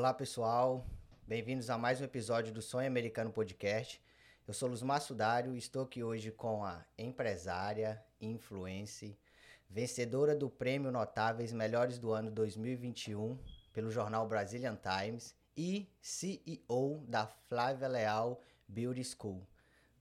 [0.00, 0.86] Olá, pessoal.
[1.28, 4.00] Bem-vindos a mais um episódio do Sonho Americano Podcast.
[4.48, 9.14] Eu sou Luzmar Sudário e estou aqui hoje com a empresária, influencer,
[9.68, 13.38] vencedora do Prêmio Notáveis Melhores do Ano 2021
[13.74, 19.46] pelo jornal Brazilian Times e CEO da Flávia Leal Beauty School.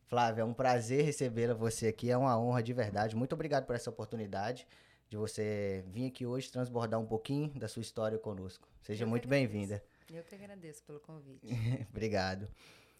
[0.06, 3.18] Flávia, é um prazer recebê-la você aqui, é uma honra de verdade.
[3.18, 4.66] Muito obrigado por essa oportunidade
[5.10, 8.66] de você vir aqui hoje transbordar um pouquinho da sua história conosco.
[8.82, 9.84] Seja muito bem-vinda.
[10.12, 11.48] Eu que agradeço pelo convite.
[11.90, 12.48] Obrigado.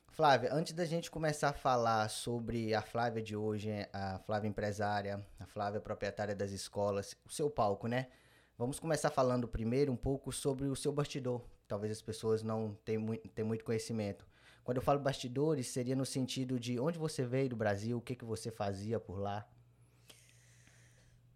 [0.10, 5.26] Flávia, antes da gente começar a falar sobre a Flávia de hoje, a Flávia empresária,
[5.40, 8.10] a Flávia proprietária das escolas, o seu palco, né?
[8.58, 11.42] Vamos começar falando primeiro um pouco sobre o seu bastidor.
[11.68, 14.28] Talvez as pessoas não tenham muito, tenham muito conhecimento.
[14.64, 18.16] Quando eu falo bastidores, seria no sentido de onde você veio do Brasil, o que,
[18.16, 19.48] que você fazia por lá?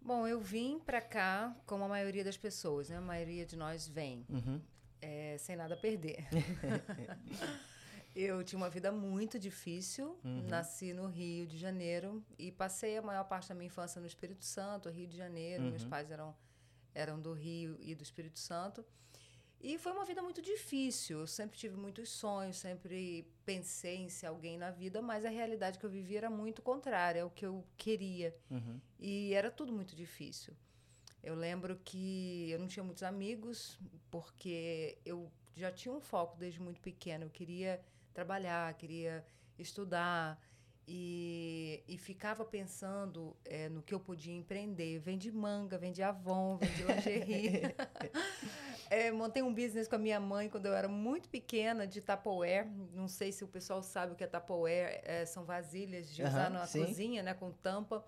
[0.01, 2.97] Bom, eu vim para cá como a maioria das pessoas, né?
[2.97, 4.61] A maioria de nós vem Uhum.
[5.03, 6.25] É, sem nada a perder.
[8.15, 10.17] eu tinha uma vida muito difícil.
[10.23, 10.43] Uhum.
[10.47, 14.45] Nasci no Rio de Janeiro e passei a maior parte da minha infância no Espírito
[14.45, 15.63] Santo, Rio de Janeiro.
[15.63, 15.89] Meus Uhum.
[15.89, 16.35] pais eram,
[16.93, 18.85] eram do Rio e do Espírito Santo.
[19.59, 21.19] E foi uma vida muito difícil.
[21.21, 25.79] Eu sempre tive muitos sonhos, sempre pensei em ser alguém na vida, mas a realidade
[25.79, 28.35] que eu vivia era muito contrária ao que eu queria.
[28.51, 28.79] Uhum.
[28.99, 30.53] E era tudo muito difícil.
[31.23, 33.79] Eu lembro que eu não tinha muitos amigos,
[34.11, 37.23] porque eu já tinha um foco desde muito pequeno.
[37.25, 37.79] Eu queria
[38.13, 39.25] trabalhar, queria
[39.57, 40.37] estudar
[40.85, 44.99] e, e ficava pensando eh, no que eu podia empreender.
[44.99, 47.73] Vendi manga, vendi Avon, vendi lingerie.
[48.89, 52.67] Eh, montei um business com a minha mãe quando eu era muito pequena, de Tupperware.
[52.93, 54.99] Não sei se o pessoal sabe o que é Tupperware.
[55.05, 56.85] eh, são vasilhas de usar Aham, na sim.
[56.85, 58.03] cozinha, né, com tampa.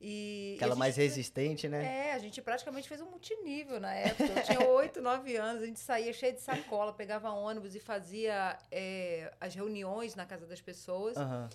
[0.00, 2.08] E, Aquela gente mais resistente, né?
[2.08, 4.24] é, a gente praticamente fez um multinível na época.
[4.24, 8.58] Eu tinha oito, nove anos, a gente saía cheio de sacola, pegava ônibus e fazia
[8.70, 11.16] é, as reuniões na casa das pessoas.
[11.16, 11.48] Aham.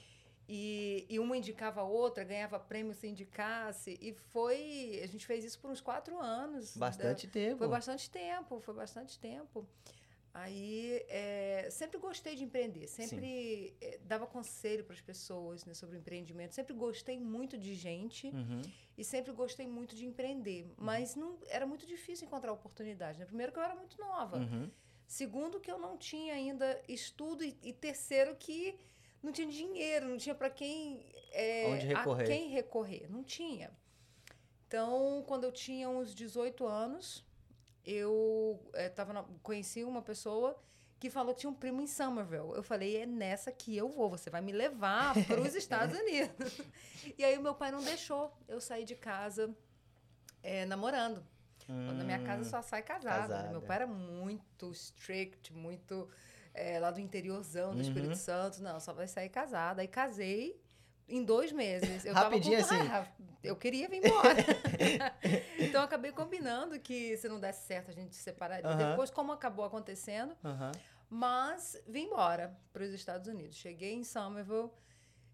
[0.54, 3.98] E, e uma indicava a outra, ganhava prêmio se indicasse.
[4.02, 5.00] E foi.
[5.02, 6.76] A gente fez isso por uns quatro anos.
[6.76, 7.60] Bastante tempo.
[7.60, 9.66] Foi bastante tempo, foi bastante tempo.
[10.34, 15.98] Aí, é, sempre gostei de empreender, sempre é, dava conselho para as pessoas né, sobre
[15.98, 18.62] o empreendimento, sempre gostei muito de gente Uhum.
[18.98, 23.20] e sempre gostei muito de empreender, mas não era muito difícil encontrar oportunidade.
[23.20, 23.26] Né?
[23.26, 24.72] Primeiro que eu era muito nova, Uhum.
[25.06, 28.80] segundo que eu não tinha ainda estudo e, e terceiro que
[29.22, 32.24] não tinha dinheiro, não tinha para quem é, Onde recorrer.
[32.24, 33.70] a quem recorrer, não tinha.
[34.66, 37.26] Então, quando eu tinha uns 18 anos,
[37.86, 40.58] eu eh, tava na- conheci uma pessoa
[41.00, 42.52] que falou que tinha um primo em Somerville.
[42.54, 46.62] Eu falei, é nessa que eu vou, você vai me levar para os Estados Unidos.
[47.18, 49.54] e aí meu pai não deixou eu sair de casa
[50.44, 51.24] eh, namorando.
[51.66, 52.46] Quando Na minha casa Hum.
[52.52, 53.16] só sai casada.
[53.16, 53.28] né?
[53.28, 53.50] casada.
[53.52, 56.08] Meu pai era muito strict, muito
[56.54, 57.82] eh, lá do interiorzão do Uhum.
[57.82, 58.62] Espírito Santo.
[58.62, 59.82] Não, só vai sair casada.
[59.82, 60.62] Aí casei
[61.12, 62.06] em dois meses.
[62.06, 62.94] Eu Rapidinho tava com...
[62.96, 63.10] assim?
[63.44, 64.36] Eu queria vir embora.
[65.60, 68.90] então acabei combinando que se não desse certo a gente se separaria Aham.
[68.92, 70.36] depois, como acabou acontecendo.
[70.44, 70.72] Aham.
[71.10, 73.58] Mas vim embora para os Estados Unidos.
[73.58, 74.70] Cheguei em Somerville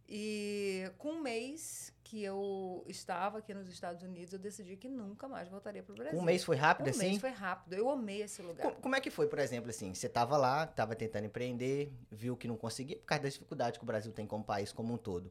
[0.09, 5.27] e com um mês que eu estava aqui nos Estados Unidos, eu decidi que nunca
[5.27, 6.17] mais voltaria para o Brasil.
[6.17, 6.99] Um mês foi rápido Um assim?
[7.09, 7.73] mês foi rápido.
[7.73, 8.71] Eu amei esse lugar.
[8.71, 9.93] Co- Como é que foi, por exemplo, assim?
[9.93, 13.83] Você tava lá, tava tentando empreender, viu que não conseguia por causa das dificuldades que
[13.83, 15.29] o Brasil tem como país como um todo.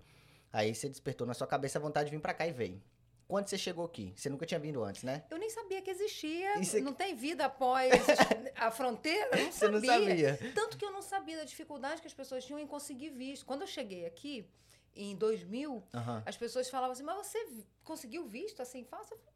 [0.53, 2.83] Aí você despertou na sua cabeça a vontade de vir pra cá e veio.
[3.29, 4.13] Quando você chegou aqui?
[4.17, 5.25] Você nunca tinha vindo antes, né?
[5.31, 6.55] Eu nem sabia que existia.
[6.81, 7.93] Não tem vida após
[8.55, 9.37] a fronteira?
[9.37, 10.37] Eu Não Você não sabia.
[10.37, 10.53] sabia.
[10.55, 13.45] Tanto que eu não sabia da dificuldade que as pessoas tinham em conseguir visto.
[13.45, 14.49] Quando eu cheguei aqui,
[14.95, 16.23] em 2000, Aham.
[16.25, 17.45] as pessoas falavam assim, mas você
[17.83, 19.15] conseguiu visto assim fácil?
[19.15, 19.36] Eu falei, "Não,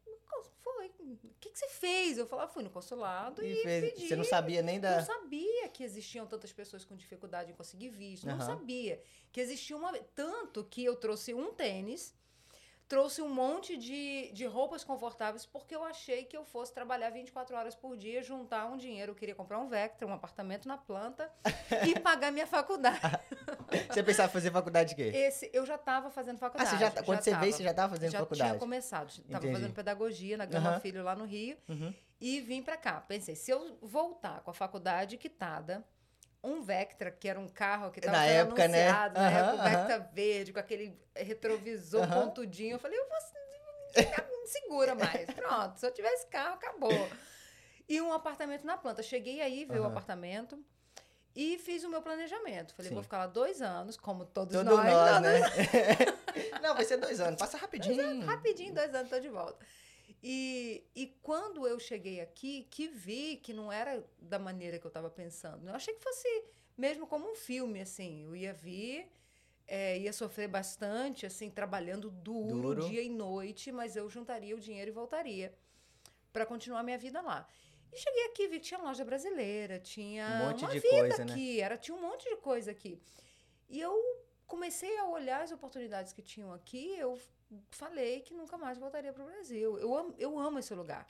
[0.87, 2.17] O que, que você fez?
[2.17, 4.07] Eu falava, fui no consulado e, E fez- pedi.
[4.07, 5.03] você não sabia nem Não da.
[5.03, 8.25] sabia que existiam tantas pessoas com dificuldade em conseguir visto.
[8.25, 8.45] Não Aham.
[8.45, 9.91] sabia que existia uma.
[10.15, 12.13] Tanto que eu trouxe um tênis,
[12.91, 17.55] trouxe um monte de, de roupas confortáveis, porque eu achei que eu fosse trabalhar 24
[17.55, 19.13] horas por dia, juntar um dinheiro.
[19.13, 21.31] Eu queria comprar um Vectra, um apartamento na planta
[21.87, 22.99] e pagar minha faculdade.
[23.89, 25.03] Você pensava em fazer faculdade de quê?
[25.15, 26.69] Esse, eu já estava fazendo Ah, faculdade.
[26.69, 27.41] você já, quando você tava.
[27.41, 28.49] veio, você já tava fazendo já faculdade.
[28.49, 29.07] tinha começado.
[29.09, 30.79] Estava fazendo pedagogia na Gama Aham.
[30.81, 31.55] Filho, lá no Rio.
[31.69, 31.93] Uhum.
[32.19, 32.99] E vim pra cá.
[32.99, 35.81] Pensei, se eu voltar com a faculdade quitada,
[36.43, 38.87] um Vectra, que era um carro que estava Na sendo época, né?
[38.87, 39.69] anunciado, na Aham, época, o aham.
[39.69, 42.27] Vectra verde, com aquele retrovisor Aham.
[42.27, 42.75] pontudinho.
[42.75, 43.17] Eu falei, eu vou...
[44.31, 45.29] Não segura mais.
[45.33, 47.09] Pronto, se eu tivesse carro, acabou.
[47.87, 49.03] E um apartamento na planta.
[49.03, 49.91] Cheguei aí, ver o Aham.
[49.91, 50.63] apartamento.
[51.35, 52.73] E fiz o meu planejamento.
[52.73, 52.95] Falei, Sim.
[52.95, 54.91] vou ficar lá dois anos, como todos Todos nós.
[54.91, 55.39] nós, né?
[56.61, 57.39] não, vai ser dois anos.
[57.39, 58.25] Passa rapidinho.
[58.25, 59.65] Rapidinho, dois anos, tô de volta.
[60.23, 64.89] E, e quando eu cheguei aqui, que vi que não era da maneira que eu
[64.89, 65.67] estava pensando.
[65.67, 66.27] Eu achei que fosse
[66.77, 68.25] mesmo como um filme, assim.
[68.25, 69.09] Eu ia vir,
[69.67, 72.89] é, ia sofrer bastante, assim, trabalhando duro, Duro.
[72.89, 75.53] dia e noite, mas eu juntaria o dinheiro e voltaria
[76.31, 77.47] para continuar minha vida lá.
[77.91, 81.25] E cheguei aqui, vi que tinha loja brasileira, tinha Um monte uma de vida coisa,
[81.25, 81.31] né?
[81.33, 83.01] aqui, era, tinha um monte de coisa aqui.
[83.67, 83.93] E eu
[84.47, 87.19] comecei a olhar as oportunidades que tinham aqui, eu
[87.71, 89.77] falei que nunca mais voltaria para o Brasil.
[89.79, 91.07] Eu amo, eu amo esse lugar.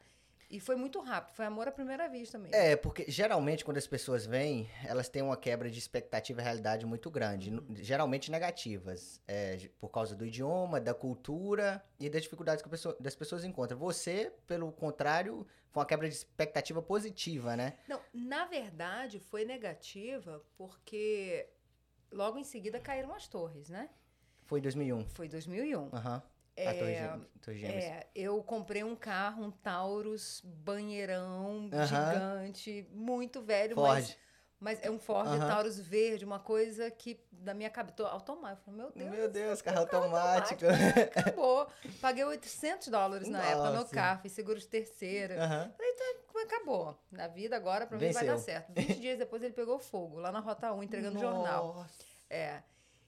[0.49, 2.53] E foi muito rápido, foi amor à primeira vista mesmo.
[2.53, 6.85] É, porque geralmente quando as pessoas vêm, elas têm uma quebra de expectativa e realidade
[6.85, 7.65] muito grande, Uhum.
[7.77, 12.97] geralmente negativas, é, por causa do idioma, da cultura e das dificuldades que a pessoa-
[12.99, 13.77] das pessoas encontram.
[13.79, 17.77] Você, pelo contrário, foi uma quebra de expectativa positiva, né?
[17.87, 21.47] Não, na verdade, foi negativa porque
[22.11, 23.89] logo em seguida caíram as torres, né?
[24.43, 25.07] Foi em 2001.
[25.07, 25.87] Foi 2001.
[25.93, 26.21] Aham.
[26.63, 27.83] É, Torre Gê- Torre Gêmeas.
[27.83, 31.85] É, eu comprei um carro, um Taurus banheirão Aham.
[31.85, 34.17] gigante, muito velho, mas, Ford.
[34.59, 35.27] mas é um Ford.
[35.39, 38.69] Taurus verde, uma coisa que da minha cabeça automático.
[38.71, 40.61] Eu falei, Meu Deus, Meu Deus, carro automático.
[41.17, 41.67] acabou.
[41.99, 43.93] Paguei 800 dólares na época no Nossa.
[43.93, 45.43] carro, fiz seguro de terceira.
[45.43, 45.71] Aham.
[46.43, 46.97] Acabou.
[47.11, 48.39] Na vida agora, pra mim, vai dar Venceu.
[48.39, 48.73] certo.
[48.73, 51.73] 20 dias depois ele pegou fogo, lá na Rota 1, entregando jornal.
[51.75, 51.89] Nossa.
[52.29, 52.63] É.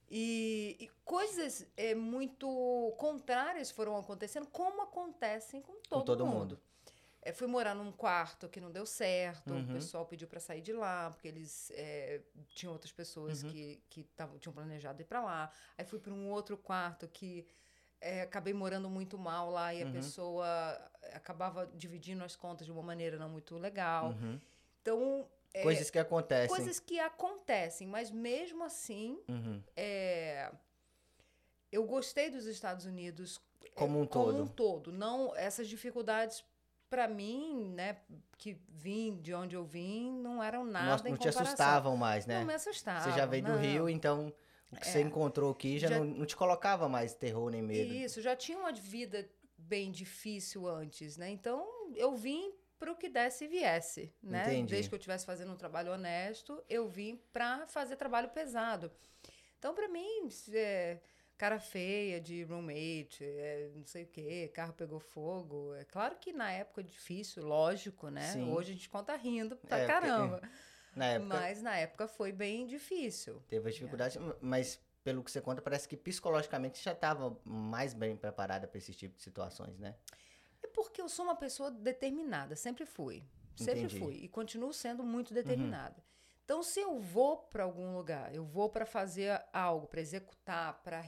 [0.09, 6.38] E, e coisas é, muito contrárias foram acontecendo, como acontecem com todo, Com todo mundo.
[6.38, 6.59] mundo.
[7.25, 9.63] É, fui morar num quarto que não deu certo, Uhum.
[9.63, 13.50] o pessoal pediu para sair de lá, porque eles é, tinham outras pessoas Uhum.
[13.50, 15.50] que, que tavam, tinham planejado ir para lá.
[15.77, 17.47] Aí fui para um outro quarto que
[18.01, 19.94] é, acabei morando muito mal lá e a Uhum.
[19.94, 20.45] pessoa
[21.13, 24.09] acabava dividindo as contas de uma maneira não muito legal.
[24.11, 24.38] Uhum.
[24.81, 25.25] Então,
[25.61, 26.50] Coisas que acontecem.
[26.50, 29.61] coisas que acontecem, mas mesmo assim, Uhum.
[29.75, 30.51] é,
[31.71, 34.44] eu gostei dos Estados Unidos é, Como um como todo.
[34.44, 34.91] um todo.
[34.91, 36.44] Não essas dificuldades
[36.89, 37.97] para mim, né,
[38.38, 42.39] que vim de onde eu vim, não eram nada Nossa, não te assustavam mais, né?
[42.39, 43.01] Não me assustavam.
[43.11, 43.59] Você já veio do não.
[43.59, 44.31] Rio, então
[44.71, 45.01] o que você É.
[45.01, 47.91] encontrou aqui já, Já- Não, não te colocava mais terror nem medo.
[47.94, 49.27] Isso, já tinha uma vida
[49.57, 51.29] bem difícil antes, né?
[51.31, 51.65] Então
[51.95, 54.44] eu vim para o que desse e viesse, né?
[54.44, 54.72] Entendi.
[54.72, 58.92] Desde que eu estivesse fazendo um trabalho honesto, eu vim para fazer trabalho pesado.
[59.58, 61.00] Então, para mim, é,
[61.38, 65.74] cara feia de roommate, é, não sei o quê, carro pegou fogo.
[65.75, 68.31] É claro que na época é difícil, lógico, né?
[68.31, 68.52] Sim.
[68.52, 70.42] Hoje a gente conta rindo pra É, porque- caramba.
[70.96, 73.42] Na época Mas na época foi bem difícil.
[73.50, 78.16] teve as dificuldades, mas pelo que você conta, parece que psicologicamente já estava mais bem
[78.16, 79.96] preparada para esse tipo de situações, né?
[80.63, 83.24] É porque eu sou uma pessoa determinada, sempre fui.
[83.56, 83.95] Sempre Entendi.
[84.00, 84.06] Uhum.
[84.06, 84.15] fui.
[84.15, 86.04] E continuo sendo muito determinada.
[86.45, 91.00] Então, se eu vou para algum lugar, eu vou para fazer algo, para executar, para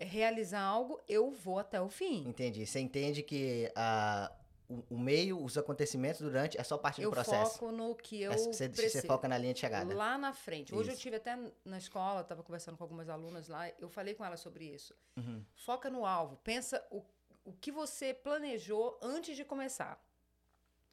[0.00, 2.26] realizar algo, eu vou até o fim.
[2.28, 2.66] Entendi.
[2.66, 4.32] Você entende que a,
[4.68, 7.58] o, o meio, os acontecimentos durante é só parte do Eu processo.
[7.58, 9.06] foco no que eu É, você, você preciso.
[9.06, 9.94] foca na linha de chegada.
[9.94, 10.74] Lá na frente.
[10.74, 11.02] Hoje eu Isso.
[11.02, 14.64] tive até na escola, estava conversando com algumas alunas lá, eu falei com elas sobre
[14.64, 14.94] isso.
[15.16, 15.44] Uhum.
[15.54, 16.36] Foca no alvo.
[16.42, 17.02] Pensa o,
[17.44, 20.02] o que você planejou antes de começar.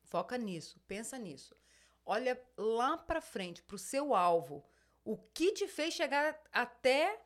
[0.04, 1.56] Foca nisso, pensa nisso.
[2.06, 4.66] Olha lá para frente, para o seu alvo.
[5.04, 7.20] O que te fez chegar até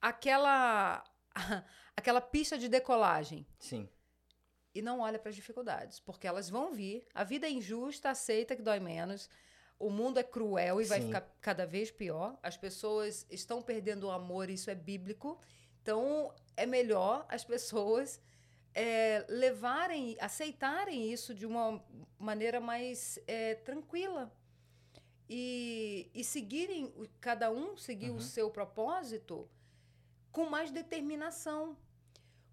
[0.00, 1.02] aquela
[1.96, 3.46] aquela pista de decolagem?
[3.58, 3.88] Sim.
[4.74, 7.06] E não olha para as dificuldades, porque elas vão vir.
[7.14, 9.30] A vida é injusta, aceita que dói menos.
[9.78, 11.06] O mundo é cruel e vai Sim.
[11.06, 12.38] ficar cada vez pior.
[12.42, 15.40] As pessoas estão perdendo o amor, isso é bíblico.
[15.80, 18.20] Então, é melhor as pessoas
[18.78, 21.82] é, levarem, aceitarem isso de uma
[22.18, 24.30] maneira mais é, tranquila.
[25.28, 28.16] E, e seguirem, cada um seguir Uhum.
[28.16, 29.48] o seu propósito
[30.30, 31.76] com mais determinação.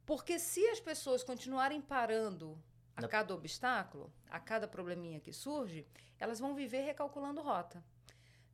[0.05, 2.57] Porque se as pessoas continuarem parando
[2.95, 5.85] a Na- cada obstáculo, a cada probleminha que surge,
[6.19, 7.83] elas vão viver recalculando rota.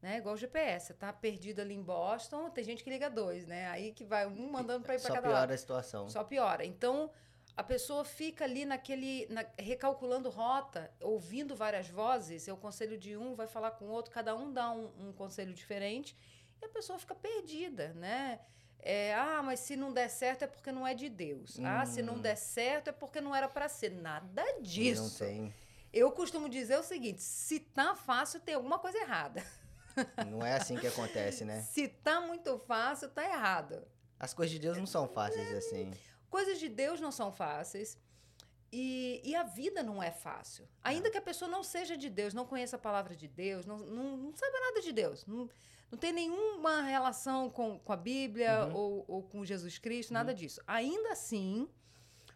[0.01, 0.17] Né?
[0.17, 3.67] Igual o GPS, você tá perdido ali em Boston, tem gente que liga dois, né?
[3.67, 5.51] Aí que vai um mandando para ir para Só cada piora lado.
[5.51, 6.09] a situação.
[6.09, 6.65] Só piora.
[6.65, 7.11] Então,
[7.59, 9.27] a pessoa fica ali naquele.
[9.29, 12.47] na- recalculando rota, ouvindo várias vozes.
[12.47, 15.53] O conselho de um vai falar com o outro, cada um dá um, um conselho
[15.53, 16.15] diferente,
[16.61, 18.39] e a pessoa fica perdida, né?
[18.81, 21.59] É, ah, mas se não der certo é porque não é de Deus.
[21.63, 22.21] Ah, se não Hum.
[22.21, 23.91] der certo é porque não era para ser.
[23.91, 25.19] Nada Não disso.
[25.19, 25.53] tem.
[25.91, 29.43] Eu costumo dizer o seguinte: se tá fácil, tem alguma coisa errada.
[30.27, 31.61] Não é assim que acontece, né?
[31.73, 33.85] Se tá muito fácil, tá errado.
[34.17, 35.91] As coisas de Deus não são fáceis assim.
[36.29, 37.98] Coisas de Deus não são fáceis.
[38.71, 40.67] E, e a vida não é fácil.
[40.83, 43.77] Ainda que a pessoa não seja de Deus, não conheça a palavra de Deus, não,
[43.79, 45.50] não, não saiba nada de Deus, não,
[45.91, 48.75] não tem nenhuma relação com, com a Bíblia Uhum.
[48.75, 50.62] ou, ou com Jesus Cristo, nada disso.
[50.67, 51.67] Ainda assim,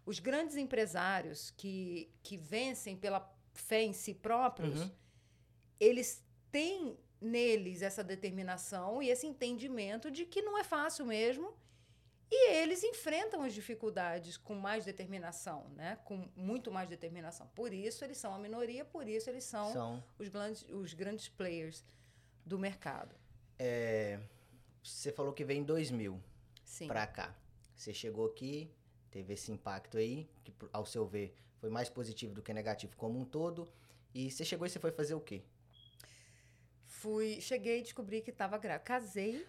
[0.08, 3.22] Os grandes empresários que, que vencem pela
[3.54, 4.92] fé em si próprios, Uhum.
[5.80, 11.54] eles têm neles essa determinação e esse entendimento de que não é fácil mesmo.
[12.36, 16.00] E eles enfrentam as dificuldades com mais determinação, né?
[16.04, 17.46] Com muito mais determinação.
[17.54, 20.04] Por isso eles são a minoria, por isso eles são, São.
[20.18, 21.86] Os, grandes, os grandes players
[22.44, 23.16] do mercado.
[23.60, 24.20] É,
[24.82, 26.20] você falou que veio em 2000
[26.66, 26.88] Sim.
[26.88, 27.36] pra cá.
[27.76, 28.74] Você chegou aqui,
[29.12, 33.20] teve esse impacto aí, que ao seu ver foi mais positivo do que negativo como
[33.20, 33.72] um todo.
[34.12, 35.44] E você chegou e você foi fazer o quê?
[36.88, 38.86] Fui, cheguei e descobri que estava grávida.
[38.86, 39.46] Casei,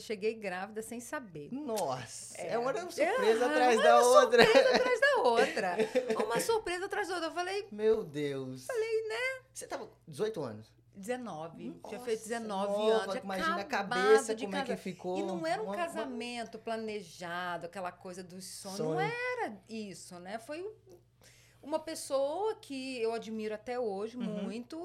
[0.00, 1.48] cheguei grávida sem saber.
[1.52, 2.58] Nossa, é, É.
[2.58, 4.44] uma surpresa É, atrás uma da outra.
[4.44, 5.76] Surpresa atrás da outra.
[6.26, 7.28] Uma surpresa atrás da outra.
[7.30, 8.66] Eu falei, Meu Deus.
[8.66, 9.42] Falei, né?
[9.52, 10.72] Você tava com 18 anos.
[10.94, 11.56] 19.
[11.58, 13.14] tinha Nossa, feito 19 nova, anos.
[13.16, 15.18] Imagina a cabeça, de como é que ficou.
[15.18, 18.76] E não era um Uma- uma- casamento planejado, aquela coisa dos sonhos.
[18.78, 18.90] Sonho.
[18.94, 20.38] Não era isso, né?
[20.38, 20.72] Foi um-
[21.62, 24.24] uma pessoa que eu admiro até hoje Uhum.
[24.44, 24.78] muito,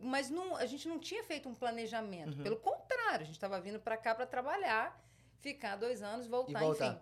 [0.00, 2.36] mas não, a gente não tinha feito um planejamento.
[2.36, 2.42] Uhum.
[2.42, 4.98] Pelo contrário, a gente estava vindo para cá para trabalhar,
[5.40, 6.86] ficar dois anos, voltar, E voltar.
[6.92, 7.00] enfim.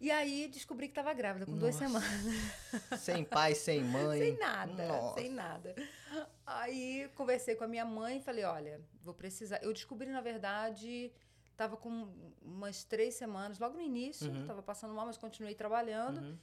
[0.00, 2.00] E aí descobri que estava grávida com duas Nossa.
[2.00, 3.00] semanas.
[3.00, 4.20] Sem pai, sem mãe.
[4.20, 5.20] Sem nada, Nossa.
[5.20, 5.74] sem nada.
[6.46, 9.58] Aí conversei com a minha mãe e falei, olha, vou precisar.
[9.62, 11.12] Eu descobri, na verdade,
[11.50, 12.08] estava com
[12.40, 14.42] umas três semanas, logo no início, Uhum.
[14.42, 16.18] estava passando mal, mas continuei trabalhando.
[16.20, 16.38] Uhum.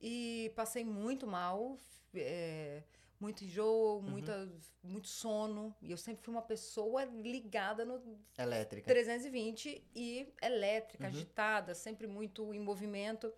[0.00, 1.76] E passei muito mal,
[2.14, 2.84] é,
[3.22, 4.02] muito enjoo, Uhum.
[4.02, 4.52] muita,
[4.82, 5.74] muito sono.
[5.80, 8.02] E eu sempre fui uma pessoa ligada no
[8.36, 8.86] Elétrica.
[8.92, 11.10] 320 e elétrica, Uhum.
[11.10, 13.32] agitada, sempre muito em movimento.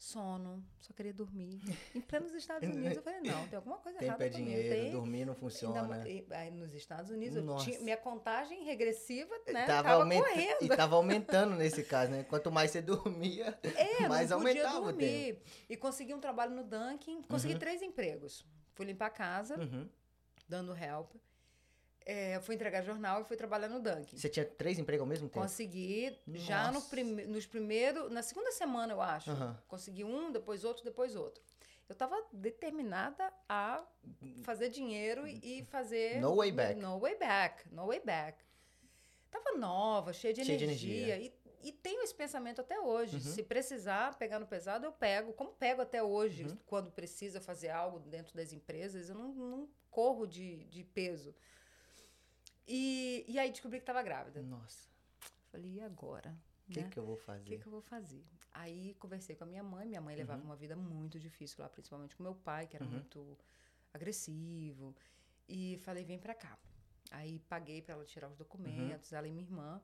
[0.00, 1.60] Sono, só queria dormir.
[1.92, 4.46] Em plenos Estados Unidos, eu falei, não, tem alguma coisa Tem errada comigo.
[4.48, 6.04] dinheiro, Tem, dormir não funciona.
[6.30, 9.66] aí nos Estados Unidos, tinha, minha contagem regressiva, né?
[9.66, 10.62] tava Tava, aumenta- correndo.
[10.62, 12.22] E tava aumentando nesse caso, né?
[12.22, 14.98] Quanto mais você dormia, É, mais aumentava o tempo.
[14.98, 15.42] dormir.
[15.68, 17.58] E consegui um trabalho no Dunkin', consegui Uhum.
[17.58, 18.46] três empregos.
[18.78, 19.88] Fui limpar a casa, Uhum.
[20.48, 21.10] dando help.
[22.06, 24.16] É, fui entregar jornal e fui trabalhar no Dunkin'.
[24.16, 25.40] Você tinha três empregos ao mesmo tempo?
[25.40, 26.88] Consegui já no Nossa.
[26.88, 29.32] prime nos primeiros, na segunda semana, eu acho.
[29.32, 29.58] Aham.
[29.66, 31.42] Consegui um, depois outro, depois outro.
[31.88, 33.84] Eu estava determinada a
[34.44, 36.20] fazer dinheiro e fazer.
[36.20, 36.80] No way back.
[36.80, 37.68] No way back.
[37.74, 38.38] No way back.
[39.28, 41.18] Tava nova, cheia de Cheia de energia.
[41.18, 43.16] E, e tenho esse pensamento até hoje.
[43.16, 43.22] Uhum.
[43.22, 45.32] Se precisar pegar no pesado, eu pego.
[45.32, 46.56] Como pego até hoje, Uhum.
[46.66, 51.34] quando precisa fazer algo dentro das empresas, eu não, não corro de, de peso.
[52.66, 54.42] E, e aí descobri que estava grávida.
[54.42, 54.88] Nossa,
[55.50, 56.36] Falei, e agora?
[56.68, 56.88] o que, né?
[56.90, 57.58] que eu vou O que, fazer?
[57.58, 58.22] que eu vou fazer?
[58.52, 59.86] Aí conversei com a minha mãe.
[59.88, 60.48] Minha mãe levava Uhum.
[60.48, 62.90] uma vida muito difícil lá, principalmente com meu pai, que era Uhum.
[62.90, 63.38] muito
[63.94, 64.94] agressivo.
[65.48, 66.58] E falei, vem pra cá.
[67.10, 69.80] Aí paguei pra ela tirar os documentos, ela e minha irmã.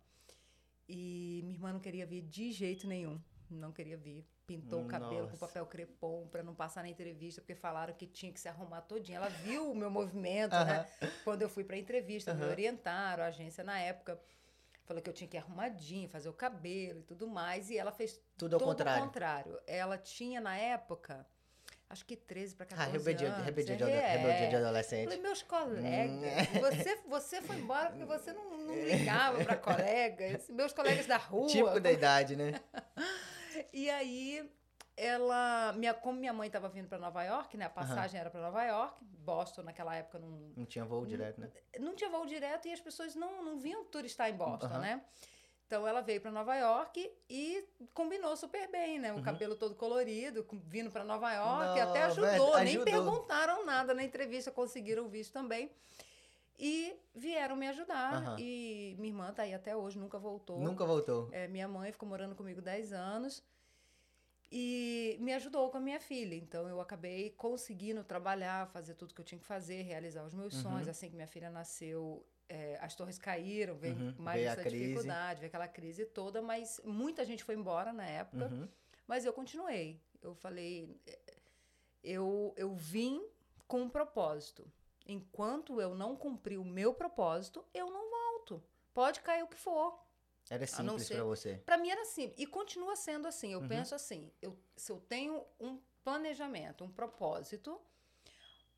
[0.88, 3.20] E minha irmã não queria vir de jeito nenhum.
[3.50, 4.26] Não queria vir.
[4.46, 5.46] Pintou o cabelo com Nossa.
[5.46, 9.16] papel crepom pra não passar na entrevista, porque falaram que tinha que se arrumar todinha.
[9.16, 10.86] Ela viu o meu movimento, né?
[11.24, 14.20] Quando eu fui pra entrevista, me orientaram, a agência na época
[14.84, 17.70] falou que eu tinha que ir arrumadinha, fazer o cabelo e tudo mais.
[17.70, 19.04] E ela fez Tudo ao contrário.
[19.04, 19.58] contrário.
[19.66, 21.26] Ela tinha, na época,
[21.94, 23.44] acho que 13 para Ah, 14 rebeldia, anos.
[23.46, 25.04] rebeldia, de, É, rebeldia de Eu adolescente.
[25.04, 26.60] Falei, meus colegas, Hum.
[26.60, 31.46] você, você foi embora porque você não, não ligava para colegas, meus colegas da rua.
[31.48, 32.52] Típico da idade, né?
[33.72, 34.50] E aí,
[34.96, 37.66] ela, minha, como minha mãe estava vindo para Nova York, né?
[37.66, 41.48] A passagem era para Nova York, Boston naquela época não, Não tinha voo direto, né?
[41.78, 45.04] não tinha voo direto e as pessoas não, não vinham turistar em Boston, né?
[45.66, 49.12] Então ela veio para Nova York e combinou super bem, né?
[49.12, 49.22] O Uhum.
[49.22, 52.84] cabelo todo colorido, vindo para Nova York, Não, até ajudou, velho, nem ajudou.
[52.84, 55.70] perguntaram nada na entrevista, conseguiram o visto também.
[56.58, 58.14] E vieram me ajudar.
[58.14, 58.36] Aham.
[58.38, 60.60] E minha irmã tá aí até hoje, nunca voltou.
[60.60, 61.28] Nunca voltou.
[61.32, 63.42] É, minha mãe ficou morando comigo 10 anos
[64.52, 66.34] e me ajudou com a minha filha.
[66.36, 70.54] Então eu acabei conseguindo trabalhar, fazer tudo que eu tinha que fazer, realizar os meus
[70.54, 70.62] Uhum.
[70.62, 70.88] sonhos.
[70.88, 74.78] Assim que minha filha nasceu, é, as torres caíram, veio Uhum, mais veio essa crise.
[74.78, 78.68] dificuldade, veio aquela crise toda, mas muita gente foi embora na época, Uhum.
[79.06, 80.00] mas eu continuei.
[80.22, 81.00] Eu falei,
[82.02, 83.26] eu, eu vim
[83.66, 84.70] com um propósito.
[85.06, 88.62] Enquanto eu não cumprir o meu propósito, eu não volto.
[88.92, 90.02] Pode cair o que for.
[90.50, 91.56] Era simples pra você.
[91.64, 92.38] Pra mim era simples.
[92.38, 93.52] E continua sendo assim.
[93.52, 93.68] Eu Uhum.
[93.68, 97.80] penso assim: eu, se eu tenho um planejamento, um propósito,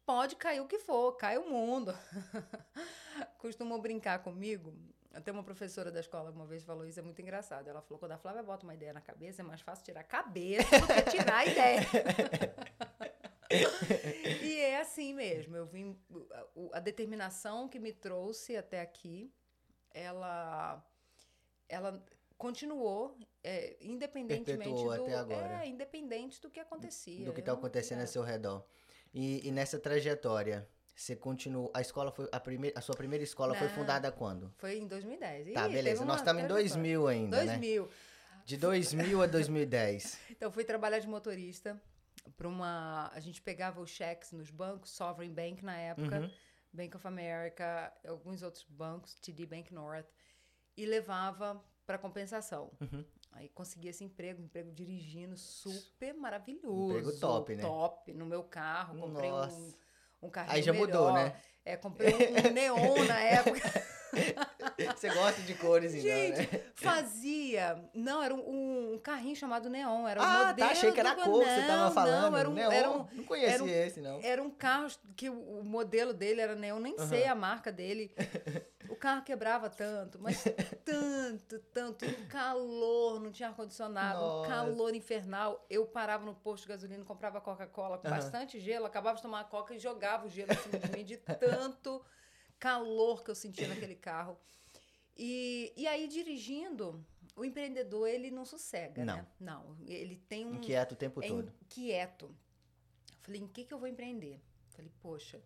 [0.07, 1.93] pode cair o que for, cai o mundo.
[3.39, 4.73] Costumam brincar comigo.
[5.13, 7.69] Até uma professora da escola uma vez falou isso, é muito engraçado.
[7.69, 10.05] Ela falou: quando a Flávia bota uma ideia na cabeça, é mais fácil tirar a
[10.05, 11.81] cabeça do que tirar a ideia.
[14.43, 15.57] e é assim mesmo.
[15.57, 15.99] Eu vim.
[16.73, 19.33] A determinação que me trouxe até aqui,
[19.93, 20.85] ela.
[21.69, 22.05] Ela
[22.37, 25.05] continuou, é, independentemente Perpetuou do.
[25.05, 25.65] até agora.
[25.65, 27.25] É, independente do que acontecia.
[27.25, 28.03] do que Eu está acontecendo é.
[28.03, 28.63] ao seu redor.
[29.19, 31.73] E, e nessa trajetória, você continuou.
[31.73, 32.29] A escola foi.
[32.31, 34.53] A, primeira, a sua primeira escola foi fundada quando?
[34.59, 35.55] Foi em 2010.
[35.55, 36.05] Tá, Ih, beleza.
[36.05, 36.71] Nós estamos em trajetória.
[36.71, 37.53] 2000 ainda, né?
[37.53, 37.89] 2000.
[38.45, 40.19] De 2000 a 2010.
[40.37, 41.81] Então, fui trabalhar de motorista
[42.37, 43.11] para uma.
[43.15, 46.31] A gente pegava os cheques nos bancos, Sovereign Bank na época, Uhum.
[46.71, 50.05] Bank of America, alguns outros bancos, TD Bank North,
[50.77, 52.71] e levava para compensação.
[52.83, 53.03] Uhum.
[53.37, 56.91] Aí consegui esse emprego, emprego dirigindo, super maravilhoso.
[56.99, 57.63] Emprego top, né?
[57.63, 59.75] Top, no meu carro, comprei um, Nossa.
[60.23, 61.25] um carrinho Aí já mudou, melhor.
[61.29, 61.37] né?
[61.65, 62.17] É, comprei um
[62.53, 63.61] neon na época.
[64.97, 66.63] Você gosta de cores, então, Gente, né?
[66.75, 67.85] fazia.
[67.93, 70.07] Não, era um, um carrinho chamado Neon.
[70.09, 70.73] Era Ah, modelo tá.
[70.73, 72.31] Achei que era do- cor que você tava Não, falando.
[72.33, 72.73] Não, era um, Neon.
[72.73, 74.21] era um, Não conhecia um- esse, não.
[74.23, 78.15] era um carro que o o modelo dele era neon, nem sei a marca dele.
[79.07, 80.43] O carro quebrava tanto, mas
[80.85, 82.05] tanto, tanto.
[82.05, 85.65] E calor, não tinha ar-condicionado, um calor infernal.
[85.71, 88.17] Eu parava no posto de gasolina, comprava Coca-Cola com Aham.
[88.17, 91.05] bastante gelo, acabava de tomar a Coca e jogava o gelo em cima de mim
[91.05, 92.05] de tanto
[92.59, 94.37] calor que eu sentia naquele carro.
[95.17, 99.19] E, e aí, dirigindo, o empreendedor, ele não sossega, Não.
[99.19, 99.27] né?
[99.39, 101.53] Não, ele tem um Inquieto o tempo é todo.
[101.63, 102.37] inquieto.
[103.23, 104.43] Falei, em que, que eu vou empreender?
[104.71, 105.41] Falei, poxa,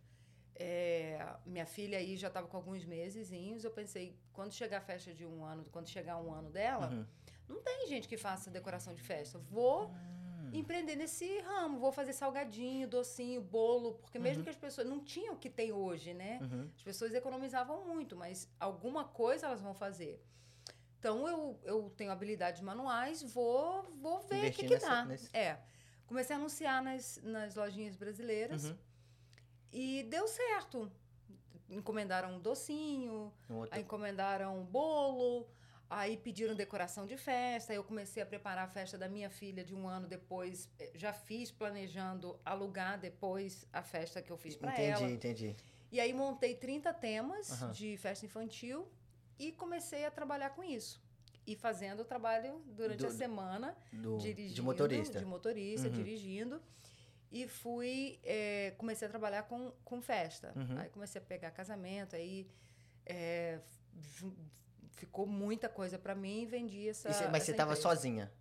[0.62, 3.64] é, minha filha aí já estava com alguns mesezinhos.
[3.64, 7.07] Eu pensei, quando chegar a festa de um ano, quando chegar um ano dela, Uhum.
[7.49, 9.38] não tem gente que faça decoração de festa.
[9.38, 10.50] Vou Hum.
[10.52, 15.35] empreender nesse ramo, vou fazer salgadinho, docinho, bolo, porque mesmo que as pessoas não tinham
[15.35, 16.38] o que tem hoje, né?
[16.43, 16.69] Uhum.
[16.76, 20.23] As pessoas economizavam muito, mas alguma coisa elas vão fazer.
[20.99, 25.05] Então eu, eu tenho habilidades manuais, vou, vou ver o que, que nessa- dá.
[25.07, 25.59] nesse- É.
[26.07, 28.76] Comecei a anunciar nas, nas lojinhas brasileiras Uhum.
[29.72, 30.90] E deu certo.
[31.68, 35.46] Encomendaram um docinho, Um aí encomendaram um bolo,
[35.88, 37.72] aí pediram decoração de festa.
[37.72, 40.68] Aí eu comecei a preparar a festa da minha filha de um ano depois.
[40.80, 45.10] Eh, Já fiz planejando alugar depois a festa que eu fiz para Entendi, ela.
[45.12, 45.56] entendi.
[45.92, 47.72] E aí montei 30 temas Aham.
[47.72, 48.88] de festa infantil
[49.38, 51.00] e comecei a trabalhar com isso.
[51.46, 54.54] E fazendo o trabalho durante Do- a semana, Do, dirigindo.
[54.54, 55.18] de motorista.
[55.20, 55.94] De motorista, Uhum.
[55.94, 56.61] dirigindo.
[57.31, 60.53] E fui, eh, comecei a trabalhar com, com festa.
[60.57, 60.79] Uhum.
[60.79, 62.47] Aí comecei a pegar casamento, aí
[63.99, 64.35] ju-
[64.97, 67.09] ficou muita coisa pra mim e vendi essa.
[67.31, 67.83] Mas você essa tava empresa.
[67.88, 68.33] sozinha?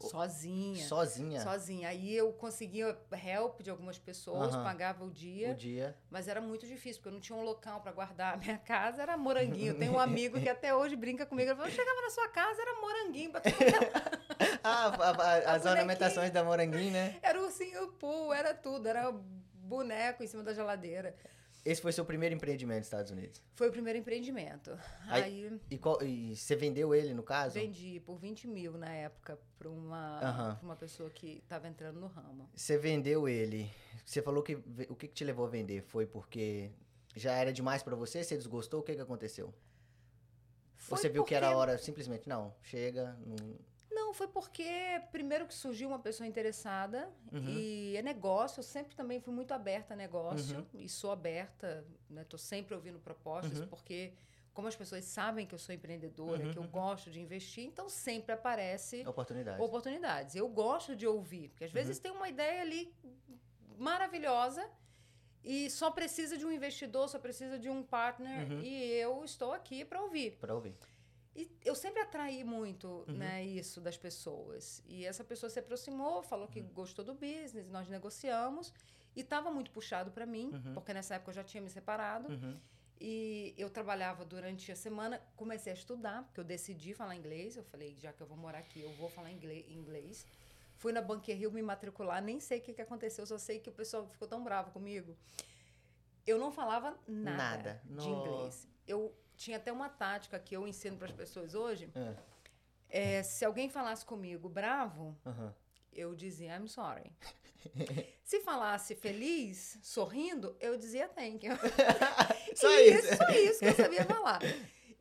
[0.00, 0.84] Sozinha.
[0.86, 1.40] Sozinha?
[1.40, 1.88] Sozinha.
[1.88, 4.62] Aí eu conseguia help de algumas pessoas, Aham.
[4.62, 5.50] pagava o dia.
[5.50, 5.98] O dia.
[6.08, 8.34] Mas era muito difícil, porque eu não tinha um local para guardar.
[8.34, 9.76] A minha casa era moranguinho.
[9.76, 11.48] Tem um amigo que até hoje brinca comigo.
[11.50, 13.32] Ele falou, eu chegava na sua casa, era moranguinho.
[13.32, 13.42] pra
[14.38, 17.18] tudo quanto é lado." Ah, a- a- as ornamentações da Moranguinho, né?
[17.22, 18.86] Era ursinho pool, era tudo.
[18.88, 19.10] Era
[19.54, 21.14] boneco em cima da geladeira.
[21.64, 23.42] Esse foi seu primeiro empreendimento nos Estados Unidos.
[23.54, 24.70] Foi o primeiro empreendimento.
[25.06, 27.54] Aí- Aí, E, qual- e você vendeu ele, no caso?
[27.54, 32.06] vendi por 20 mil na época para uma, pra uma pessoa que estava entrando no
[32.06, 32.48] ramo.
[32.54, 33.70] Você vendeu ele.
[34.06, 34.54] Você falou que
[34.88, 35.82] o que, que te levou a vender?
[35.82, 36.70] Foi porque
[37.14, 38.24] já era demais pra você?
[38.24, 38.80] Você desgostou?
[38.80, 39.52] O que, que aconteceu?
[40.76, 43.18] Foi você viu que era a porque- hora, simplesmente, não, chega.
[43.26, 43.36] Não...
[43.98, 44.64] Não, foi porque
[45.10, 47.48] primeiro que surgiu uma pessoa interessada Uhum.
[47.48, 48.60] e é negócio.
[48.60, 50.80] Eu sempre também fui muito aberta a negócio Uhum.
[50.84, 52.24] e sou aberta, né?
[52.24, 53.66] Tô sempre ouvindo propostas Uhum.
[53.68, 54.12] porque
[54.54, 56.68] como as pessoas sabem que eu sou empreendedora, Uhum, que eu uhum.
[56.70, 59.60] gosto de investir, então sempre aparece Oportunidade.
[59.62, 60.34] oportunidades.
[60.34, 61.74] Eu gosto de ouvir, porque às Uhum.
[61.74, 62.92] vezes tem uma ideia ali
[63.78, 64.68] maravilhosa
[65.44, 68.60] e só precisa de um investidor, só precisa de um partner Uhum.
[68.62, 70.32] e eu estou aqui para ouvir.
[70.40, 70.74] Pra ouvir.
[71.36, 73.16] E eu sempre atraí muito Uhum.
[73.16, 74.82] né, isso das pessoas.
[74.86, 76.50] E essa pessoa se aproximou, falou Uhum.
[76.52, 78.72] que gostou do business, nós negociamos.
[79.14, 80.74] E estava muito puxado para mim, Uhum.
[80.74, 82.28] porque nessa época eu já tinha me separado.
[82.28, 82.58] Uhum.
[83.00, 87.56] E eu trabalhava durante a semana, comecei a estudar, porque eu decidi falar inglês.
[87.56, 90.26] Eu falei, já que eu vou morar aqui, eu vou falar inglês.
[90.76, 93.68] Fui na Bunker Hill me matricular, nem sei o que, que aconteceu, só sei que
[93.68, 95.16] o pessoal ficou tão bravo comigo.
[96.26, 97.82] Eu não falava nada, Nada.
[97.84, 98.08] de Nossa.
[98.10, 98.68] inglês.
[98.86, 101.88] Eu tinha até uma tática que eu ensino para as pessoas hoje.
[101.94, 102.14] É.
[102.90, 105.16] É, se alguém falasse comigo bravo,
[105.92, 107.12] eu dizia I'm sorry.
[108.24, 111.54] se falasse feliz, sorrindo, eu dizia thank you.
[112.54, 113.16] Só E isso.
[113.16, 114.40] Só isso que eu sabia falar.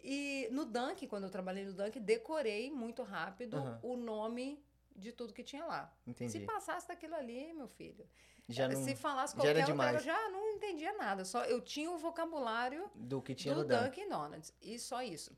[0.04, 4.64] E no Dunk, quando eu trabalhei no Dunk, decorei muito rápido o nome
[4.98, 5.94] de tudo que tinha lá.
[6.04, 6.40] Se Entendi.
[6.42, 8.06] passasse daquilo ali, meu filho.
[8.50, 8.84] Já eh, não.
[8.84, 11.24] se falasse já era qualquer outra, eu já não entendia nada.
[11.24, 13.84] Só eu tinha o vocabulário Do que tinha do no Dunk.
[14.02, 14.54] Dunkin' Donuts.
[14.62, 15.38] E só isso.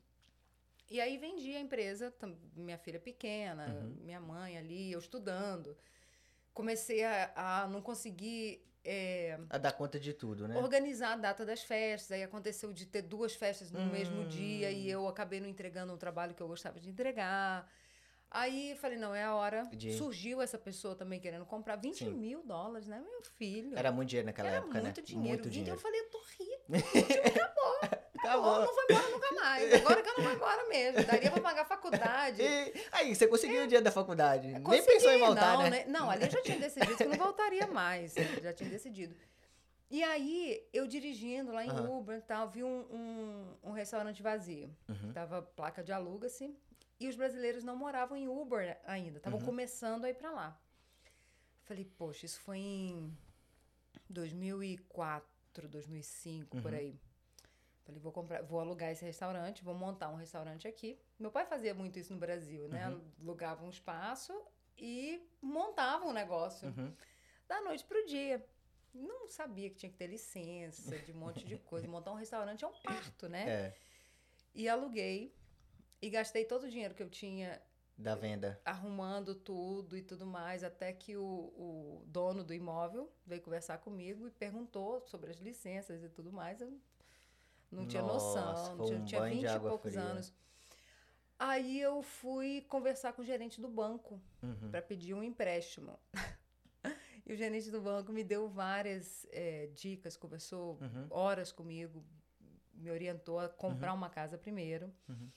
[0.88, 2.12] E aí vendi a empresa,
[2.56, 3.96] minha filha pequena, Uhum.
[4.02, 5.76] minha mãe ali, eu estudando.
[6.52, 10.56] comecei a, a não conseguir é, A dar conta de tudo, né?
[10.56, 12.12] organizar a data das festas.
[12.12, 14.28] Aí aconteceu de ter duas festas no mesmo Hum.
[14.28, 17.70] dia e eu acabei não entregando um trabalho que eu gostava de entregar.
[18.30, 19.64] Aí falei, não, é a hora.
[19.72, 22.10] De- Surgiu essa pessoa também querendo comprar 20 Sim.
[22.12, 23.00] mil dólares, né?
[23.04, 23.76] Meu filho.
[23.76, 25.04] Era muito dinheiro naquela Era época, muito né?
[25.06, 25.28] dinheiro.
[25.28, 25.74] Muito 20, dinheiro.
[25.76, 26.60] Eu falei, eu tô rica.
[27.40, 28.00] Acabou.
[28.20, 28.60] Acabou.
[28.60, 29.72] Não vou embora nunca mais.
[29.74, 31.04] Agora que eu não vou embora mesmo.
[31.04, 32.40] Daria pra pagar a faculdade.
[32.46, 34.46] E aí, você conseguiu o dia da faculdade.
[34.46, 34.60] Nem É.
[34.60, 35.84] Consegui, pensou em voltar, não, né?
[35.88, 38.14] Não, ali eu já tinha decidido que não voltaria mais.
[38.14, 39.16] Já tinha decidido.
[39.90, 41.98] E aí, eu dirigindo lá em Aham.
[41.98, 44.70] Uber e tal, vi um, um, um restaurante vazio.
[44.88, 45.12] Uhum.
[45.12, 46.54] Tava placa de aluga-se.
[47.00, 49.16] E os brasileiros não moravam em Uber ainda.
[49.16, 49.44] Estavam Uhum.
[49.46, 50.60] começando a ir pra lá.
[51.64, 53.16] Falei, poxa, isso foi em
[54.08, 56.78] 2004, 2005, por Uhum.
[56.78, 57.00] aí.
[57.84, 60.98] Falei, vou comprar, vou alugar esse restaurante, vou montar um restaurante aqui.
[61.18, 62.88] Meu pai fazia muito isso no Brasil, né?
[62.88, 63.02] Uhum.
[63.22, 64.32] Alugava um espaço
[64.76, 66.94] e montava um negócio Uhum.
[67.48, 68.44] da noite pro dia.
[68.92, 71.86] Não sabia que tinha que ter licença, de um monte de coisa.
[71.88, 73.48] Montar um restaurante é um parto, né?
[73.48, 73.74] É,
[74.54, 75.32] E aluguei
[76.02, 77.60] e gastei todo o dinheiro que eu tinha
[77.96, 78.60] da venda.
[78.64, 84.26] arrumando tudo e tudo mais, até que o, o dono do imóvel veio conversar comigo
[84.26, 86.60] e perguntou sobre as licenças e tudo mais.
[86.60, 86.72] Eu
[87.70, 90.00] não tinha Nossa, noção, foi tinha, um tinha banho de 20 e poucos fria.
[90.02, 90.32] anos.
[91.38, 94.70] Aí eu fui conversar com o gerente do banco Uhum.
[94.70, 95.98] para pedir um empréstimo.
[97.26, 101.06] e o gerente do banco me deu várias eh, dicas, conversou Uhum.
[101.10, 102.04] horas comigo,
[102.74, 104.92] me orientou a comprar uma casa primeiro.
[105.08, 105.30] Uhum.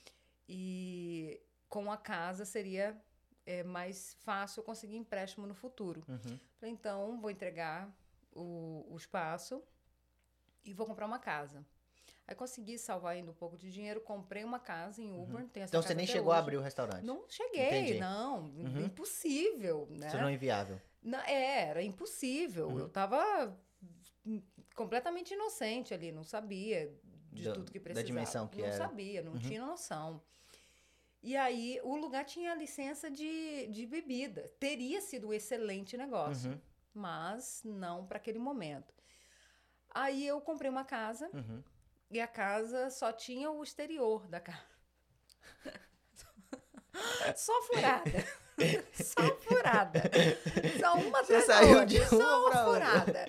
[0.48, 3.00] E com a casa seria
[3.46, 6.04] é, mais fácil eu conseguir empréstimo no futuro.
[6.08, 6.38] Uhum.
[6.62, 7.94] Então, vou entregar
[8.32, 9.62] o, o espaço
[10.64, 11.64] e vou comprar uma casa.
[12.26, 15.46] Aí consegui salvar ainda um pouco de dinheiro, comprei uma casa em Uber.
[15.54, 16.42] essa Então você nem chegou a hoje.
[16.42, 17.04] abrir o restaurante.
[17.04, 17.98] Não cheguei, Entendi.
[17.98, 18.44] não.
[18.44, 18.86] Uhum.
[18.86, 20.06] Impossível, né?
[20.06, 20.80] Isso não é inviável.
[21.02, 22.68] Não, é, era impossível.
[22.68, 22.78] Uhum.
[22.78, 23.54] Eu tava
[24.24, 24.42] hum,
[24.74, 26.90] completamente inocente ali, não sabia
[27.34, 28.06] de Da- tudo que da precisava.
[28.06, 28.76] dimensão que não era.
[28.76, 29.38] sabia, não Uhum.
[29.38, 30.22] tinha noção.
[31.22, 34.50] E aí, o lugar tinha licença de, de bebida.
[34.60, 36.60] Teria sido um excelente negócio, Uhum.
[36.94, 38.92] mas não para aquele momento.
[39.90, 41.62] Aí eu comprei uma casa Uhum.
[42.10, 44.74] e a casa só tinha o exterior da casa.
[47.36, 48.24] Só furada.
[48.94, 50.02] Só furada.
[50.78, 52.66] Só uma Você da saiu outra, de uma só uma pra
[52.98, 53.26] outra.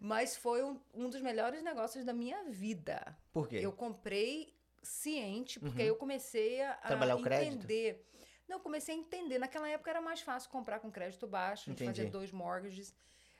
[0.00, 3.16] Mas foi um, um dos melhores negócios da minha vida.
[3.32, 3.56] Por quê?
[3.56, 5.82] Eu comprei ciente, porque Uhum.
[5.82, 7.54] aí eu comecei a, Trabalhar o crédito?
[7.64, 8.06] entender.
[8.48, 9.38] Não, eu comecei a entender.
[9.38, 12.94] Naquela época era mais fácil comprar com crédito baixo, fazer dois mortgages,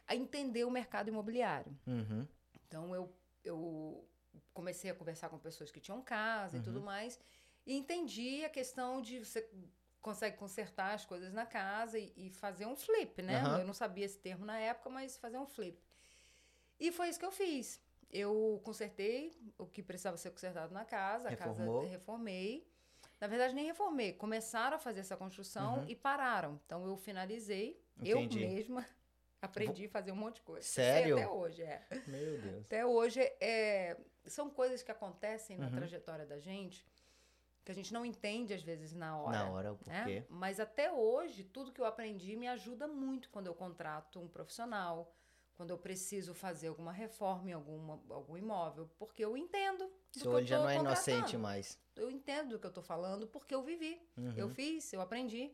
[0.07, 1.75] a entender o mercado imobiliário.
[1.87, 2.29] Uhum.
[2.68, 3.11] Então eu,
[3.42, 4.07] eu
[4.53, 6.62] comecei a conversar com pessoas que tinham casa Uhum.
[6.62, 7.18] e tudo mais,
[7.66, 9.49] e entendi a questão de você
[10.03, 13.42] consegue consertar as coisas na casa e, e fazer um flip, né?
[13.61, 15.79] Eu não sabia esse termo na época, mas fazer um flip.
[16.81, 17.81] E foi isso que eu fiz.
[18.11, 21.81] Eu consertei o que precisava ser consertado na casa, a Reformou.
[21.83, 22.66] casa reformei.
[23.21, 24.14] Na verdade, nem reformei.
[24.14, 25.85] Começaram a fazer essa construção Uhum.
[25.88, 26.59] e pararam.
[26.66, 27.79] Então, eu finalizei.
[27.99, 28.43] Entendi.
[28.43, 28.85] Eu mesma
[29.43, 30.66] aprendi a fazer um monte de coisa.
[30.66, 31.16] Sei Sério?
[31.16, 31.87] Até hoje, é.
[32.07, 32.64] Meu Deus.
[32.64, 35.77] Até hoje, é, são coisas que acontecem na Uhum.
[35.77, 36.85] trajetória da gente
[37.62, 39.38] que a gente não entende, às vezes, na hora.
[39.38, 39.99] Na hora, o né?
[40.03, 40.25] porquê.
[40.31, 45.14] Mas até hoje, tudo que eu aprendi me ajuda muito quando eu contrato um profissional,
[45.61, 49.92] quando eu preciso fazer alguma reforma em alguma, algum imóvel, porque eu entendo.
[50.11, 51.79] do Seu olho já não é inocente mais.
[51.94, 54.01] Eu entendo do que eu estou falando porque eu vivi.
[54.16, 54.33] Uhum.
[54.38, 55.53] Eu fiz, eu aprendi.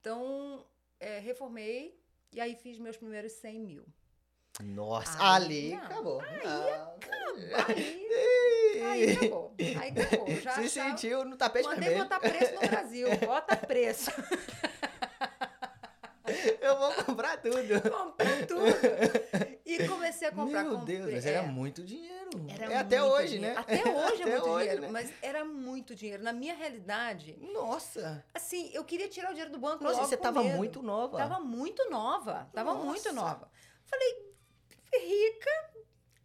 [0.00, 0.64] Então,
[0.98, 2.00] é, reformei
[2.32, 3.84] e aí fiz meus primeiros 100 mil.
[4.62, 5.82] Nossa, Aí, ali não.
[5.84, 6.20] acabou.
[6.22, 6.40] Aí,
[7.66, 9.54] Aí, aí acabou.
[9.58, 10.26] Aí acabou.
[10.40, 12.04] Já Se achava- sentiu no tapete Mandei vermelho.
[12.08, 13.08] botar preço no Brasil.
[13.26, 14.10] Bota preço.
[16.68, 17.56] Eu vou comprar tudo.
[17.90, 19.58] Comprei tudo.
[19.64, 20.64] E comecei a comprar.
[20.64, 22.30] Meu comprei- Deus, mas é, era muito dinheiro.
[22.48, 23.54] era é até muito hoje, dinheiro.
[23.54, 23.60] né?
[23.60, 24.80] Até hoje é Até muito hoje, dinheiro.
[24.82, 24.88] né?
[24.90, 26.22] Mas era muito dinheiro.
[26.22, 28.24] Na minha realidade, Nossa.
[28.34, 30.56] assim, eu queria tirar o dinheiro do banco Nossa, você com tava medo.
[30.56, 31.16] muito nova.
[31.18, 32.48] Tava muito nova.
[32.52, 32.84] Tava Nossa.
[32.86, 33.50] muito nova.
[33.84, 34.32] Falei,
[34.94, 35.70] rica,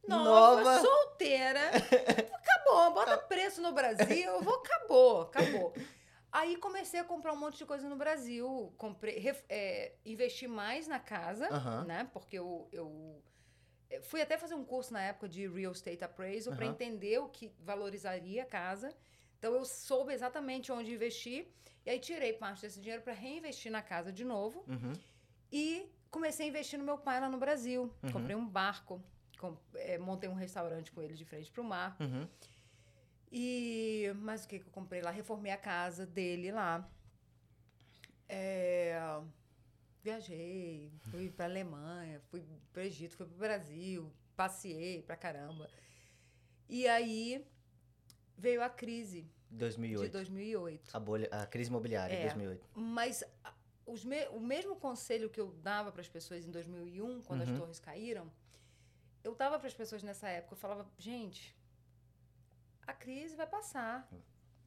[0.07, 0.81] nova, Nova.
[0.81, 1.59] solteira.
[2.33, 4.31] Acabou, bota preço no Brasil.
[4.31, 5.73] Eu vou, acabou, acabou.
[6.33, 8.73] Aí comecei a comprar um monte de coisa no Brasil.
[8.75, 11.85] Comprei, ref- é, investi mais na casa, Aham.
[11.85, 12.09] né?
[12.11, 13.21] Porque eu, eu
[13.89, 16.73] eu fui até fazer um curso na época de real estate appraisal para Aham.
[16.73, 18.89] entender o que valorizaria a casa.
[19.37, 21.47] Então eu soube exatamente onde investir
[21.85, 24.93] e aí tirei parte desse dinheiro para reinvestir na casa de novo Uhum.
[25.51, 27.93] e comecei a investir no meu pai lá no Brasil.
[28.01, 28.11] Uhum.
[28.11, 28.99] Comprei um barco,
[29.37, 31.95] com- eh, montei um restaurante com ele de frente para o mar.
[33.35, 35.09] E mas o que que eu comprei lá?
[35.09, 36.87] Reformei a casa dele lá.
[38.29, 38.95] É,
[40.03, 45.67] Viajei, fui para Alemanha, fui para Egito, fui para o Brasil, passei pra caramba.
[46.69, 47.43] E aí
[48.37, 50.05] veio a crise 2008.
[50.05, 50.95] de 2008.
[50.95, 52.25] A, bolha, a crise imobiliária de É.
[52.25, 52.67] 2008.
[52.75, 53.23] Mas
[53.85, 57.49] os me- o mesmo conselho que eu dava para as pessoas em 2001, quando as
[57.49, 57.57] Uhum.
[57.57, 58.31] torres caíram,
[59.23, 60.53] eu dava para as pessoas nessa época.
[60.53, 61.55] Eu falava, gente,
[62.87, 64.07] a crise vai passar.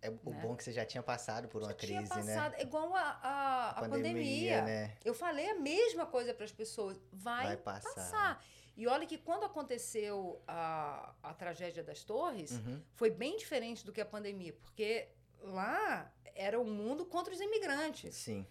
[0.03, 0.41] É o Né?
[0.43, 2.53] bom que você já tinha passado por uma Já crise, tinha passado.
[2.53, 2.63] né?
[2.63, 4.63] Igual a, a, a pandemia.
[4.63, 4.97] né?
[5.05, 6.99] Eu falei a mesma coisa para as pessoas.
[7.13, 7.95] Vai, Vai passar.
[7.95, 8.45] passar.
[8.77, 12.83] E olha que quando aconteceu a, a tragédia das torres, Uhum.
[12.95, 15.09] foi bem diferente do que a pandemia, porque
[15.41, 18.15] lá era o mundo contra os imigrantes.
[18.15, 18.47] Sim.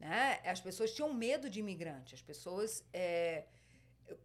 [0.00, 0.40] né?
[0.44, 2.14] As pessoas tinham medo de imigrante.
[2.16, 2.84] As pessoas.
[2.92, 3.44] é,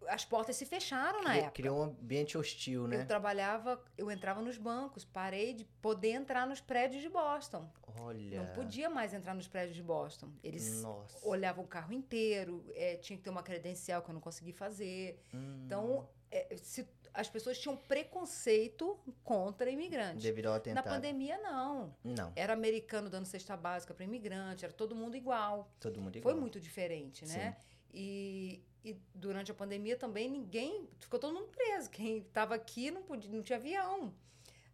[0.07, 1.51] as portas se fecharam na época.
[1.51, 3.01] Criou um ambiente hostil, né?
[3.01, 7.69] Eu trabalhava, eu entrava nos bancos, parei de poder entrar nos prédios de Boston.
[7.99, 8.43] Olha.
[8.43, 10.29] Não podia mais entrar nos prédios de Boston.
[10.43, 11.17] Eles Nossa.
[11.27, 15.19] olhavam o carro inteiro, é, tinha que ter uma credencial que eu não consegui fazer.
[15.33, 20.23] Hum, Então, é, se- as pessoas tinham preconceito contra imigrantes.
[20.23, 20.83] devido ao Na atentado.
[20.89, 21.95] pandemia, não.
[22.03, 25.71] Não, Era americano dando cesta básica para imigrante, era todo mundo igual.
[25.79, 26.33] todo mundo igual.
[26.33, 27.55] Foi muito diferente, né?
[27.93, 30.87] E, e durante a pandemia também ninguém.
[30.99, 31.89] Ficou todo mundo preso.
[31.89, 34.13] Quem estava aqui não, podia, não tinha avião.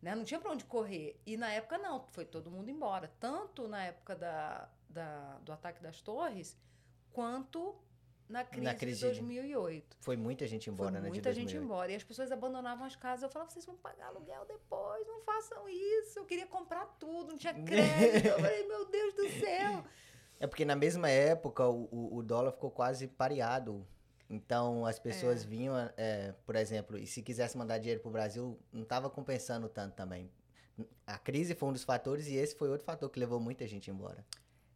[0.02, 0.13] Né?
[0.15, 1.19] Não tinha para onde correr.
[1.26, 3.12] E na época não, foi todo mundo embora.
[3.19, 6.58] Tanto na época da, da- do ataque das torres,
[7.13, 7.76] quanto
[8.28, 9.97] na crise, crise de de- 2008.
[10.00, 11.08] Foi muita gente embora, foi né?
[11.10, 11.63] muita gente 2008.
[11.65, 11.91] embora.
[11.91, 13.24] E as pessoas abandonavam as casas.
[13.24, 16.19] Eu falava, vocês vão pagar aluguel depois, não façam isso.
[16.19, 18.26] Eu queria comprar tudo, não tinha crédito.
[18.28, 19.84] Eu falei, meu Deus do céu.
[20.41, 23.86] É porque na mesma época o, o, o dólar ficou quase pareado.
[24.32, 28.84] Então as pessoas vinham, é, por exemplo, e se quisesse mandar dinheiro pro Brasil, não
[28.84, 30.32] estava compensando tanto também.
[31.06, 33.91] A crise foi um dos fatores e esse foi outro fator que levou muita gente
[33.91, 34.26] embora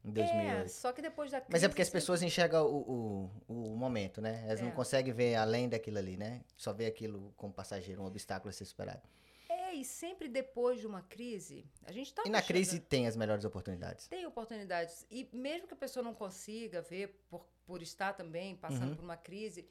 [0.03, 0.65] em 2008.
[0.65, 1.53] É, só que depois da crise...
[1.53, 4.43] Mas é porque as pessoas enxergam o, o, o momento, né?
[4.45, 4.71] Elas não É.
[4.71, 6.41] conseguem ver além daquilo ali, né?
[6.57, 9.01] Só vê aquilo como passageiro, um obstáculo a ser superado.
[9.75, 13.15] E sempre depois de uma crise, a gente tá E na achando- crise tem as
[13.15, 14.07] melhores oportunidades.
[14.07, 15.05] Tem oportunidades.
[15.11, 18.95] E mesmo que a pessoa não consiga ver, por, por estar também passando Uhum.
[18.95, 19.67] por uma crise,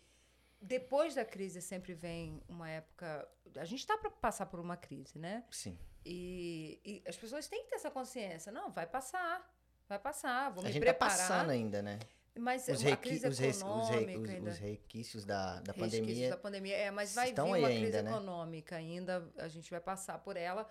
[0.60, 3.28] depois da crise sempre vem uma época...
[3.56, 5.44] A gente está para passar por uma crise, né?
[5.50, 5.78] Sim.
[6.04, 8.52] E, e as pessoas têm que ter essa consciência.
[8.52, 9.50] Não, vai passar.
[9.88, 11.16] Vai passar, vou a me gente preparar.
[11.16, 11.98] tá passando ainda, né?
[12.36, 16.00] Mas Os, a requi crise os, res- os, re- os- os requisitos da, da resquícios
[16.00, 16.30] pandemia.
[16.30, 16.76] da pandemia.
[16.76, 18.10] É, mas vai vir uma crise ainda, né?
[18.10, 20.68] econômica ainda, a gente vai passar por ela.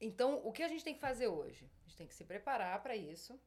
[0.00, 1.64] Então, o que a gente tem que fazer hoje?
[1.80, 3.40] A gente tem que se preparar para isso,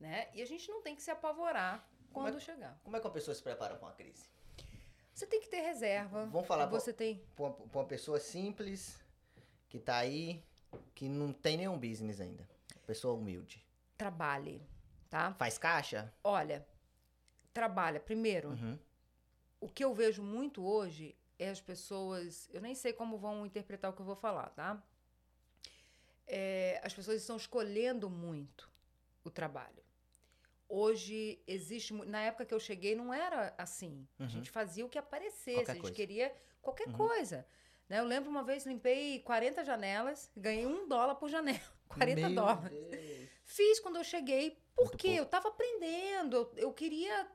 [0.00, 0.28] né?
[0.32, 2.80] E a gente não tem que se apavorar Como é quando chegar.
[2.82, 4.24] Como é que uma pessoa se prepara para uma crise?
[5.12, 6.24] Você tem que ter reserva.
[6.26, 8.98] Vamos falar pra- Você tem Pra uma, pra uma pessoa simples,
[9.68, 10.42] que tá aí,
[10.94, 12.48] que não tem nenhum business ainda.
[12.86, 13.62] Pessoa humilde.
[13.98, 14.60] trabalhe,
[15.14, 15.32] tá?
[15.34, 16.12] Faz caixa?
[16.24, 16.66] Olha,
[17.52, 18.00] trabalha.
[18.00, 18.76] Primeiro, Uhum.
[19.60, 22.48] o que eu vejo muito hoje é as pessoas.
[22.52, 24.82] Eu nem sei como vão interpretar o que eu vou falar, tá?
[26.26, 28.68] É, as pessoas estão escolhendo muito
[29.22, 29.84] o trabalho.
[30.68, 31.92] Hoje existe.
[31.92, 34.08] Na época que eu cheguei, não era assim.
[34.18, 34.28] A Uhum.
[34.30, 35.94] gente fazia o que aparecesse, Qualquer a gente coisa.
[35.94, 36.92] queria qualquer Uhum.
[36.94, 37.46] coisa.
[37.88, 38.00] Né?
[38.00, 41.60] Eu lembro uma vez limpei 40 janelas, ganhei um dólar por janela.
[41.88, 42.70] 40 Meu dólares.
[42.90, 43.30] Deus.
[43.44, 46.36] Fiz quando eu cheguei, porque eu estava aprendendo.
[46.36, 47.28] Eu, eu queria.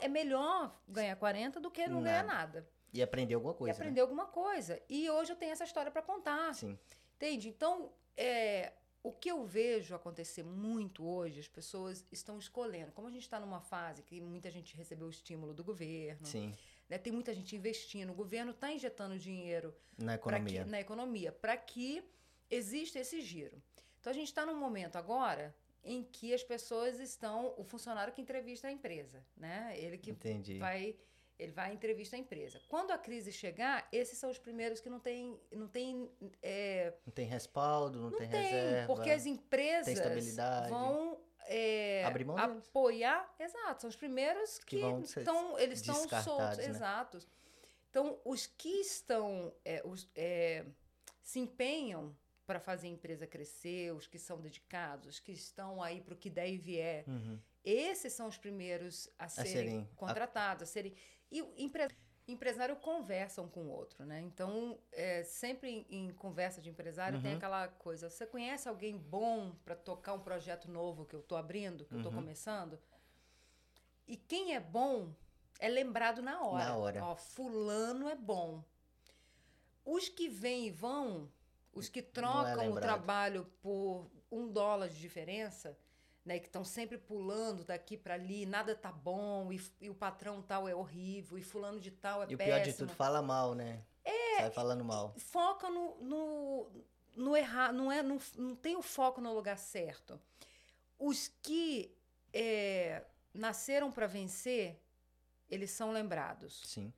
[0.00, 2.68] É melhor ganhar 40 do que não ganhar nada.
[2.92, 3.72] E aprender alguma e coisa.
[3.72, 3.78] né?
[3.78, 4.80] aprender alguma coisa.
[4.88, 6.54] E hoje eu tenho essa história para contar.
[6.54, 6.78] Sim.
[7.16, 7.48] Entende?
[7.48, 12.92] Então, é, o que eu vejo acontecer muito hoje, as pessoas estão escolhendo.
[12.92, 16.52] Como a gente está numa fase que muita gente recebeu o estímulo do governo, Sim.
[16.88, 20.64] né, tem muita gente investindo, o governo está injetando dinheiro Na economia.
[20.64, 22.02] que, na economia para que
[22.50, 23.62] exista esse giro.
[24.00, 25.54] Então, a gente está num momento agora
[25.86, 27.54] em que as pessoas estão.
[27.56, 29.72] O funcionário que entrevista a empresa, né?
[29.78, 30.58] Ele que Entendi.
[30.58, 30.96] vai
[31.38, 32.60] ele vai entrevista à empresa.
[32.66, 36.10] Quando a crise chegar, esses são os primeiros que não têm não tem,
[36.42, 38.86] é, Não tem respaldo, não, não tem, tem, reserva.
[38.86, 40.70] porque as empresas estabilidade.
[40.70, 46.66] vão é, apoiar, exato, são os primeiros Que que, estão, eles estão soltos, né?
[46.66, 47.28] exatos.
[47.90, 50.64] Então, os que estão, é, os, é,
[51.22, 52.16] se empenham
[52.46, 56.16] para fazer a empresa crescer, os que são dedicados, os que estão aí para o
[56.16, 57.38] que der e vier, Uhum.
[57.64, 60.94] esses são os primeiros a serem, serem- a- contratados, a serem.
[61.30, 61.94] E o empre-
[62.28, 64.20] empresário conversa um com o outro, né?
[64.20, 67.36] Então, é, sempre em, conversa de empresário tem Uhum.
[67.36, 71.84] aquela coisa: você conhece alguém bom para tocar um projeto novo que eu estou abrindo,
[71.84, 72.18] que eu estou Uhum.
[72.18, 72.78] começando?
[74.06, 75.12] E quem é bom
[75.58, 76.64] é lembrado na hora.
[76.64, 77.04] Na hora.
[77.04, 78.62] Ó, fulano é bom.
[79.84, 81.30] Os que vêm e vão,
[81.76, 82.82] os que é trocam o lembrado.
[82.82, 85.78] trabalho por um dólar de diferença,
[86.24, 90.42] né, que estão sempre pulando daqui para ali, nada tá bom, e, e, o patrão
[90.42, 92.42] tal é horrível, e fulano de tal é péssimo.
[92.42, 93.84] E o pior de tudo, fala mal, né?
[94.02, 94.38] É.
[94.38, 95.14] Sai falando mal.
[95.18, 96.70] Foca no, no,
[97.14, 100.18] no errar, não, é, não, não tem o foco no lugar certo.
[100.98, 101.94] Os que
[102.32, 104.82] é, nasceram para vencer,
[105.48, 106.62] eles são lembrados.
[106.64, 106.92] Sim.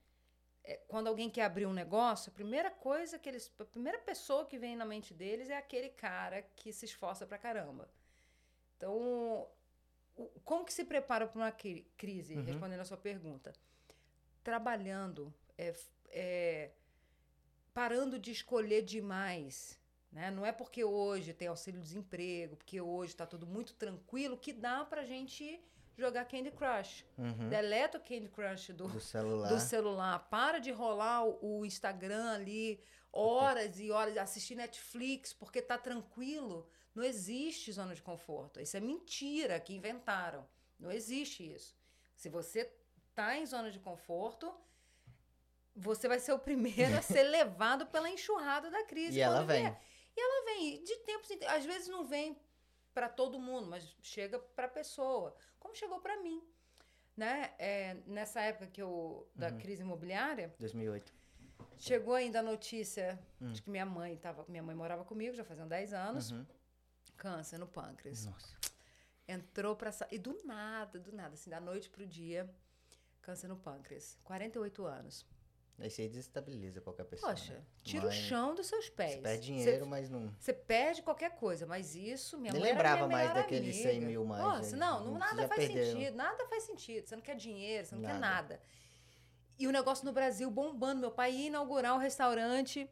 [0.68, 3.50] É, quando alguém quer abrir um negócio, a primeira coisa que eles.
[3.58, 7.38] A primeira pessoa que vem na mente deles é aquele cara que se esforça pra
[7.38, 7.88] caramba.
[8.76, 9.48] Então,
[10.44, 11.50] como que se prepara para uma
[11.96, 12.36] crise?
[12.36, 12.44] Uhum.
[12.44, 13.54] Respondendo a sua pergunta.
[14.44, 15.74] Trabalhando, é,
[16.10, 16.70] é,
[17.72, 19.80] parando de escolher demais.
[20.12, 20.30] Né?
[20.30, 25.00] Não é porque hoje tem auxílio-desemprego, porque hoje está tudo muito tranquilo, que dá para
[25.00, 25.64] a gente
[25.98, 27.04] jogar Candy Crush.
[27.16, 27.48] Uhum.
[27.48, 29.48] Deleta o Candy Crush do, do, celular.
[29.48, 30.18] do celular.
[30.30, 32.80] Para de rolar o, o Instagram ali
[33.12, 36.68] horas e horas, assistir Netflix porque tá tranquilo.
[36.94, 38.60] Não existe zona de conforto.
[38.60, 40.46] Isso é mentira que inventaram.
[40.78, 41.76] Não existe isso.
[42.14, 42.72] Se você
[43.14, 44.54] tá em zona de conforto,
[45.74, 49.18] você vai ser o primeiro a ser levado pela enxurrada da crise.
[49.18, 49.62] E ela vem.
[49.62, 49.80] Vier.
[50.16, 50.84] E ela vem.
[50.84, 52.36] De tempos em Às vezes não vem
[52.98, 55.32] para todo mundo, mas chega para a pessoa.
[55.60, 56.42] Como chegou para mim.
[57.16, 57.52] Né?
[57.56, 59.58] É, nessa época que eu, da uhum.
[59.58, 60.52] crise imobiliária.
[60.58, 61.12] 2008.
[61.76, 63.52] Chegou ainda a notícia hum.
[63.52, 64.44] de que minha mãe tava.
[64.48, 66.32] Minha mãe morava comigo, já faziam 10 anos.
[66.32, 66.44] Uhum.
[67.16, 68.26] Câncer no pâncreas.
[68.26, 68.56] Nossa.
[69.28, 69.92] Entrou pra.
[70.10, 72.52] E do nada, do nada, assim, da noite pro dia,
[73.22, 74.18] câncer no pâncreas.
[74.24, 75.24] 48 anos.
[75.86, 77.32] Isso aí desestabiliza qualquer pessoa.
[77.32, 77.62] Poxa, né?
[77.84, 78.14] tira mas...
[78.14, 79.14] o chão dos seus pés.
[79.14, 80.34] Você perde dinheiro, cê, mas não.
[80.38, 84.42] Você perde qualquer coisa, mas isso, minha Nem mãe lembrava mais daqueles 100 mil mais.
[84.42, 85.92] Nossa, não, não nada faz perderam.
[85.92, 86.16] sentido.
[86.16, 87.06] Nada faz sentido.
[87.06, 88.14] Você não quer dinheiro, você não nada.
[88.14, 88.60] quer nada.
[89.58, 91.00] E o negócio no Brasil bombando.
[91.00, 92.90] Meu pai ia inaugurar um restaurante.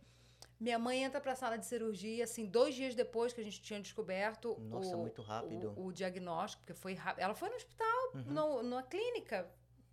[0.58, 3.60] Minha mãe entra para a sala de cirurgia, assim, dois dias depois que a gente
[3.60, 5.74] tinha descoberto Nossa, o, muito rápido.
[5.76, 7.22] O, o diagnóstico, porque foi rápido.
[7.22, 8.22] Ela foi no hospital, uhum.
[8.26, 9.46] no, numa clínica.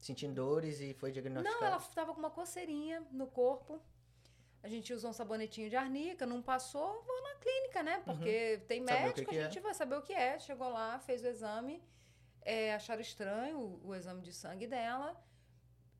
[0.04, 1.60] Sentindo dores e foi diagnosticada?
[1.60, 3.82] Não, ela estava com uma coceirinha no corpo.
[4.62, 8.02] A gente usou um sabonetinho de arnica, não passou, vou na clínica, né?
[8.06, 8.68] Porque uhum.
[8.68, 9.62] tem médico, que que a gente é.
[9.62, 10.40] vai saber o que é.
[10.40, 11.82] Chegou lá, fez o exame,
[12.42, 15.10] é, acharam estranho o, o exame de sangue dela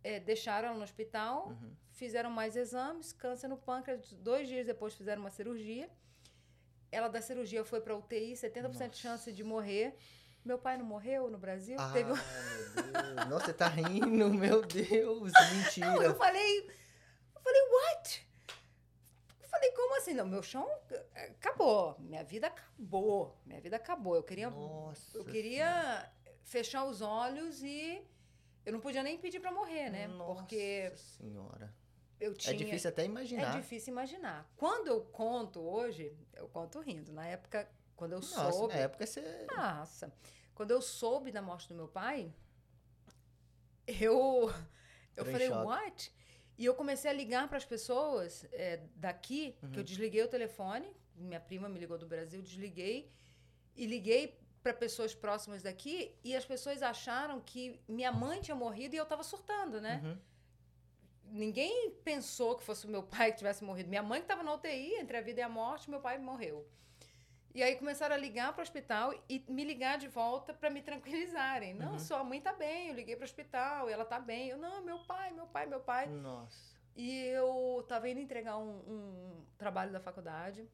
[0.04, 1.72] é, deixaram ela no hospital, uhum.
[1.92, 4.12] fizeram mais exames, câncer no pâncreas.
[4.14, 5.90] Dois dias depois fizeram uma cirurgia.
[6.92, 8.90] Ela da cirurgia foi para UTI, 70% Nossa.
[8.90, 9.96] de chance de morrer.
[10.44, 11.78] Meu pai não morreu no Brasil?
[11.80, 12.12] Ah, Teve...
[12.12, 13.30] meu Deus.
[13.30, 15.88] Nossa, você tá rindo, meu Deus, mentira.
[15.94, 16.70] Não, eu falei,
[17.36, 18.28] eu falei, what?
[19.42, 20.14] Eu falei, como assim?
[20.14, 20.68] Não, meu chão
[21.16, 24.16] acabou, minha vida acabou, minha vida acabou.
[24.16, 26.12] Eu queria, Nossa eu queria
[26.44, 28.06] fechar os olhos e
[28.66, 30.08] eu não podia nem pedir para morrer, né?
[30.08, 31.74] Nossa Porque senhora.
[32.20, 33.56] É tinha, é difícil até imaginar.
[33.56, 34.50] É difícil imaginar.
[34.56, 37.12] Quando eu conto hoje, eu conto rindo.
[37.12, 37.70] Na época,
[38.04, 38.74] quando eu Nossa, soube.
[38.74, 39.48] Na época você.
[39.56, 40.14] Nossa.
[40.54, 42.34] Quando eu soube da morte do meu pai,
[43.88, 44.54] eu.
[45.16, 45.66] Eu falei, choque.
[45.66, 46.14] what?
[46.58, 49.72] E eu comecei a ligar para as pessoas é, daqui, uhum.
[49.72, 49.86] que eu uhum.
[49.86, 50.92] desliguei o telefone.
[51.16, 53.10] Minha prima me ligou do Brasil, desliguei.
[53.76, 58.96] E liguei para pessoas próximas daqui e as pessoas acharam que minha mãe tinha morrido
[58.96, 60.02] e eu estava surtando, né?
[60.04, 60.18] Uhum.
[61.26, 63.90] Ninguém pensou que fosse o meu pai que tivesse morrido.
[63.90, 66.68] Minha mãe que estava na UTI, entre a vida e a morte, meu pai morreu.
[67.54, 70.82] E aí começaram a ligar para o hospital e me ligar de volta para me
[70.82, 71.74] tranquilizarem.
[71.74, 72.00] Não, uhum.
[72.00, 74.50] sua mãe tá bem, eu liguei para o hospital, ela tá bem.
[74.50, 76.08] Eu, não, meu pai, meu pai, meu pai.
[76.08, 76.74] Nossa.
[76.96, 80.68] E eu estava indo entregar um, um trabalho da faculdade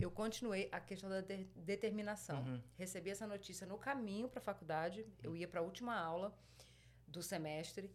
[0.00, 2.42] eu continuei a questão da de determinação.
[2.42, 2.60] Uhum.
[2.76, 6.32] Recebi essa notícia no caminho para a faculdade, eu ia para a última aula
[7.06, 7.90] do semestre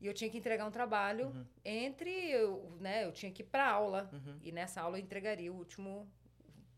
[0.00, 1.46] e eu tinha que entregar um trabalho uhum.
[1.64, 4.38] entre, eu, né, eu tinha que ir para aula uhum.
[4.42, 6.10] e nessa aula eu entregaria o último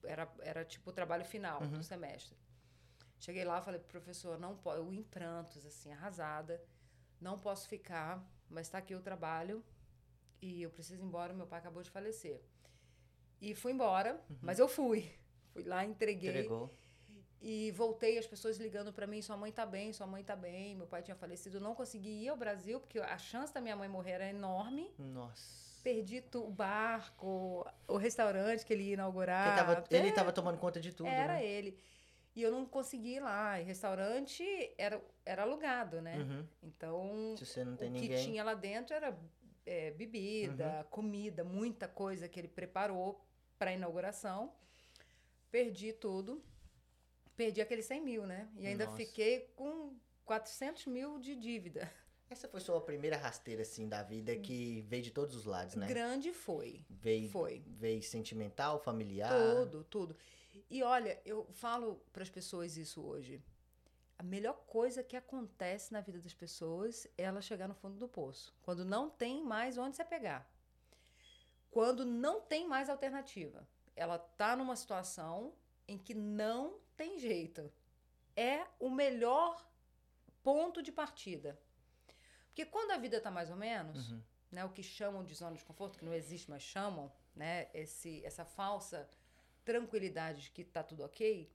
[0.07, 1.83] era era tipo o trabalho final do uhum.
[1.83, 2.37] semestre.
[3.19, 6.63] Cheguei lá, falei pro professor, não pode, eu em prantos assim, arrasada,
[7.21, 9.65] não posso ficar, mas está aqui o trabalho
[10.43, 12.43] e eu preciso ir embora, meu pai acabou de falecer.
[13.41, 14.39] E fui embora, uhum.
[14.43, 15.11] mas eu fui.
[15.55, 16.31] Fui lá, entreguei.
[16.31, 16.77] Entregou.
[17.41, 20.75] E voltei, as pessoas ligando para mim: sua mãe tá bem, sua mãe tá bem.
[20.75, 21.61] Meu pai tinha falecido.
[21.61, 24.93] não consegui ir ao Brasil, porque a chance da minha mãe morrer era enorme.
[24.99, 25.64] Nossa.
[25.85, 29.49] Perdi o barco, o restaurante que ele ia inaugurar.
[29.49, 31.09] Ele tava, ele tava tomando conta de tudo.
[31.09, 31.47] Era né?
[31.47, 31.79] ele.
[32.35, 33.61] E eu não consegui ir lá.
[33.61, 34.43] E restaurante
[34.79, 36.17] era, era alugado, né?
[36.17, 36.47] Uhum.
[36.63, 38.17] Então, Se você não tem o ninguém...
[38.17, 39.15] que tinha lá dentro era
[39.67, 40.85] é, bebida, uhum.
[40.85, 43.23] comida, muita coisa que ele preparou
[43.59, 44.55] para a inauguração.
[45.51, 46.43] Perdi tudo.
[47.37, 48.49] Perdi aqueles 100 mil, né?
[48.57, 48.97] E ainda Nossa.
[48.97, 51.93] fiquei com 400 mil de dívida.
[52.35, 55.87] Essa foi sua primeira rasteira, assim, da vida que veio de todos os lados, né?
[55.87, 56.85] Grande foi.
[56.91, 57.63] Veio, foi.
[57.65, 59.31] Veio sentimental, familiar?
[59.31, 60.17] Tudo, tudo.
[60.69, 63.41] E olha, eu falo para as pessoas isso hoje.
[64.19, 68.09] a melhor coisa que acontece na vida das pessoas é ela chegar no fundo do
[68.09, 68.53] poço.
[68.63, 70.51] Quando não tem mais onde se pegar.
[71.71, 73.65] Quando não tem mais alternativa.
[73.95, 75.53] Ela tá numa situação
[75.87, 77.73] em que não tem jeito.
[78.37, 79.65] É o melhor
[80.43, 81.57] ponto de partida.
[82.55, 84.23] Porque quando a vida tá mais ou menos, Uhum.
[84.53, 88.25] né, o que chamam de zona de conforto, que não existe, mas chamam, né, esse,
[88.25, 89.11] essa falsa
[89.65, 91.51] tranquilidade de que tá tudo ok,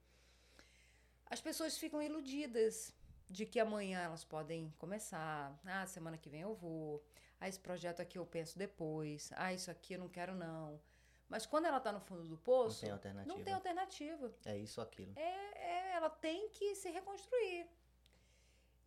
[1.27, 2.93] as pessoas ficam iludidas
[3.29, 5.57] de que amanhã elas podem começar.
[5.63, 7.01] Ah, semana que vem eu vou.
[7.39, 9.29] Ah, esse projeto aqui eu penso depois.
[9.35, 10.81] Ah, isso aqui eu não quero não.
[11.29, 13.33] Mas quando ela tá no fundo do Não poço, tem alternativa.
[13.37, 14.33] não tem alternativa.
[14.45, 15.13] É isso ou aquilo.
[15.15, 17.67] É, ela tem que se reconstruir.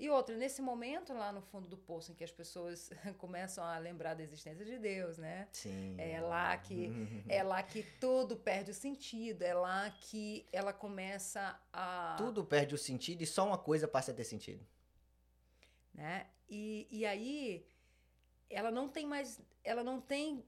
[0.05, 3.79] E outra, nesse momento lá no fundo do poço em que as pessoas começam a
[3.79, 5.49] lembrar da existência de Deus, né?
[5.53, 5.95] Sim.
[5.97, 6.91] É lá que
[7.29, 12.75] é lá que tudo perde o sentido, é lá que ela começa a Tudo perde
[12.75, 14.67] o sentido e só uma coisa passa a ter sentido.
[15.95, 16.27] né?
[16.49, 17.65] E, e aí
[18.51, 20.45] ela não tem mais, ela não tem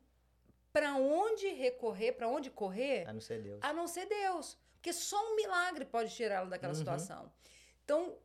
[0.72, 3.58] para onde recorrer, para onde correr, A não ser Deus.
[3.62, 6.78] a não ser Deus, porque só um milagre pode tirar ela daquela Uhum.
[6.78, 7.32] situação.
[7.84, 8.18] Então,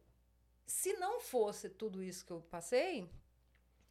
[0.70, 3.10] se não fosse tudo isso que eu passei,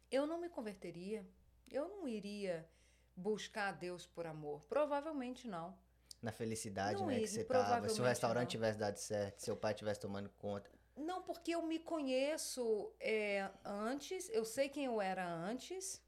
[0.09, 1.27] eu não me converteria,
[1.69, 2.65] eu não iria
[3.13, 5.77] buscar a Deus por amor, provavelmente não.
[6.21, 7.87] Na felicidade, Não né, ia, que você tava.
[7.89, 8.51] Se o restaurante não.
[8.51, 10.69] tivesse dado certo, seu pai tivesse tomando conta.
[10.95, 16.01] Não, porque eu me conheço é, antes, eu sei quem eu era antes,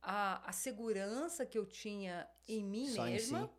[0.00, 3.50] a, a segurança que eu tinha em mim Só em mesma, si.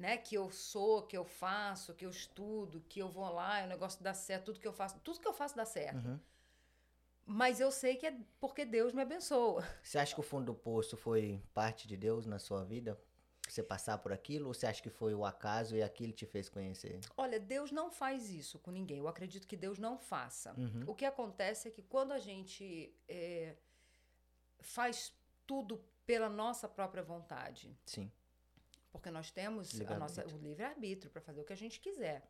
[0.00, 0.16] Né?
[0.16, 4.02] Que eu sou, que eu faço, que eu estudo, que eu vou lá, o negócio
[4.02, 6.08] dá certo, tudo que eu faço, tudo que eu faço dá certo.
[6.08, 6.18] Uhum.
[7.26, 9.62] Mas eu sei que é porque Deus me abençoa.
[9.82, 12.98] Você acha que o fundo do poço foi parte de Deus na sua vida?
[13.46, 14.48] Você passar por aquilo?
[14.48, 17.00] Ou você acha que foi o acaso e aquilo te fez conhecer?
[17.16, 18.98] Olha, Deus não faz isso com ninguém.
[18.98, 20.54] Eu acredito que Deus não faça.
[20.58, 20.84] Uhum.
[20.86, 23.54] O que acontece é que quando a gente é,
[24.60, 25.12] faz
[25.46, 28.10] tudo pela nossa própria vontade, Sim.
[28.90, 32.28] Porque nós temos a nossa, o livre-arbítrio para fazer o que a gente quiser.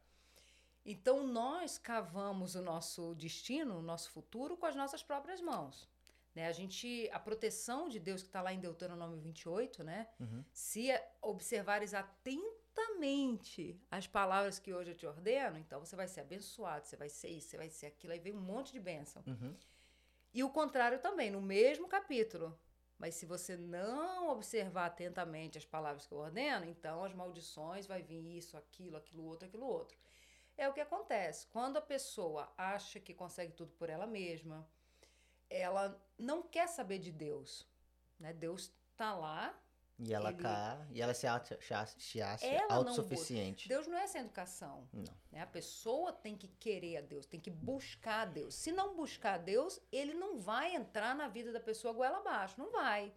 [0.84, 5.88] Então, nós cavamos o nosso destino, o nosso futuro, com as nossas próprias mãos.
[6.34, 6.46] Né?
[6.46, 10.08] A gente, a proteção de Deus que está lá em Deuteronômio 28, né?
[10.18, 10.44] Uhum.
[10.52, 10.88] Se
[11.20, 16.96] observares atentamente as palavras que hoje eu te ordeno, então você vai ser abençoado, você
[16.96, 19.22] vai ser isso, você vai ser aquilo, aí vem um monte de bênção.
[19.26, 19.54] Uhum.
[20.32, 22.56] E o contrário também, no mesmo capítulo.
[23.00, 28.02] Mas se você não observar atentamente as palavras que eu ordeno, então as maldições vai
[28.02, 29.96] vir isso, aquilo, aquilo outro, aquilo outro.
[30.54, 31.46] É o que acontece.
[31.46, 34.68] Quando a pessoa acha que consegue tudo por ela mesma,
[35.48, 37.66] ela não quer saber de Deus.
[38.18, 38.34] Né?
[38.34, 39.58] Deus está lá.
[40.02, 41.58] E ela Ele- cá, e ela se acha,
[41.98, 43.68] se acha Ela não autossuficiente.
[43.68, 44.88] Deus não é sem educação.
[44.92, 45.14] Não.
[45.30, 45.42] Né?
[45.42, 48.54] A pessoa tem que querer a Deus, tem que buscar a Deus.
[48.54, 52.54] Se não buscar a Deus, ele não vai entrar na vida da pessoa goela abaixo,
[52.58, 53.12] não vai.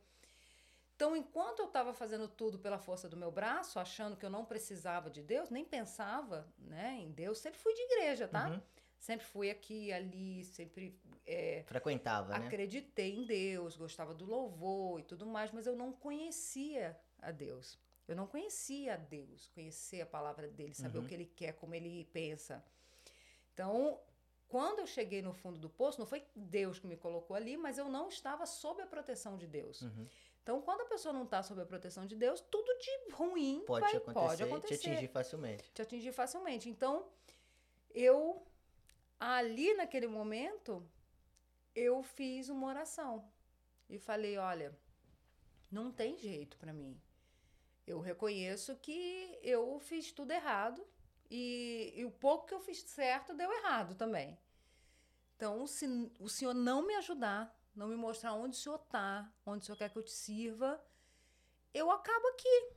[0.96, 4.46] Então, enquanto eu estava fazendo tudo pela força do meu braço, achando que eu não
[4.46, 8.50] precisava de Deus, nem pensava né, em Deus, sempre fui de igreja, tá?
[8.50, 8.62] Uhum.
[9.04, 12.46] Sempre fui aqui, ali, sempre é, Frequentava, né?
[12.48, 17.78] acreditei em Deus, gostava do louvor e tudo mais, mas eu não conhecia a Deus.
[18.08, 21.04] Eu não conhecia a Deus, conhecer a palavra dele, saber Uhum.
[21.04, 22.64] o que ele quer, como ele pensa.
[23.54, 24.00] Então,
[24.48, 27.78] quando eu cheguei no fundo do poço, não foi Deus que me colocou ali, mas
[27.78, 29.82] eu não estava sob a proteção de Deus.
[29.82, 30.08] Uhum.
[30.42, 33.82] Então, quando a pessoa não está sob a proteção de Deus, tudo de ruim Pode
[33.82, 35.72] vai, acontecer, pode acontecer te atingir facilmente.
[35.74, 36.70] te atingir facilmente.
[36.70, 37.06] Então,
[37.94, 38.42] eu,
[39.20, 40.88] ali naquele momento,
[41.76, 43.28] eu fiz uma oração
[43.90, 44.78] e falei: olha,
[45.72, 47.00] não tem jeito para mim.
[47.86, 50.86] Eu reconheço que eu fiz tudo errado
[51.30, 54.38] e, e o pouco que eu fiz certo deu errado também.
[55.36, 55.86] Então, se
[56.20, 59.78] o senhor não me ajudar, não me mostrar onde o senhor está, onde o senhor
[59.78, 60.82] quer que eu te sirva,
[61.74, 62.72] eu acabo aqui.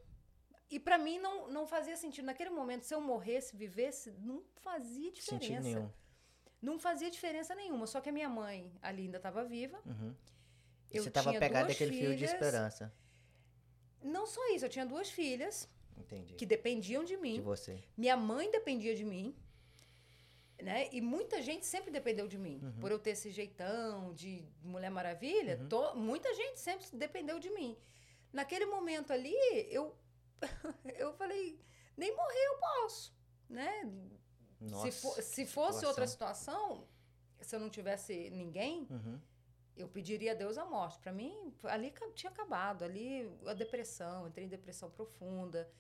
[0.69, 2.25] E para mim não, não fazia sentido.
[2.25, 5.61] Naquele momento, se eu morresse, vivesse, não fazia Sentido diferença.
[5.61, 5.93] nenhum.
[6.69, 7.87] Não fazia diferença nenhuma.
[7.87, 8.59] Só que a minha mãe
[8.89, 9.79] ali ainda estava viva.
[9.87, 10.13] Uhum.
[10.97, 12.33] Eu você tava tinha pegado duas daquele fio de filhas.
[12.33, 12.85] esperança.
[14.03, 16.35] Não só isso, eu tinha duas filhas Entendi.
[16.35, 17.35] que dependiam de mim.
[17.35, 17.75] De você.
[17.97, 19.35] Minha mãe dependia de mim.
[20.63, 20.89] Né?
[20.93, 22.59] E muita gente sempre dependeu de mim.
[22.63, 22.81] Uhum.
[22.81, 25.69] Por eu ter esse jeitão de Mulher Maravilha, Uhum.
[25.69, 27.77] to- muita gente sempre dependeu de mim.
[28.33, 29.35] Naquele momento ali,
[29.71, 29.95] eu,
[31.05, 31.61] eu falei,
[31.97, 33.15] nem morrer eu posso.
[33.49, 33.71] Né?
[34.61, 34.91] Nossa.
[34.91, 35.89] se, for- se fosse situação.
[35.89, 36.89] outra situação,
[37.41, 39.21] se eu não tivesse ninguém, Uhum.
[39.77, 40.99] eu pediria a Deus a morte.
[40.99, 45.71] Para mim, ali tinha acabado, ali a depressão, entrei em depressão profunda,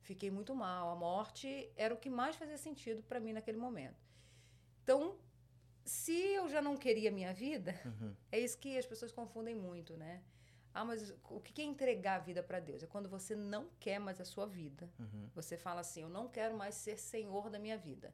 [0.00, 0.90] fiquei muito mal.
[0.90, 4.02] A morte era o que mais fazia sentido para mim naquele momento.
[4.82, 5.16] Então,
[5.84, 8.14] se eu já não queria a minha vida, uhum.
[8.32, 10.22] é isso que as pessoas confundem muito, né?
[10.72, 12.82] Ah, mas o que é entregar a vida para Deus?
[12.82, 14.90] É quando você não quer mais a sua vida.
[14.98, 15.30] Uhum.
[15.32, 18.12] Você fala assim: eu não quero mais ser senhor da minha vida.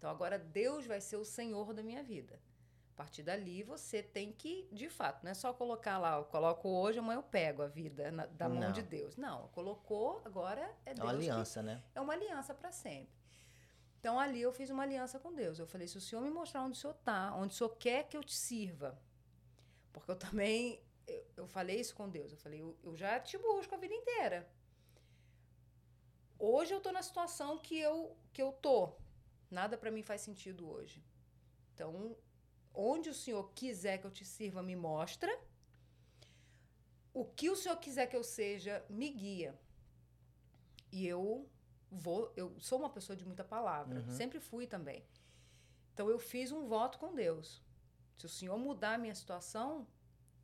[0.00, 2.40] Então agora Deus vai ser o senhor da minha vida.
[2.94, 6.70] A partir dali você tem que, de fato, não é só colocar lá, eu coloco
[6.70, 8.72] hoje, amanhã eu pego a vida na, da mão não.
[8.72, 9.18] de Deus.
[9.18, 11.00] Não, colocou, agora é Deus.
[11.00, 11.82] É uma aliança, né?
[11.94, 13.14] É uma aliança para sempre.
[13.98, 15.58] Então ali eu fiz uma aliança com Deus.
[15.58, 18.08] Eu falei: se o Senhor me mostrar onde o Senhor está, onde o Senhor quer
[18.08, 18.98] que eu te sirva,
[19.92, 22.32] porque eu também eu, eu falei isso com Deus.
[22.32, 24.48] Eu falei, eu, eu já te busco a vida inteira.
[26.38, 28.94] Hoje eu tô na situação que eu, que eu tô.
[29.50, 31.02] Nada para mim faz sentido hoje.
[31.74, 32.16] Então,
[32.72, 35.30] onde o Senhor quiser que eu te sirva, me mostra.
[37.12, 39.58] O que o Senhor quiser que eu seja, me guia.
[40.92, 41.48] E eu
[41.90, 44.10] vou, eu sou uma pessoa de muita palavra, uhum.
[44.10, 45.04] sempre fui também.
[45.92, 47.62] Então eu fiz um voto com Deus.
[48.16, 49.86] Se o Senhor mudar a minha situação,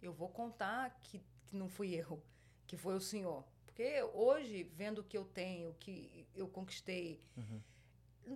[0.03, 2.23] eu vou contar que, que não fui eu,
[2.67, 3.45] que foi o Senhor.
[3.65, 7.61] Porque hoje, vendo o que eu tenho, o que eu conquistei, uhum.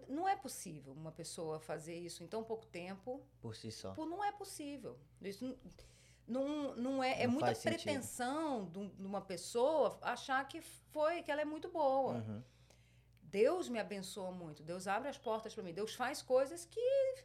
[0.09, 3.23] Não é possível uma pessoa fazer isso em tão pouco tempo.
[3.41, 3.93] Por si só.
[3.93, 4.99] Por, não é possível.
[5.21, 5.57] Isso
[6.27, 7.23] não, não, é.
[7.23, 11.69] é não é muita pretensão de uma pessoa achar que foi, que ela é muito
[11.69, 12.15] boa.
[12.15, 12.43] Uhum.
[13.23, 14.63] Deus me abençoa muito.
[14.63, 15.73] Deus abre as portas para mim.
[15.73, 17.25] Deus faz coisas que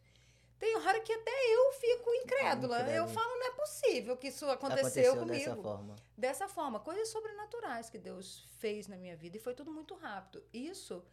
[0.57, 2.81] tem hora que até eu fico incrédula.
[2.81, 2.97] Incrédulo.
[2.97, 5.37] Eu falo, não é possível que isso aconteceu, aconteceu comigo.
[5.37, 5.95] Dessa forma.
[6.17, 6.79] Dessa forma.
[6.79, 9.37] Coisas sobrenaturais que Deus fez na minha vida.
[9.37, 10.43] E foi tudo muito rápido.
[10.53, 11.03] Isso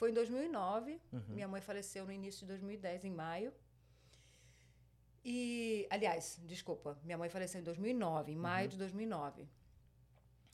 [0.00, 0.98] foi em 2009.
[1.12, 1.22] Uhum.
[1.28, 3.52] Minha mãe faleceu no início de 2010, em maio.
[5.22, 8.70] E, aliás, desculpa, minha mãe faleceu em 2009, em maio uhum.
[8.70, 9.46] de 2009.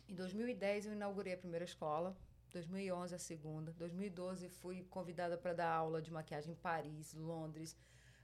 [0.08, 2.16] Em 2010 eu inaugurei a primeira escola,
[2.50, 7.76] 2011 a segunda, 2012 fui convidada para dar aula de maquiagem em Paris, Londres,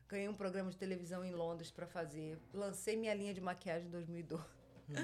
[0.08, 2.38] Ganhei um programa de televisão em Londres para fazer.
[2.52, 4.44] Lancei minha linha de maquiagem em 2012.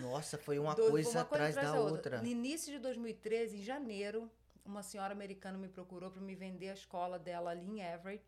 [0.02, 1.94] Nossa, foi uma, Do, coisa, uma coisa atrás, da outra.
[1.94, 2.20] outra.
[2.20, 4.30] No início de 2013, em janeiro,
[4.68, 8.24] uma senhora americana me procurou para me vender a escola dela ali em Everett,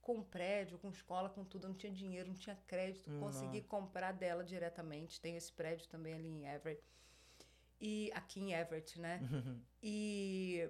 [0.00, 1.64] com prédio, com escola, com tudo.
[1.64, 3.10] Eu não tinha dinheiro, não tinha crédito.
[3.10, 3.20] Não.
[3.20, 5.20] Consegui comprar dela diretamente.
[5.20, 6.82] Tem esse prédio também ali em Everett.
[7.80, 9.20] E aqui em Everett, né?
[9.82, 10.68] e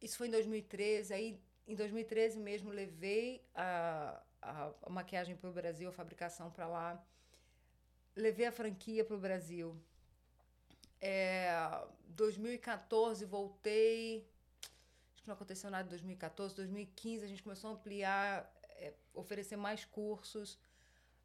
[0.00, 1.14] isso foi em 2013.
[1.14, 6.68] Aí, em 2013 mesmo, levei a a, a maquiagem para o Brasil, a fabricação para
[6.68, 7.04] lá.
[8.14, 9.76] Levei a franquia para o Brasil.
[11.00, 11.50] É,
[12.08, 14.26] 2014 voltei.
[15.26, 16.54] Não aconteceu nada em 2014.
[16.54, 20.58] 2015 a gente começou a ampliar, é, oferecer mais cursos.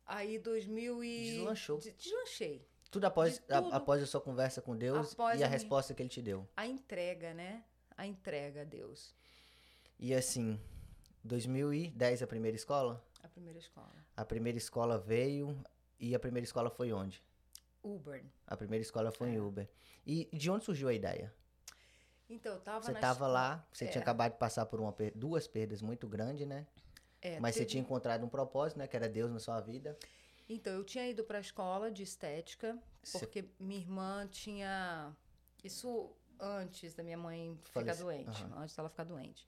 [0.05, 1.77] Aí 2000 e deslanchou.
[1.77, 2.67] Deslanchei.
[2.89, 5.93] Tudo após, de tudo, a, após a sua conversa com Deus e a, a resposta
[5.93, 6.47] que ele te deu.
[6.57, 7.63] A entrega, né?
[7.95, 9.15] A entrega a Deus.
[9.97, 10.59] E assim,
[11.23, 13.01] 2010 a primeira escola?
[13.23, 13.93] A primeira escola.
[14.17, 15.57] A primeira escola veio
[15.99, 17.23] e a primeira escola foi onde?
[17.83, 18.23] Uber.
[18.47, 19.33] A primeira escola foi é.
[19.33, 19.69] em Uber.
[20.05, 21.33] E de onde surgiu a ideia?
[22.31, 23.87] Então, eu tava Você estava lá, você é.
[23.89, 26.65] tinha acabado de passar por uma, duas perdas muito grandes, né?
[27.21, 27.65] É, Mas teve...
[27.65, 28.87] você tinha encontrado um propósito, né?
[28.87, 29.97] Que era Deus na sua vida.
[30.47, 32.77] Então, eu tinha ido para a escola de estética,
[33.11, 35.13] porque minha irmã tinha.
[35.61, 36.09] Isso
[36.39, 38.59] antes da minha mãe ficar doente, uhum.
[38.59, 39.47] antes dela ficar doente.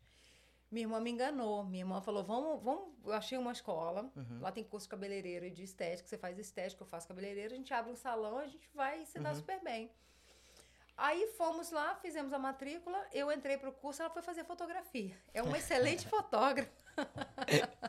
[0.69, 1.63] Minha irmã me enganou.
[1.63, 2.93] Minha irmã falou: vamos, vamos.
[3.05, 4.11] Eu achei uma escola.
[4.15, 4.39] Uhum.
[4.41, 6.07] Lá tem curso de cabeleireiro e de estética.
[6.07, 7.53] Você faz estética, eu faço cabeleireiro.
[7.53, 9.35] A gente abre um salão, a gente vai se dar uhum.
[9.35, 9.89] super bem.
[10.95, 13.03] Aí fomos lá, fizemos a matrícula.
[13.11, 15.15] Eu entrei para o curso, ela foi fazer fotografia.
[15.33, 16.71] É uma excelente fotógrafa.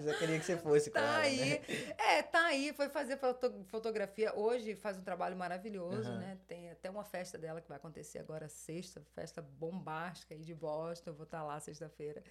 [0.02, 1.50] Eu queria que você fosse, tá ela, aí.
[1.50, 1.94] Né?
[1.98, 4.34] É, tá aí, foi fazer foto, fotografia.
[4.34, 6.18] Hoje faz um trabalho maravilhoso, uhum.
[6.18, 6.38] né?
[6.46, 11.10] Tem até uma festa dela que vai acontecer agora sexta, festa bombástica aí de Boston.
[11.10, 12.22] Eu vou estar tá lá sexta-feira.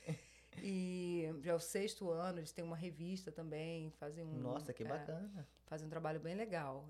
[0.61, 4.39] E já é o sexto ano, eles têm uma revista também, fazem um.
[4.39, 5.47] Nossa, que é, bacana.
[5.65, 6.87] Fazem um trabalho bem legal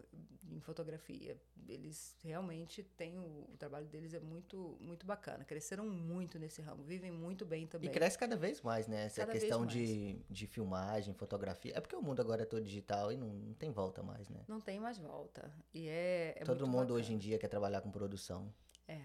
[0.51, 1.38] em fotografia.
[1.68, 5.43] Eles realmente têm o, o, trabalho deles é muito muito bacana.
[5.45, 7.89] Cresceram muito nesse ramo, vivem muito bem também.
[7.89, 9.05] E cresce cada vez mais, né?
[9.05, 11.74] Essa cada questão de, de filmagem, fotografia.
[11.76, 14.41] É porque o mundo agora é todo digital e não, não tem volta mais, né?
[14.47, 15.51] Não tem mais volta.
[15.74, 16.99] E é, é Todo mundo bacana.
[16.99, 18.53] hoje em dia quer trabalhar com produção.
[18.88, 18.99] É,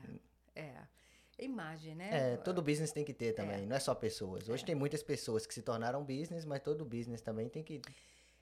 [0.55, 0.75] é
[1.39, 2.33] imagem, né?
[2.33, 3.67] É, todo business tem que ter também, é.
[3.67, 4.49] não é só pessoas.
[4.49, 4.67] Hoje é.
[4.67, 7.81] tem muitas pessoas que se tornaram business, mas todo business também tem que.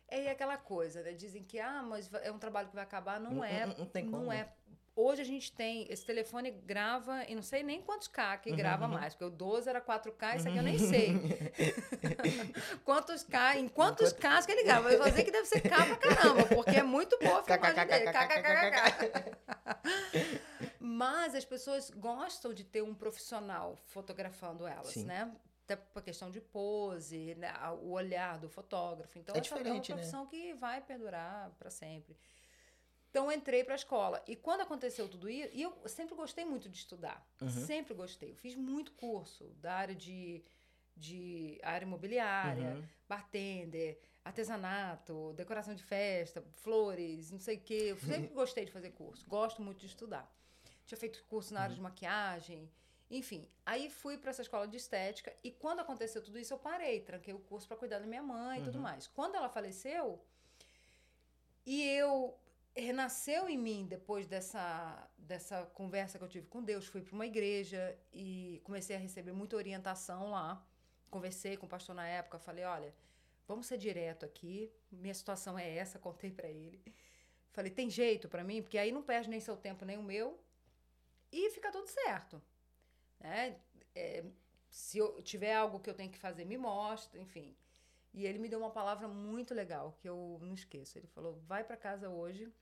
[0.08, 1.12] É aquela coisa, né?
[1.12, 3.18] Dizem que ah, mas é um trabalho que vai acabar.
[3.20, 3.66] Não, não é.
[3.66, 4.24] Não, não tem como.
[4.24, 4.48] Não é.
[4.98, 5.86] Hoje a gente tem.
[5.90, 8.92] Esse telefone grava, e não sei nem quantos K que grava uhum.
[8.92, 11.12] mais, porque o 12 era 4K, isso aqui eu nem sei.
[12.82, 14.38] quantos K, em quantos Enquanto...
[14.38, 14.90] Ks que ele grava?
[14.90, 17.86] Eu vou dizer que deve ser K pra caramba, porque é muito boa a filmagem
[17.86, 18.10] dele.
[20.88, 25.04] Mas as pessoas gostam de ter um profissional fotografando elas, Sim.
[25.04, 25.34] né?
[25.64, 29.18] até por questão de pose, né, o olhar do fotógrafo.
[29.18, 29.80] Então, é, essa é uma né?
[29.80, 32.16] profissão que vai perdurar para sempre.
[33.10, 34.22] Então, eu entrei para a escola.
[34.28, 37.26] E quando aconteceu tudo isso, e eu sempre gostei muito de estudar.
[37.42, 37.50] Uhum.
[37.50, 38.30] Sempre gostei.
[38.30, 40.40] Eu fiz muito curso da área de,
[40.96, 42.84] de área imobiliária, Uhum.
[43.08, 47.86] bartender, artesanato, decoração de festa, flores, não sei o quê.
[47.90, 49.26] Eu sempre gostei de fazer curso.
[49.26, 50.32] Gosto muito de estudar.
[50.86, 52.70] Tinha feito curso na área de maquiagem.
[53.10, 57.00] Enfim, aí fui para essa escola de estética e quando aconteceu tudo isso eu parei,
[57.00, 58.82] tranquei o curso para cuidar da minha mãe e tudo Uhum.
[58.82, 59.06] mais.
[59.06, 60.20] Quando ela faleceu
[61.64, 62.36] e eu
[62.74, 67.26] renasceu em mim depois dessa dessa conversa que eu tive com Deus, fui para uma
[67.26, 70.64] igreja e comecei a receber muita orientação lá.
[71.10, 72.94] Conversei com o pastor na época, falei, olha,
[73.48, 76.80] vamos ser direto aqui, minha situação é essa, contei para ele.
[77.50, 80.38] Falei, tem jeito para mim, porque aí não perde nem seu tempo nem o meu
[81.38, 82.42] e fica tudo certo
[83.20, 83.58] né?
[83.94, 84.24] É,
[84.70, 87.56] se eu tiver algo que eu tenho que fazer, me mostra, enfim.
[88.12, 90.98] E ele me deu uma palavra muito legal que eu não esqueço.
[90.98, 92.52] Ele falou: vai para casa hoje.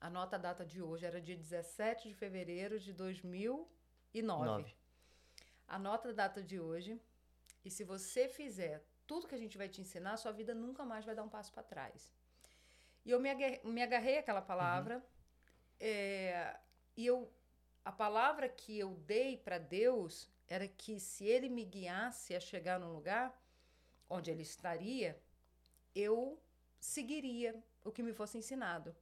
[0.00, 4.22] Anota a data de hoje, era dia 17 de fevereiro de 2009.
[4.22, 4.76] Nove.
[5.66, 7.00] Anota a data de hoje.
[7.64, 11.06] E se você fizer tudo que a gente vai te ensinar, sua vida nunca mais
[11.06, 12.12] vai dar um passo para trás.
[13.04, 15.02] E eu me agarrei, me agarrei àquela palavra.
[15.80, 16.56] é,
[16.96, 17.32] e eu
[17.84, 22.78] a palavra que eu dei para Deus era que se ele me guiasse a chegar
[22.80, 23.38] num lugar
[24.08, 25.20] onde ele estaria,
[25.94, 26.40] eu
[26.80, 27.54] seguiria
[27.84, 28.94] o que me fosse ensinado.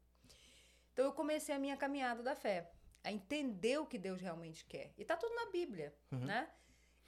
[0.93, 2.71] Então eu comecei a minha caminhada da fé,
[3.03, 4.93] a entender o que Deus realmente quer.
[4.97, 6.25] E tá tudo na Bíblia, Uhum.
[6.25, 6.49] né?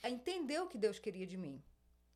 [0.03, 1.63] A entender o que Deus queria de mim.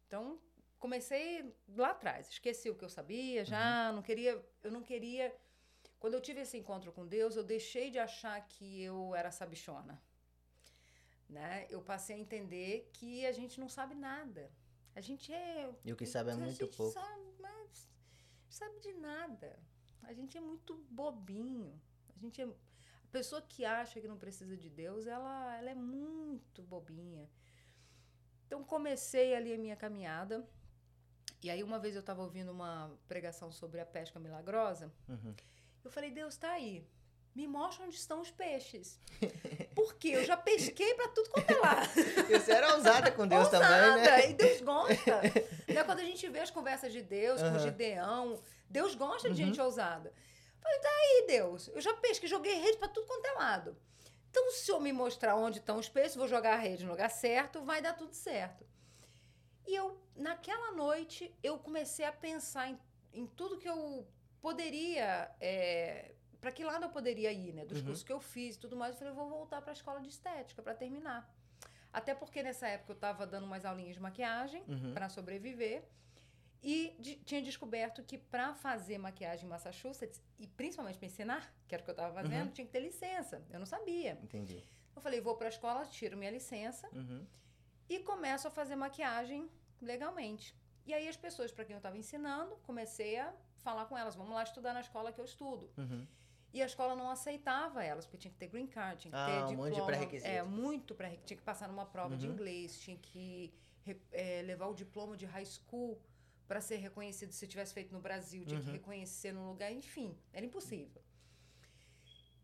[0.07, 0.41] Então
[0.79, 5.35] comecei lá atrás, esqueci o que eu sabia, já não queria, eu não queria
[5.99, 10.01] quando eu tive esse encontro com Deus, eu deixei de achar que eu era sabichona.
[11.29, 11.67] Né?
[11.69, 14.51] Eu passei a entender que a gente não sabe nada.
[14.95, 15.73] A gente é.
[15.85, 16.93] E o que sabe é a muito pouco.
[16.93, 17.89] Sabe, mas
[18.49, 19.59] sabe de nada.
[20.03, 21.81] A gente é muito bobinho.
[22.15, 22.45] A gente é.
[22.47, 27.29] A pessoa que acha que não precisa de Deus, ela, ela é muito bobinha.
[28.47, 30.47] Então comecei ali a minha caminhada.
[31.43, 34.93] E aí uma vez eu estava ouvindo uma pregação sobre a pesca milagrosa.
[35.09, 35.35] Uhum.
[35.89, 36.87] Eu falei, Deus, tá aí.
[37.35, 39.01] Me mostra onde estão os peixes.
[39.75, 41.89] Porque eu já pesquei para tudo quanto é lado.
[42.29, 44.31] Você era ousada com Deus também, Ousada, né?
[44.31, 45.23] E Deus gosta.
[45.67, 45.85] né?
[45.85, 47.59] Quando a gente vê as conversas de Deus com Aham.
[47.59, 49.47] Gideão, Deus gosta de Uhum.
[49.49, 50.11] gente ousada.
[50.11, 53.77] Eu Falei, daí, Deus, eu já pesquei, joguei rede para tudo quanto é lado.
[54.29, 57.09] Então, se eu me mostrar onde estão os peixes, vou jogar a rede no lugar
[57.09, 58.67] certo, vai dar tudo certo.
[59.67, 62.79] E eu, naquela noite, eu comecei a pensar em,
[63.11, 64.07] em tudo que eu
[64.41, 65.31] poderia.
[65.41, 67.65] É, para que lado eu poderia ir, né?
[67.65, 67.87] Dos Uhum.
[67.87, 68.93] cursos que eu fiz e tudo mais.
[68.93, 71.29] Eu falei, eu vou voltar para a escola de estética para terminar.
[71.93, 74.93] Até porque nessa época eu estava dando umas aulinhas de maquiagem Uhum.
[74.95, 75.83] para sobreviver.
[76.63, 81.75] E de- tinha descoberto que para fazer maquiagem em Massachusetts, e principalmente para ensinar, que
[81.75, 82.53] era o que eu estava fazendo, Uhum.
[82.53, 83.43] tinha que ter licença.
[83.51, 84.19] Eu não sabia.
[84.23, 84.63] Entendi.
[84.95, 87.25] Eu falei, vou para a escola, tiro minha licença Uhum.
[87.89, 89.49] e começo a fazer maquiagem
[89.81, 90.55] legalmente.
[90.85, 94.33] E aí as pessoas para quem eu estava ensinando, comecei a falar com elas, vamos
[94.35, 95.71] lá estudar na escola que eu estudo.
[95.77, 96.07] Uhum.
[96.53, 99.25] E a escola não aceitava elas, porque tinha que ter green card, tinha que Ah,
[99.27, 99.69] ter um diploma.
[99.69, 100.31] monte de pré-requisito.
[100.31, 102.33] É, muito pré Tinha que passar numa prova de Uhum.
[102.33, 103.53] inglês, tinha que
[104.13, 106.01] é, levar o diploma de high school
[106.47, 108.73] para ser reconhecido se tivesse feito no Brasil, tinha que Uhum.
[108.73, 111.03] reconhecer no lugar, enfim, era impossível.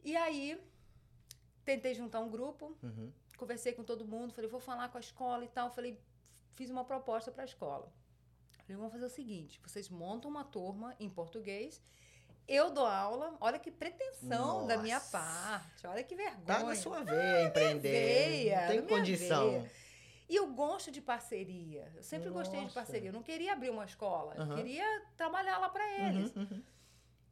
[0.02, 0.60] E aí,
[1.64, 3.10] tentei juntar um grupo, Uhum.
[3.38, 5.70] conversei com todo mundo, falei, vou falar com a escola e tal.
[5.70, 5.98] Falei,
[6.52, 7.90] fiz uma proposta para a escola.
[8.64, 11.82] Falei, vamos fazer o seguinte: vocês montam uma turma em português,
[12.48, 13.36] eu dou aula.
[13.40, 15.10] Olha que pretensão da minha Nossa.
[15.10, 16.44] parte, olha que vergonha.
[16.44, 17.80] Tá na sua veia empreender.
[17.90, 19.50] veia, não tem condição.
[19.50, 19.70] veia.
[20.26, 21.92] E eu gosto de parceria.
[21.94, 22.74] Eu sempre gostei de Nossa.
[22.74, 23.10] parceria.
[23.10, 24.54] Eu não queria abrir uma escola, eu Aham.
[24.56, 26.34] queria trabalhar lá para eles.
[26.34, 26.62] Uhum, uhum.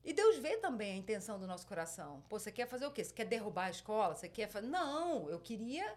[0.05, 2.23] E Deus vê também a intenção do nosso coração.
[2.29, 3.05] Pô, você quer fazer o quê?
[3.05, 4.15] Você quer derrubar a escola?
[4.15, 4.67] Você quer fazer.
[4.67, 5.95] Não, eu queria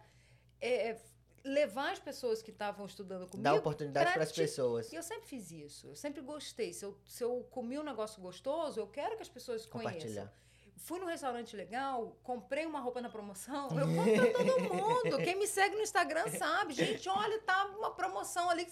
[0.62, 0.96] é,
[1.46, 3.44] levar as pessoas que estavam estudando comigo.
[3.44, 4.92] Dá oportunidade para as pessoas.
[4.92, 5.88] E eu sempre fiz isso.
[5.88, 6.74] Eu sempre gostei.
[6.74, 10.30] Se eu, se eu comi um negócio gostoso, eu quero que as pessoas conheçam.
[10.78, 15.18] Fui num restaurante legal, comprei uma roupa na promoção, eu compro pra todo mundo.
[15.24, 16.74] Quem me segue no Instagram sabe.
[16.74, 18.68] Gente, olha, tá uma promoção ali.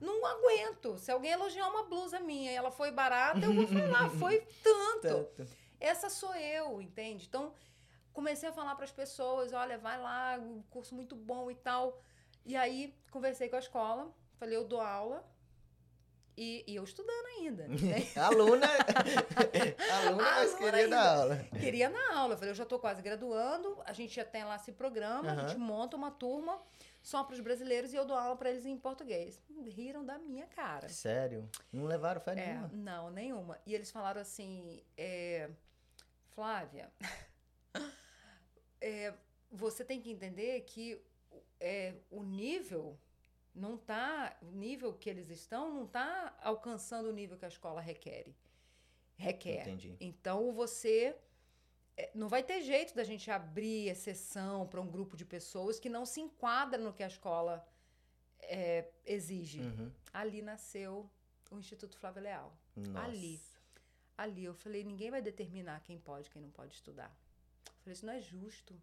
[0.00, 0.98] Não aguento.
[0.98, 5.00] Se alguém elogiar uma blusa minha e ela foi barata, eu vou falar, foi tanto.
[5.02, 5.48] Tanto.
[5.80, 7.26] Essa sou eu, entende?
[7.28, 7.52] Então,
[8.18, 12.02] comecei a falar para as pessoas, olha, vai lá, um curso muito bom e tal.
[12.44, 14.02] E aí, conversei com a escola,
[14.40, 15.24] falei, eu dou aula
[16.36, 17.68] E, e eu estudando ainda.
[17.68, 17.76] Né?
[18.28, 18.66] aluna,
[19.96, 21.20] aluna, mas Aluna queria dar ainda.
[21.22, 21.36] aula.
[21.60, 22.34] Queria na aula.
[22.34, 25.32] Eu falei, eu já estou quase graduando, a gente já tem lá esse programa, a
[25.34, 25.48] Aham.
[25.48, 26.60] gente monta uma turma
[27.02, 29.40] só para os brasileiros e eu dou aula para eles em português.
[29.78, 30.88] Riram da minha cara.
[30.88, 31.48] Sério?
[31.72, 32.68] Não levaram fé É, nenhuma?
[32.72, 33.58] não, nenhuma.
[33.66, 35.48] E eles falaram assim, é,
[36.34, 36.88] Flávia,
[38.80, 39.14] é,
[39.50, 41.00] você tem que entender que
[41.60, 42.98] é, o nível
[43.54, 47.80] não tá, o nível que eles estão não tá alcançando o nível que a escola
[47.80, 48.26] requer.
[49.16, 49.62] Requer.
[49.62, 49.96] Entendi.
[50.00, 51.16] Então você
[51.96, 55.88] é, não vai ter jeito da gente abrir exceção para um grupo de pessoas que
[55.88, 57.66] não se enquadra no que a escola
[58.40, 59.60] é, exige.
[59.60, 59.90] Uhum.
[60.12, 61.10] Ali nasceu
[61.50, 62.56] o Instituto Flávio Leal.
[62.76, 63.00] Nossa.
[63.00, 63.40] Ali.
[64.16, 67.12] Ali eu falei, ninguém vai determinar quem pode e quem não pode estudar.
[67.88, 68.74] Falei, isso não é justo.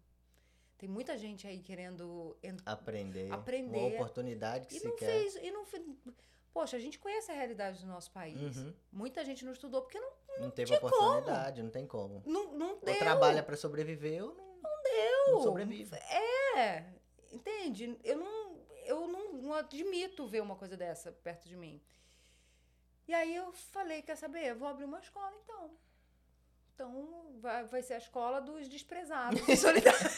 [0.78, 3.32] Tem muita gente aí querendo en- Aprender.
[3.32, 3.78] Aprender.
[3.78, 5.06] Uma oportunidade que e se não quer.
[5.06, 5.82] fez, e não fez.
[6.52, 8.56] Poxa, a gente conhece a realidade do nosso país.
[8.56, 8.74] Uhum.
[8.90, 12.22] Muita gente não estudou porque não, Não teve tinha oportunidade, não tem como.
[12.26, 12.98] não, não Ou deu.
[12.98, 15.32] trabalha pra sobreviver ou não, não deu.
[15.34, 15.94] Não sobrevive.
[16.56, 16.84] É,
[17.32, 17.98] entende?
[18.02, 21.80] Eu não, eu não, não admito ver uma coisa dessa perto de mim.
[23.08, 24.44] E aí eu falei, quer saber?
[24.46, 25.70] Eu vou abrir uma escola então.
[26.76, 29.40] Então vai, vai ser a escola dos desprezados.
[29.58, 30.16] solidários.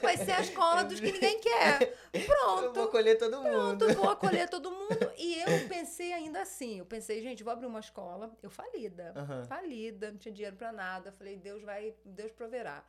[0.00, 1.94] vai ser a escola dos que ninguém quer.
[2.24, 2.64] Pronto.
[2.64, 3.84] Eu vou acolher todo mundo.
[3.84, 5.12] Pronto, vou acolher todo mundo.
[5.18, 9.44] E eu pensei ainda assim, eu pensei, gente, vou abrir uma escola, eu falida, Aham.
[9.44, 11.12] falida, não tinha dinheiro pra nada.
[11.12, 12.82] Falei, Deus vai, Deus proverá.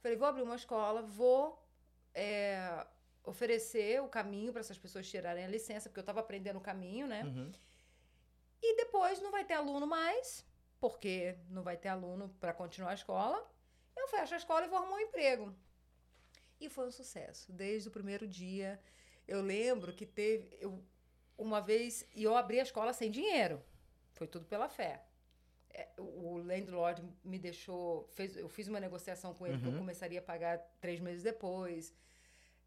[0.00, 1.60] Falei, vou abrir uma escola, vou
[2.14, 2.86] é,
[3.24, 7.08] oferecer o caminho para essas pessoas tirarem a licença, porque eu estava aprendendo o caminho,
[7.08, 7.24] né?
[7.24, 7.50] Uhum.
[8.62, 10.44] E depois não vai ter aluno mais,
[10.80, 13.50] porque não vai ter aluno para continuar a escola.
[13.96, 15.54] Eu fecho a escola e vou arrumar um emprego.
[16.60, 17.52] E foi um sucesso.
[17.52, 18.80] Desde o primeiro dia.
[19.26, 20.56] Eu lembro que teve.
[20.60, 20.82] Eu,
[21.36, 22.06] uma vez.
[22.14, 23.62] E eu abri a escola sem dinheiro.
[24.12, 25.04] Foi tudo pela fé.
[25.70, 28.06] É, o landlord me deixou.
[28.12, 29.78] Fez, eu fiz uma negociação com ele que eu Uhum.
[29.78, 31.92] começaria a pagar três meses depois.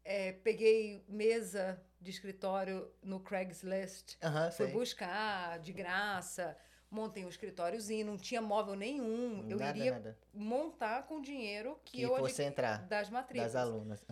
[0.08, 6.56] É, peguei mesa de escritório no Craigslist Aham, Fui buscar de graça,
[6.88, 9.44] montei um escritóriozinho, não tinha móvel nenhum.
[9.50, 10.18] Eu nada, iria nada.
[10.32, 13.52] montar com o dinheiro que, Que eu fosse entrar das matrículas.
[13.54, 14.06] das alunas.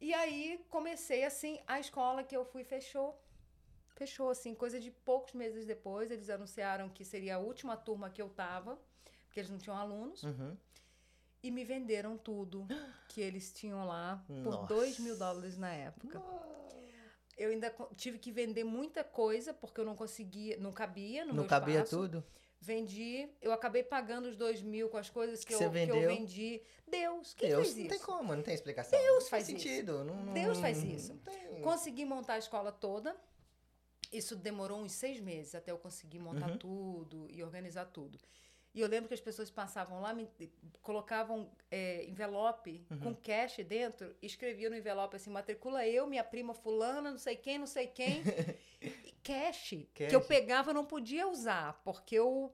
[0.00, 3.20] E aí comecei assim, a escola que eu fui fechou.
[3.96, 8.20] Fechou assim, coisa de poucos meses depois, eles anunciaram que seria a última turma que
[8.22, 8.76] eu tava,
[9.26, 10.56] porque eles não tinham alunos, Uhum.
[11.44, 12.66] E me venderam tudo
[13.08, 14.74] que eles tinham lá por Nossa.
[14.74, 16.20] 2 mil dólares na época.
[17.36, 21.42] Eu ainda tive que vender muita coisa, porque eu não conseguia, não cabia no Não
[21.42, 21.96] meu cabia espaço.
[21.98, 22.24] tudo?
[22.60, 26.08] Vendi, eu acabei pagando os dois mil com as coisas que, Que eu, que eu
[26.08, 26.62] vendi.
[26.88, 27.90] Deus, quem Deus, fez não isso?
[27.90, 28.98] tem como, não tem explicação.
[28.98, 29.58] Deus faz faz isso.
[29.68, 30.02] sentido.
[30.02, 31.20] Não, não- Deus faz isso.
[31.62, 33.14] Consegui montar a escola toda.
[34.10, 36.56] Isso demorou uns seis meses até eu conseguir montar Uhum.
[36.58, 38.18] tudo e organizar tudo.
[38.74, 40.28] E eu lembro que as pessoas passavam lá, me,
[40.82, 42.98] colocavam é, envelope Uhum.
[42.98, 47.56] com cash dentro, escreviam no envelope assim, matricula eu, minha prima fulana, não sei quem,
[47.58, 48.22] não sei quem.
[48.82, 50.26] e cash, que eu Cash.
[50.26, 52.52] pegava não podia usar, porque eu,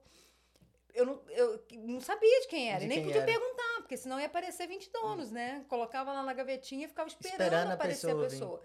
[0.93, 3.31] eu, não, eu não sabia de quem era, De e nem quem podia era.
[3.31, 5.65] perguntar, porque senão ia aparecer 20 donos, né?
[5.67, 8.63] Colocava lá na gavetinha e ficava esperando, Esperando a aparecer pessoa a pessoa.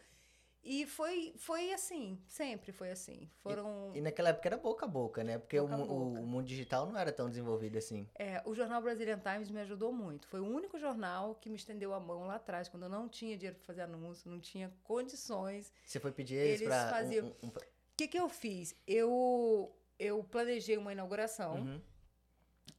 [0.69, 3.31] E foi, foi assim, sempre foi assim.
[3.37, 3.93] Foram.
[3.95, 5.39] E naquela época era boca a boca, né?
[5.39, 6.21] Porque o, Boca o- boca.
[6.21, 8.09] o mundo digital não era tão desenvolvido assim.
[8.17, 10.27] É, o jornal Brazilian Times me ajudou muito.
[10.27, 13.37] Foi o único jornal que me estendeu a mão lá atrás, quando eu não tinha
[13.37, 15.73] dinheiro para fazer anúncio, não tinha condições.
[15.87, 18.75] Você foi pedir eles, Eles um- faziam- um- um- O que, que eu fiz?
[18.89, 21.81] Eu, eu planejei uma inauguração Uhum.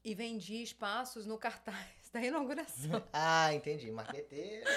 [0.03, 3.03] e vendi espaços no cartaz da inauguração.
[3.13, 3.91] Ah, entendi.
[3.91, 4.65] Marqueteiro.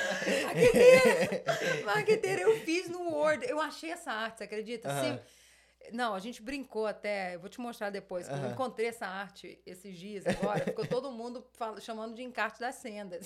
[1.84, 3.44] Marqueteira, eu fiz no Word.
[3.48, 4.88] Eu achei essa arte, você acredita?
[4.88, 5.16] Aham.
[5.18, 7.34] Se- Não, a gente brincou até.
[7.34, 8.28] Eu vou te mostrar depois.
[8.28, 10.64] que Eu encontrei essa arte esses dias agora.
[10.64, 13.24] Ficou todo mundo fala- chamando de encarte das sendas.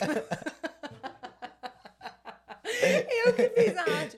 [3.27, 4.17] eu que fiz a arte.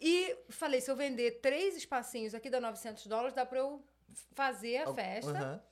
[0.00, 3.82] E falei: se eu vender três espacinhos aqui dá 900 dólares, dá pra eu
[4.32, 5.30] fazer a festa.
[5.30, 5.62] Aham.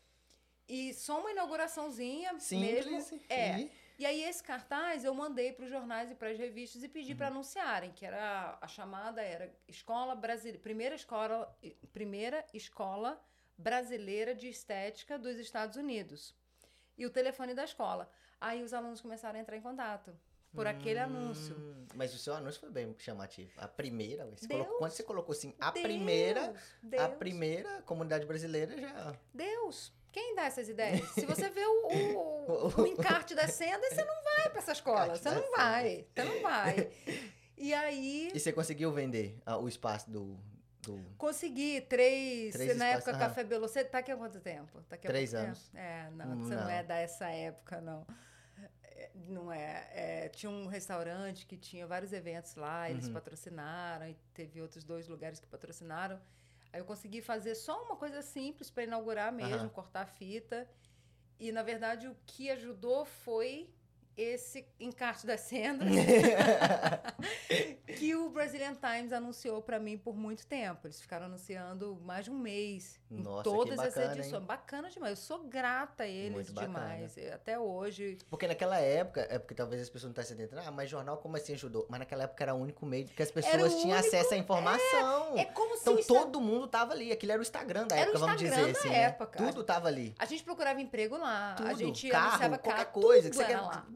[0.69, 2.87] E só uma inauguraçãozinha Simples.
[2.87, 3.21] mesmo.
[3.29, 3.61] É.
[3.61, 6.89] e- E aí esse cartaz eu mandei para os jornais e para as revistas e
[6.89, 7.17] pedi Uhum.
[7.17, 11.57] para anunciarem, que era a chamada era Escola Brasileira, primeira escola,
[11.95, 13.19] primeira escola
[13.57, 16.35] brasileira de estética dos Estados Unidos.
[16.99, 18.07] E o telefone da escola.
[18.39, 20.15] Aí os alunos começaram a entrar em contato
[20.53, 21.57] por aquele anúncio.
[21.57, 23.51] Hum, Mas o seu anúncio foi bem chamativo.
[23.57, 24.61] A primeira, você Deus.
[24.61, 29.17] colocou, quando você colocou assim, a Deus, primeira, Deus, a primeira comunidade brasileira já.
[29.33, 29.91] Deus.
[30.17, 31.07] Quem dá essas ideias?
[31.11, 35.15] Se você vê o, o, o encarte das sendas, você não vai para essa escola.
[35.15, 36.07] Você não vai.
[36.15, 36.91] Você não vai.
[37.59, 38.31] E aí.
[38.33, 40.39] E você conseguiu vender ah, o espaço do.
[40.81, 41.05] do...
[41.19, 42.55] Consegui, três.
[42.55, 43.29] Três na espaços, época, aham.
[43.29, 43.69] Café Belo.
[43.69, 44.81] Você tá aqui há quanto tempo?
[44.89, 45.69] Tá aqui há Três anos.
[45.69, 45.77] tempo?
[45.85, 46.63] É, não, Hum, você não.
[46.65, 46.71] não.
[46.71, 48.07] é dessa época, não.
[48.83, 53.13] É, Não é, é, Tinha um restaurante que tinha vários eventos lá, eles Uhum.
[53.13, 56.19] patrocinaram, e teve outros dois lugares que patrocinaram.
[56.73, 59.69] Aí eu consegui fazer só uma coisa simples para inaugurar mesmo, Aham.
[59.69, 60.69] cortar a fita.
[61.39, 63.69] E, na verdade, o que ajudou foi
[64.17, 65.89] esse encarte das sendas
[67.99, 70.87] que o Brazilian Times anunciou para mim por muito tempo.
[70.87, 74.21] Eles ficaram anunciando mais de um mês Nossa, em todas as bacana, hein?
[74.21, 74.45] edições.
[74.45, 75.11] Bacana demais.
[75.11, 77.17] Eu sou grata a eles demais.
[77.17, 78.19] E Até hoje.
[78.29, 81.17] Porque naquela época, é porque talvez as pessoas não estão se adentrando, ah, mas jornal
[81.19, 81.87] como assim ajudou?
[81.89, 85.37] Mas naquela época era o único meio que as pessoas tinham único- acesso à informação.
[85.37, 87.13] É como se Então Insta- todo mundo tava ali.
[87.13, 88.89] Aquilo era o Instagram da Era época, vamos Instagram dizer da assim.
[88.91, 89.03] né?
[89.03, 89.39] época.
[89.39, 90.15] Tudo tava ali.
[90.19, 91.55] A gente procurava emprego lá.
[91.55, 91.69] Tudo.
[91.69, 93.31] A gente carro, anunciava qualquer carro, coisa.
[93.31, 93.87] tudo que você quer, lá.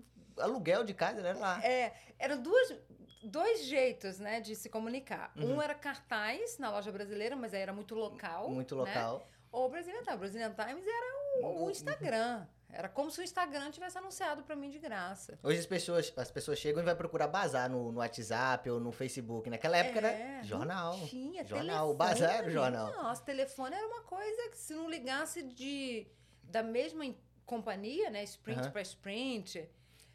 [0.41, 1.65] Aluguel de casa era lá.
[1.65, 2.75] É, eram duas,
[3.23, 5.33] dois jeitos, né, de se comunicar.
[5.37, 5.57] Uhum.
[5.57, 8.49] Um era cartaz na loja brasileira, mas aí era muito local.
[8.51, 8.81] Muito né?
[8.83, 9.29] local.
[9.53, 10.15] Ou o Brazilian Times.
[10.15, 11.07] O Brazilian Times era
[11.43, 11.71] o, o Uhum.
[11.71, 12.47] Instagram.
[12.73, 15.37] Era como se o Instagram tivesse anunciado pra mim de graça.
[15.43, 18.93] Hoje as pessoas, as pessoas chegam e vai procurar bazar no, no WhatsApp ou no
[18.93, 19.51] Facebook.
[19.51, 20.97] Naquela época É, era jornal.
[21.09, 21.99] Tinha Jornal, o telefone.
[22.21, 22.93] bazar era o jornal.
[22.93, 26.07] Nossa, telefone era uma coisa que se não ligasse de
[26.45, 27.05] da mesma
[27.45, 28.71] companhia, né, sprint Aham.
[28.71, 29.69] para sprint,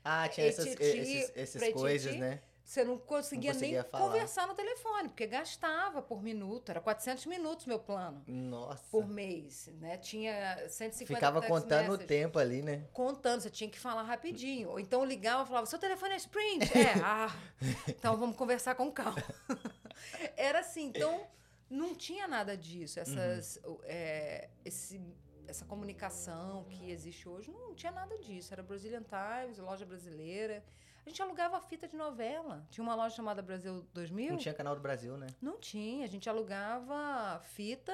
[0.05, 1.79] Ah, tinha essas, Etiti, esses, essas pretiti.
[1.79, 2.39] coisas, né?
[2.63, 4.05] você não conseguia, conseguia nem falar.
[4.05, 8.83] conversar no telefone, porque gastava por minuto, era 400 minutos meu plano Nossa.
[8.89, 9.97] por mês, né?
[9.97, 12.07] Tinha 150 Ficava contando o messages.
[12.07, 12.87] tempo ali, né?
[12.91, 14.69] contando, você tinha que falar rapidinho.
[14.69, 16.65] Ou então ligava e falava, seu telefone é sprint?
[16.75, 17.35] É, ah,
[17.87, 19.21] então vamos conversar com calma.
[20.35, 21.27] Era assim, então
[21.69, 22.99] não tinha nada disso.
[22.99, 24.99] Essas, o- é, esse,
[25.47, 28.53] essa comunicação que existe hoje, não tinha nada disso.
[28.53, 30.63] Era Brazilian Times, loja brasileira.
[31.05, 32.65] A gente alugava fita de novela.
[32.71, 34.31] Tinha uma loja chamada Brasil 2000?
[34.31, 35.27] Não tinha canal do Brasil, né?
[35.41, 36.03] Não tinha.
[36.03, 37.93] A gente alugava fita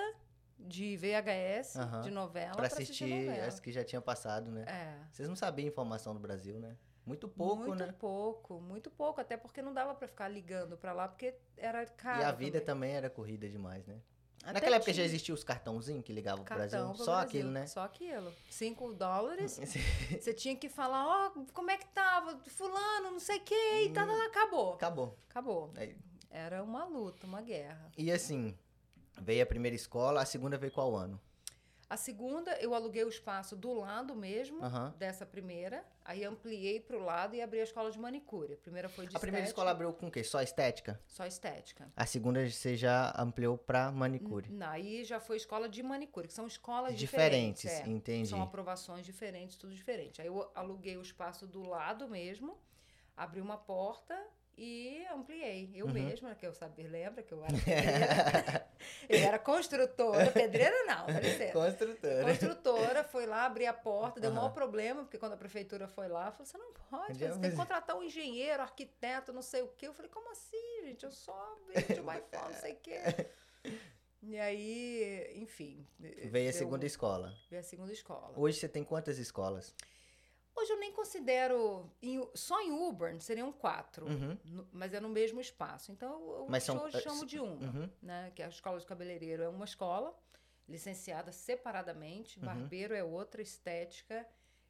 [0.58, 2.02] de VHS, Aham.
[2.02, 3.47] de novela, Pra pra assistir assistir novela.
[3.47, 4.64] as que já tinha passado, né?
[4.68, 4.95] É.
[5.12, 6.78] Vocês não sabiam informação do Brasil, né?
[7.06, 7.91] Muito pouco, muito né?
[7.97, 12.22] pouco, muito pouco, até porque não dava pra ficar ligando pra lá, porque era caro.
[12.22, 12.66] E a vida também.
[12.66, 13.99] também era corrida demais, né?
[14.44, 16.96] Até Naquela época já tinha existia os cartãozinhos que ligavam pro cartão Brasil.
[16.96, 17.68] pro Só Brasil, aquilo, né?
[17.68, 18.34] Só aquilo.
[18.50, 19.60] Cinco dólares,
[20.20, 22.39] você tinha que falar, ó, como é que tava?
[22.48, 24.74] Fulano, não sei o que, e tá, tá, tá, acabou.
[24.74, 25.18] Acabou.
[25.30, 25.72] Acabou.
[25.76, 25.96] Aí-
[26.30, 27.92] Era uma luta, uma guerra.
[27.98, 28.58] E assim,
[29.22, 31.20] veio a primeira escola, a segunda veio qual ano?
[31.92, 34.94] A segunda, eu aluguei o espaço do lado mesmo, Aham.
[34.98, 38.54] dessa primeira, aí ampliei pro lado e abri a escola de manicure.
[38.54, 40.24] A primeira foi de A primeira estética, escola abriu com o quê?
[40.24, 40.98] Só estética?
[41.06, 41.92] Só estética.
[41.94, 44.50] A segunda você já ampliou pra manicure.
[44.50, 47.89] Não, aí já foi escola de manicure, que são escolas Diferentes, diferentes.
[47.89, 47.92] é.
[47.92, 48.30] entendi.
[48.30, 50.22] São aprovações diferentes, tudo diferente.
[50.22, 52.58] Aí eu aluguei o espaço do lado mesmo,
[53.18, 54.18] abri uma porta
[54.64, 55.72] e ampliei.
[55.74, 55.93] Eu Uhum.
[55.93, 58.68] mesma, que eu sabia, lembra que eu era pedreira?
[59.09, 61.51] eu era construtora, pedreira não, dá licença.
[61.51, 62.24] Construtora.
[62.24, 66.07] Construtora, foi lá, abri a porta, deu o maior problema, porque quando a prefeitura foi
[66.07, 69.68] lá, falou: você não pode, você tem que contratar um engenheiro, arquiteto, não sei o
[69.70, 69.88] quê.
[69.88, 71.03] Eu falei, como assim, gente?
[71.03, 72.99] Eu só vejo de Wi-Fi, não sei o quê.
[74.22, 75.88] E aí, enfim.
[75.99, 77.34] Veio a segunda escola.
[77.49, 78.32] Veio a segunda escola.
[78.38, 79.74] Hoje você tem quantas escolas?
[80.56, 81.89] Hoje eu nem considero.
[82.02, 84.38] em- só em Uber seriam quatro, Uhum.
[84.45, 85.91] no- mas é no mesmo espaço.
[85.91, 87.89] Então eu, Mas são- hoje eh, chamo de uma, Uhum.
[88.02, 88.32] né?
[88.36, 90.16] Que é a escola de cabeleireiro é uma escola,
[90.68, 92.45] licenciada separadamente, Uhum.
[92.45, 94.28] barbeiro é outra, estética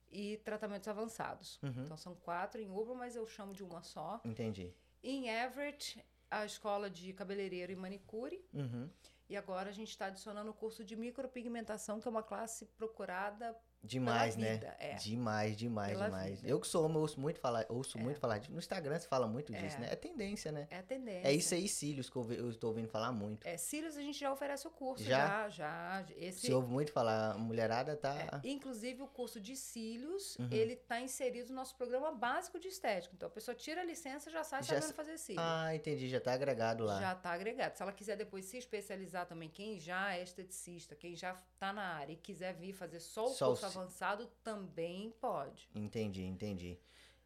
[0.09, 1.59] e tratamentos avançados.
[1.63, 1.83] Uhum.
[1.85, 4.21] Então são quatro em Uber, mas eu chamo de uma só.
[4.23, 4.73] Entendi.
[5.03, 8.43] Em Everett, a escola de cabeleireiro e manicure.
[8.53, 8.89] Uhum.
[9.27, 13.57] E agora a gente está adicionando o curso de micropigmentação, que é uma classe procurada
[13.83, 14.59] Demais, né?
[14.79, 14.93] É.
[14.95, 16.35] Demais, demais, Pela demais.
[16.39, 16.47] vida.
[16.47, 18.01] Eu que sou homem, ouço muito falar, ouço É.
[18.01, 18.51] muito falar disso.
[18.51, 19.79] No Instagram se fala muito disso, É.
[19.79, 19.87] né?
[19.91, 20.67] É tendência, né?
[20.69, 21.27] É a tendência.
[21.27, 23.45] É isso aí, cílios, que eu, estou ouvindo falar muito.
[23.47, 25.49] É, cílios a gente já oferece o curso, Já?
[25.49, 26.05] já, já.
[26.15, 28.41] Esse, Se ouve muito falar, a mulherada é, tá.
[28.43, 30.47] inclusive o curso de cílios, Uhum.
[30.51, 33.13] ele está inserido no nosso programa básico de estética.
[33.15, 35.43] Então a pessoa tira a licença e já sai Já sabendo sa- fazer cílios.
[35.43, 36.99] Ah, entendi, já tá agregado lá.
[36.99, 37.75] Já está agregado.
[37.75, 41.83] Se ela quiser depois se especializar também, quem já é esteticista, quem já está na
[41.95, 45.69] área e quiser vir fazer só o Só curso avançado, também pode.
[45.73, 46.79] Entendi, entendi.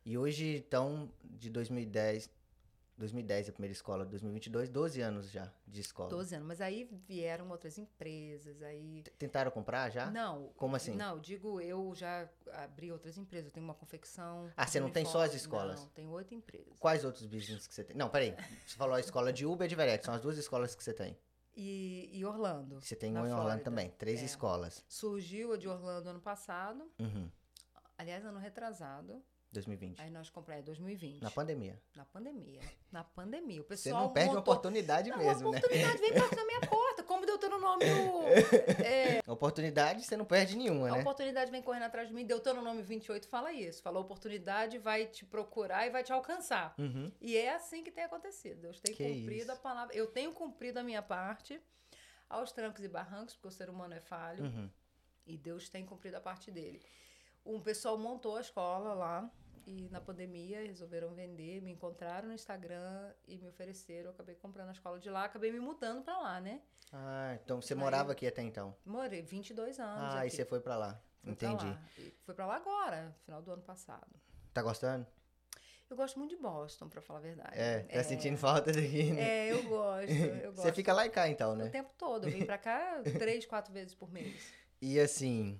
[0.05, 2.29] E hoje, então, de 2010,
[2.97, 6.09] 2010 a primeira escola, 2022, 12 anos já de escola.
[6.09, 6.47] 12 anos.
[6.47, 9.03] Mas aí vieram outras empresas, aí...
[9.17, 10.09] Tentaram comprar já?
[10.11, 10.49] Não.
[10.55, 10.95] Como assim?
[10.95, 13.47] Não, digo, eu já abri outras empresas.
[13.47, 14.49] Eu tenho uma confecção.
[14.55, 15.81] Ah, você não tem só as escolas?
[15.81, 16.77] Não, tem oito empresas.
[16.79, 17.97] Quais outros business que você tem?
[17.97, 18.35] Não, peraí.
[18.65, 20.93] Você falou a escola de Uber e de Verete, são as duas escolas que você
[20.93, 21.17] tem.
[21.55, 22.81] E, e Orlando.
[22.81, 24.25] Você tem uma em Orlando também, três É.
[24.25, 24.83] escolas.
[24.89, 26.91] Surgiu a de Orlando ano passado.
[26.99, 27.29] Uhum.
[27.97, 29.23] Aliás, ano retrasado.
[29.55, 29.99] 2020.
[30.01, 31.21] Aí nós compramos, é 2020.
[31.21, 31.81] Na pandemia.
[31.95, 32.59] Na pandemia.
[32.91, 33.61] Na pandemia.
[33.61, 35.57] O Você pessoal não perde uma montou- oportunidade Não, mesmo, a né?
[35.57, 37.03] oportunidade vem bater na minha porta.
[37.03, 37.85] Como Deuteronômio.
[38.85, 41.01] É, Oportunidade você não perde nenhuma, a né?
[41.01, 42.25] oportunidade vem correndo atrás de mim.
[42.25, 43.81] Deuteronômio 28 fala isso.
[43.81, 46.73] Fala, a oportunidade vai te procurar e vai te alcançar.
[46.77, 47.11] Uhum.
[47.21, 48.61] E é assim que tem acontecido.
[48.61, 49.51] Deus tem Que cumprido isso.
[49.51, 49.95] a palavra.
[49.95, 51.59] Eu tenho cumprido a minha parte
[52.29, 54.43] aos trancos e barrancos, porque o ser humano é falho.
[54.45, 54.69] Uhum.
[55.25, 56.81] E Deus tem cumprido a parte dele.
[57.45, 59.29] Um pessoal montou a escola lá
[59.65, 64.05] e na pandemia resolveram vender, me encontraram no Instagram e me ofereceram.
[64.05, 66.61] Eu acabei comprando a escola de lá, acabei me mudando pra lá, né?
[66.93, 68.75] Ah, então você Aí- morava aqui até então.
[68.85, 70.13] Morei 22 anos.
[70.13, 70.27] Ah, aqui.
[70.27, 71.01] e você foi pra lá.
[71.23, 71.65] Fui pra Entendi.
[71.65, 71.81] lá.
[71.97, 74.07] E Fui pra lá agora, final do ano passado.
[74.53, 75.05] Tá gostando?
[75.89, 77.51] Eu gosto muito de Boston, pra falar a verdade.
[77.59, 79.21] É, tá sentindo falta daqui, né?
[79.49, 80.11] É, eu gosto.
[80.11, 80.61] Eu gosto.
[80.63, 81.69] Você fica lá e cá então, o né?
[81.69, 82.27] tempo todo.
[82.27, 84.51] Eu vim pra cá três, quatro vezes por mês.
[84.81, 85.59] E assim,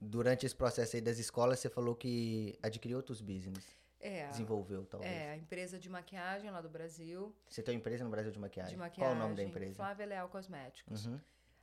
[0.00, 3.64] durante esse processo aí das escolas, você falou que adquiriu outros business.
[4.00, 4.28] É.
[4.28, 5.12] Desenvolveu, talvez.
[5.12, 7.34] É, a empresa de maquiagem lá do Brasil.
[7.48, 8.72] Você tem uma empresa no Brasil de maquiagem?
[8.72, 9.14] De maquiagem.
[9.14, 9.74] Qual o nome da empresa?
[9.74, 11.06] Flávia Leal Cosméticos.
[11.06, 11.20] Uhum.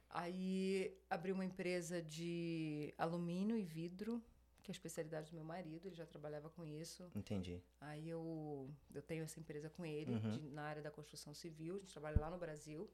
[0.10, 4.22] Aí abri uma empresa de alumínio e vidro,
[4.62, 7.10] que é a especialidade do meu marido, ele já trabalhava com isso.
[7.16, 7.60] Entendi.
[7.82, 10.32] Aí eu, eu tenho essa empresa com ele, Uhum.
[10.32, 12.88] de- na área da construção civil, a gente trabalha lá no Brasil.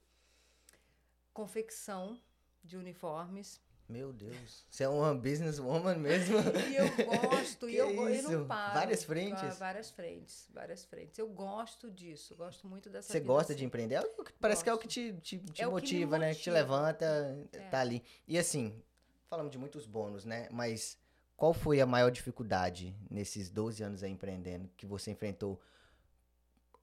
[1.33, 2.19] Confecção
[2.63, 3.59] de uniformes.
[3.87, 4.65] Meu Deus.
[4.69, 6.37] Você é uma businesswoman mesmo?
[6.71, 8.31] E eu gosto, e eu, go- eu isso?
[8.31, 8.73] não paro.
[8.73, 9.41] Várias frentes?
[9.43, 11.19] Va- Várias frentes, várias frentes.
[11.19, 13.59] Eu gosto disso, gosto muito dessa Você gosta assim.
[13.59, 13.95] de empreender?
[13.95, 15.21] É que- Parece que é o que Gosto.
[15.21, 16.33] te, te, te É o que motiva, né?
[16.33, 16.53] Que te motiva.
[16.75, 17.59] levanta, É.
[17.69, 18.01] tá ali.
[18.27, 18.81] E assim,
[19.29, 20.47] falamos de muitos bônus, né?
[20.51, 20.97] Mas
[21.35, 25.61] qual foi a maior dificuldade nesses 12 anos aí empreendendo que você enfrentou?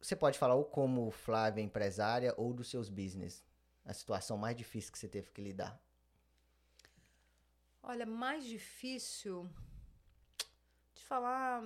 [0.00, 3.42] Você pode falar ou como Flávia empresária ou dos seus business.
[3.84, 5.80] A situação mais difícil que você teve que lidar.
[7.82, 9.48] Olha, mais difícil
[10.94, 11.64] de falar.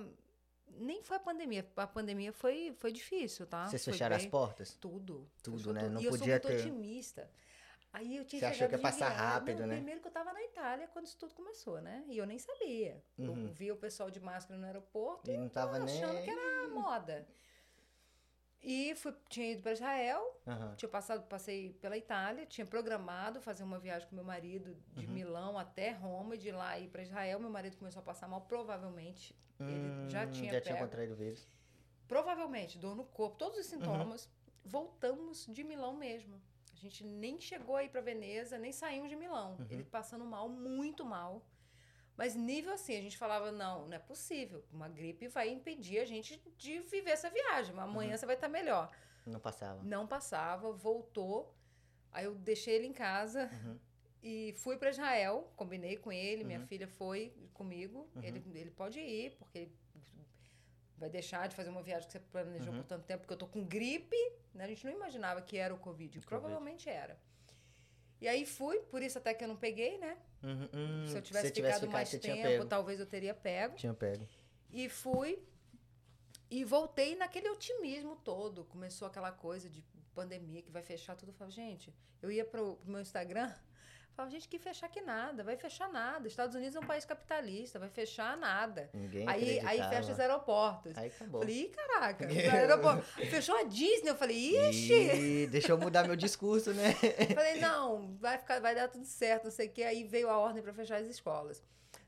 [0.67, 1.65] Nem foi a pandemia.
[1.75, 3.67] A pandemia foi, foi difícil, tá?
[3.67, 4.73] Vocês Foi fecharam as portas?
[4.79, 5.29] Tudo.
[5.43, 5.87] Tudo, Fechou né?
[5.89, 7.29] Não e eu podia sou muito ter- otimista.
[7.93, 9.75] Aí eu tinha Você achou que ia passar rápido, Não, né?
[9.75, 12.03] Primeiro que eu tava na Itália quando isso tudo começou, né?
[12.09, 13.01] E eu nem sabia.
[13.17, 13.45] Uhum.
[13.47, 16.03] Eu via o pessoal de máscara no aeroporto E não tava nem.
[16.03, 17.25] achando que era moda.
[18.67, 20.73] E fui, tinha ido para Israel, Aham.
[20.75, 25.13] tinha passado, passei pela Itália, tinha programado fazer uma viagem com meu marido de Uhum.
[25.13, 27.39] Milão até Roma e de lá ir para Israel.
[27.39, 30.85] Meu marido começou a passar mal, provavelmente ele já Hum, tinha já tinha pego.
[30.87, 31.47] contraído o vírus.
[32.07, 33.61] Provavelmente, dor no corpo, todos Uhum.
[33.61, 34.29] os sintomas.
[34.63, 36.41] Voltamos de Milão mesmo.
[36.73, 39.57] A gente nem chegou aí para Veneza, nem saímos de Milão.
[39.59, 39.67] Uhum.
[39.69, 41.45] Ele passando mal, muito mal.
[42.17, 44.63] Mas nível assim, a gente falava, não, não é possível.
[44.71, 47.77] Uma gripe vai impedir a gente de viver essa viagem.
[47.77, 48.17] Amanhã Uhum.
[48.17, 48.89] você vai estar melhor.
[49.25, 49.83] Não passava.
[49.83, 51.53] Não passava, voltou.
[52.11, 53.77] Aí eu deixei ele em casa Uhum.
[54.23, 55.51] e fui para Israel.
[55.57, 56.67] Combinei com ele, minha Uhum.
[56.67, 58.09] filha foi comigo.
[58.15, 58.23] Uhum.
[58.23, 59.75] Ele, ele pode ir, porque ele
[60.97, 62.79] vai deixar de fazer uma viagem que você planejou Uhum.
[62.81, 64.15] por tanto tempo, porque eu tô com gripe.
[64.53, 64.63] Né?
[64.63, 66.07] A gente não imaginava que era o Covid.
[66.19, 66.25] Covid.
[66.27, 67.19] Provavelmente era.
[68.21, 70.17] E aí fui, por isso até que eu não peguei, né?
[70.41, 73.75] Uhum, hum, Se eu tivesse se tivesse ficado mais tempo, talvez eu teria pego.
[73.75, 74.27] Tinha pego.
[74.71, 75.39] E fui
[76.49, 78.65] e voltei naquele otimismo todo.
[78.65, 81.29] Começou aquela coisa de pandemia que vai fechar tudo.
[81.29, 83.53] Eu falava, gente, eu ia pro, pro meu Instagram,
[84.15, 86.27] falava, gente, que fechar que nada, vai fechar nada.
[86.27, 88.89] Estados Unidos é um país capitalista, vai fechar nada.
[88.93, 90.97] Ninguém Aí, aí fecha os aeroportos.
[90.97, 91.41] Aí acabou.
[91.41, 93.03] Falei, ih, caraca, aeroporto.
[93.03, 94.09] fechou a Disney.
[94.09, 94.93] Eu falei, ixi!
[94.93, 96.93] Ih, deixa eu mudar meu discurso, né?
[97.35, 99.83] Falei, não, vai, ficar, vai dar tudo certo, não sei o quê.
[99.83, 101.61] Aí veio a ordem para fechar as escolas.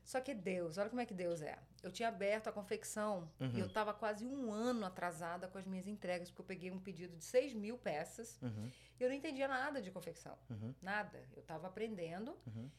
[0.08, 1.58] Só que Deus, olha como é que Deus é.
[1.82, 3.50] Eu tinha aberto a confecção Uhum.
[3.54, 6.80] e eu estava quase um ano atrasada com as minhas entregas, porque eu peguei um
[6.80, 10.34] pedido de 6 mil peças Uhum, e eu não entendia nada de confecção.
[10.48, 11.22] uhum, Nada.
[11.36, 12.34] Eu estava aprendendo.
[12.46, 12.70] uhum.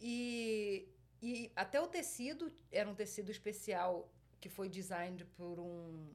[0.00, 0.88] E,
[1.20, 4.10] e até o tecido era um tecido especial
[4.40, 6.08] que foi designed por um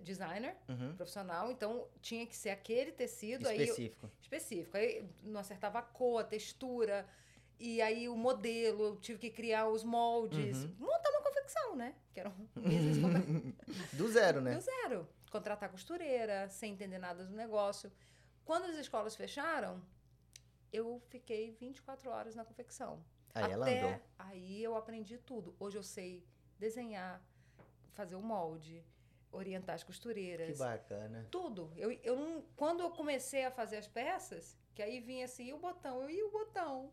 [0.00, 0.94] designer uhum.
[0.94, 4.08] profissional, então tinha que ser aquele tecido aí eu- Específico.
[4.22, 4.76] específico.
[4.76, 7.04] Aí não acertava a cor, a textura,
[7.60, 10.74] e aí o modelo, eu tive que criar os moldes, Uhum.
[10.78, 11.94] montar uma confecção, né?
[12.14, 12.46] Que era um.
[13.92, 14.54] Do zero, né?
[14.54, 15.06] do zero.
[15.30, 17.92] Contratar costureira, sem entender nada do negócio.
[18.44, 19.80] Quando as escolas fecharam,
[20.72, 23.04] eu fiquei 24 horas na confecção.
[23.34, 24.00] Aí ela Até andou.
[24.18, 25.54] aí eu aprendi tudo.
[25.60, 26.26] Hoje eu sei
[26.58, 27.22] desenhar,
[27.92, 28.84] fazer o molde,
[29.30, 30.48] orientar as costureiras.
[30.50, 31.26] Que bacana.
[31.30, 31.72] Tudo.
[31.76, 35.52] Eu, eu não, quando eu comecei a fazer as peças, que aí vinha assim, e
[35.52, 36.02] o botão?
[36.02, 36.92] Eu, e o botão?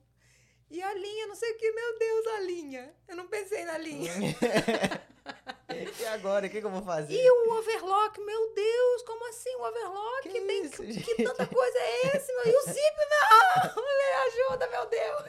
[0.69, 2.93] E a linha, não sei o que, meu Deus, a linha.
[3.07, 4.11] Eu não pensei na linha.
[5.99, 7.13] e agora, o que, que eu vou fazer?
[7.13, 9.55] E o overlock, meu Deus, como assim?
[9.55, 10.29] O overlock?
[10.29, 12.33] Que tem, isso, que, que tanta coisa é esse?
[12.33, 12.47] Meu?
[12.47, 13.75] E o zip, não!
[13.83, 15.23] Me ajuda, meu Deus!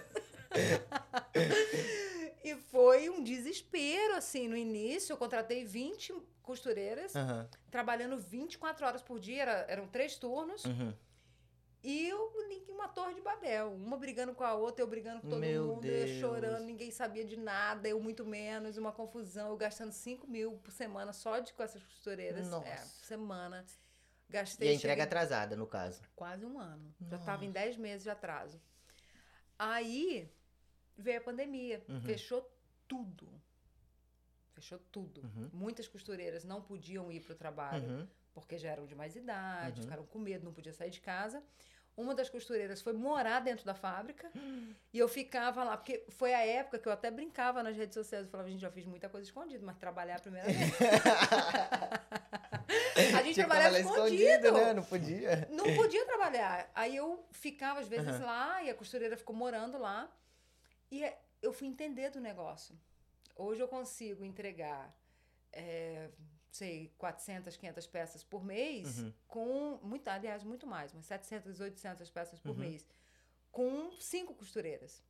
[2.44, 4.14] e foi um desespero.
[4.16, 5.12] assim, no início.
[5.12, 7.48] Eu contratei 20 costureiras, Aham.
[7.70, 10.64] trabalhando 24 horas por dia, era- eram três turnos.
[10.64, 10.92] Uhum.
[11.82, 13.72] E eu, ninguém- uma torre de Babel.
[13.74, 16.18] Uma brigando com a outra, eu brigando com todo Meu mundo, eu Deus.
[16.20, 20.70] chorando, ninguém sabia de nada, eu muito menos, uma confusão, eu gastando 5 mil por
[20.72, 22.46] semana só de com essas costureiras.
[22.46, 22.98] É, Nossa.
[22.98, 23.64] por semana.
[24.28, 26.02] E Gastei a entrega cheguei- atrasada, no caso.
[26.14, 26.94] quase um ano.
[27.08, 28.60] Já estava em 10 meses de atraso.
[29.58, 30.30] Aí
[30.96, 32.00] veio a pandemia, Uhum.
[32.02, 32.48] fechou
[32.86, 33.28] tudo.
[34.52, 35.22] Fechou tudo.
[35.22, 35.50] Uhum.
[35.52, 38.08] Muitas costureiras não podiam ir para o trabalho Uhum.
[38.40, 39.84] Porque já eram de mais idade, Uhum.
[39.84, 41.42] ficaram com medo, não podia sair de casa.
[41.96, 44.30] Uma das costureiras foi morar dentro da fábrica
[44.94, 48.24] e eu ficava lá, porque foi a época que eu até brincava nas redes sociais.
[48.24, 50.58] Eu falava, gente, já fiz muita coisa escondida, mas trabalhar é a primeira vez.
[53.14, 54.52] a gente Tinha trabalhava trabalhar escondido.
[54.52, 54.74] né?
[54.74, 55.48] Não podia.
[55.50, 56.70] Não podia trabalhar.
[56.74, 58.24] Aí eu ficava, às vezes, Aham.
[58.26, 60.10] lá, e a costureira ficou morando lá.
[60.90, 62.74] E é- eu fui entender do negócio.
[63.36, 64.94] Hoje eu consigo entregar,
[65.52, 66.08] é,
[66.50, 69.12] sei, 400, 500 peças por mês, Uhum.
[69.26, 72.56] com, muito, aliás, muito mais, umas 700, 800 peças por Uhum.
[72.58, 72.86] mês,
[73.52, 75.02] com cinco costureiras.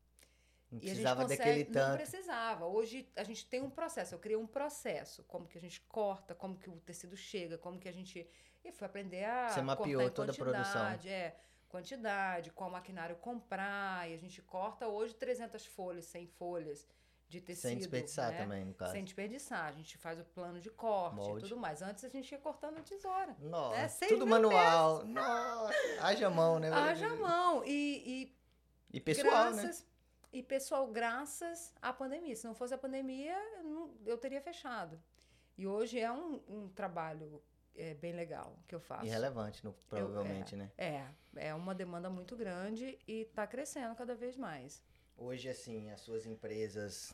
[0.71, 1.97] Não E a gente precisava consegue, daquele não tanto.
[1.97, 2.67] precisava.
[2.67, 4.15] Hoje a gente tem um processo.
[4.15, 7.79] Eu criei um processo, como que a gente corta, como que o tecido chega, como
[7.79, 8.29] que a gente
[8.65, 10.73] e fui aprender a Você mapeou toda a produção.
[10.83, 11.39] quantidade, é,
[11.71, 16.87] quantidade, qual maquinário comprar, e a gente corta hoje 300 folhas, 100 folhas
[17.29, 18.39] de tecido, Sem desperdiçar né?
[18.39, 18.93] também, no caso.
[18.93, 19.67] Sem desperdiçar.
[19.67, 21.45] A gente faz o plano de corte Molde.
[21.47, 21.83] e tudo mais.
[21.83, 23.37] Antes a gente ia cortando a tesoura.
[23.39, 25.05] Nossa, É, seis tudo manual.
[25.05, 26.71] Nossa, haja mão, né?
[26.73, 27.63] Haja mão.
[27.65, 28.33] E,
[28.93, 29.63] e E pessoal, né?
[29.63, 29.87] graças,
[30.33, 32.35] E pessoal, graças à pandemia.
[32.37, 34.99] Se não fosse a pandemia, eu, não- eu teria fechado.
[35.57, 37.43] E hoje é um, um trabalho
[37.75, 39.05] é, bem legal que eu faço.
[39.07, 40.71] Irrelevante, no- provavelmente, né?
[40.79, 41.05] É,
[41.37, 44.83] é uma demanda muito grande e está crescendo cada vez mais.
[45.17, 47.13] Hoje, assim, as suas empresas,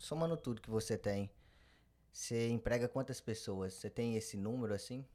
[0.00, 1.30] somando tudo que você tem,
[2.10, 3.74] você emprega quantas pessoas?
[3.74, 5.06] Você tem esse número, assim?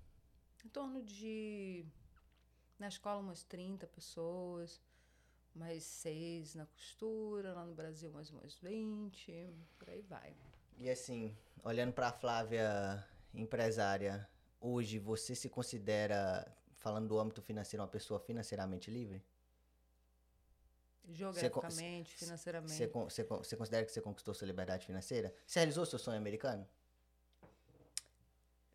[0.64, 1.86] Em torno de,
[2.80, 4.80] na escola, umas 30 pessoas,
[5.54, 10.36] mais seis na costura, lá no Brasil mais umas 20, por aí vai.
[10.78, 14.28] E assim, olhando pra Flávia, empresária,
[14.62, 19.24] hoje você se considera, falando do âmbito financeiro, uma pessoa financeiramente livre?
[21.10, 22.74] Geograficamente, financeiramente.
[22.74, 25.34] Você, con- você, con- você considera que você conquistou sua liberdade financeira?
[25.46, 26.68] Você realizou seu sonho americano?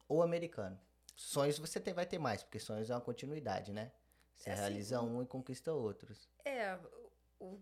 [0.09, 0.79] Ou americano?
[1.17, 3.93] Sonhos você tem, vai ter mais, porque sonhos é uma continuidade, né?
[4.37, 6.29] Você É, assim, realiza um e conquista outros.
[6.45, 6.79] É,
[7.39, 7.61] o-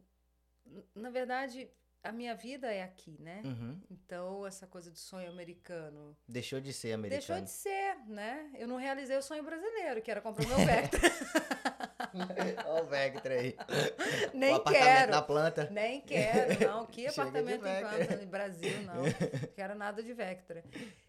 [0.94, 1.70] na verdade,
[2.02, 3.42] a minha vida é aqui, né?
[3.44, 3.80] Uhum.
[3.90, 7.44] Então, essa coisa do sonho americano Deixou de ser deixou americano.
[7.44, 8.50] de ser, né?
[8.54, 11.00] Eu não realizei o sonho brasileiro, que era comprar o meu Vectra.
[12.66, 13.56] Olha o Vectra aí.
[14.32, 15.10] o Nem apartamento quero.
[15.12, 15.70] na planta.
[15.70, 16.86] Nem quero, não.
[16.86, 19.02] Que apartamento em planta no Brasil, não.
[19.54, 20.64] Quero nada de Vectra.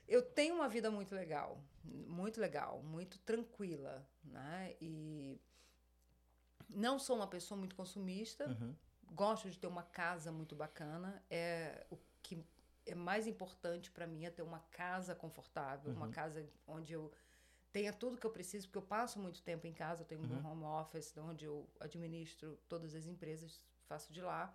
[0.07, 4.73] Eu tenho uma vida muito legal, muito legal, muito tranquila, né?
[4.81, 5.39] E
[6.69, 8.75] não sou uma pessoa muito consumista, Uhum.
[9.12, 11.24] Gosto de ter uma casa muito bacana.
[11.30, 12.43] É o que
[12.86, 16.12] é mais importante para mim é ter uma casa confortável, uma Uhum.
[16.12, 17.12] casa onde eu
[17.72, 20.39] tenha tudo que eu preciso, porque eu passo muito tempo em casa, eu tenho Uhum.
[20.39, 24.53] um home office onde eu administro todas as empresas, faço de lá.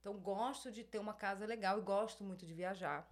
[0.00, 3.08] Então gosto de ter uma casa legal e gosto muito de viajar.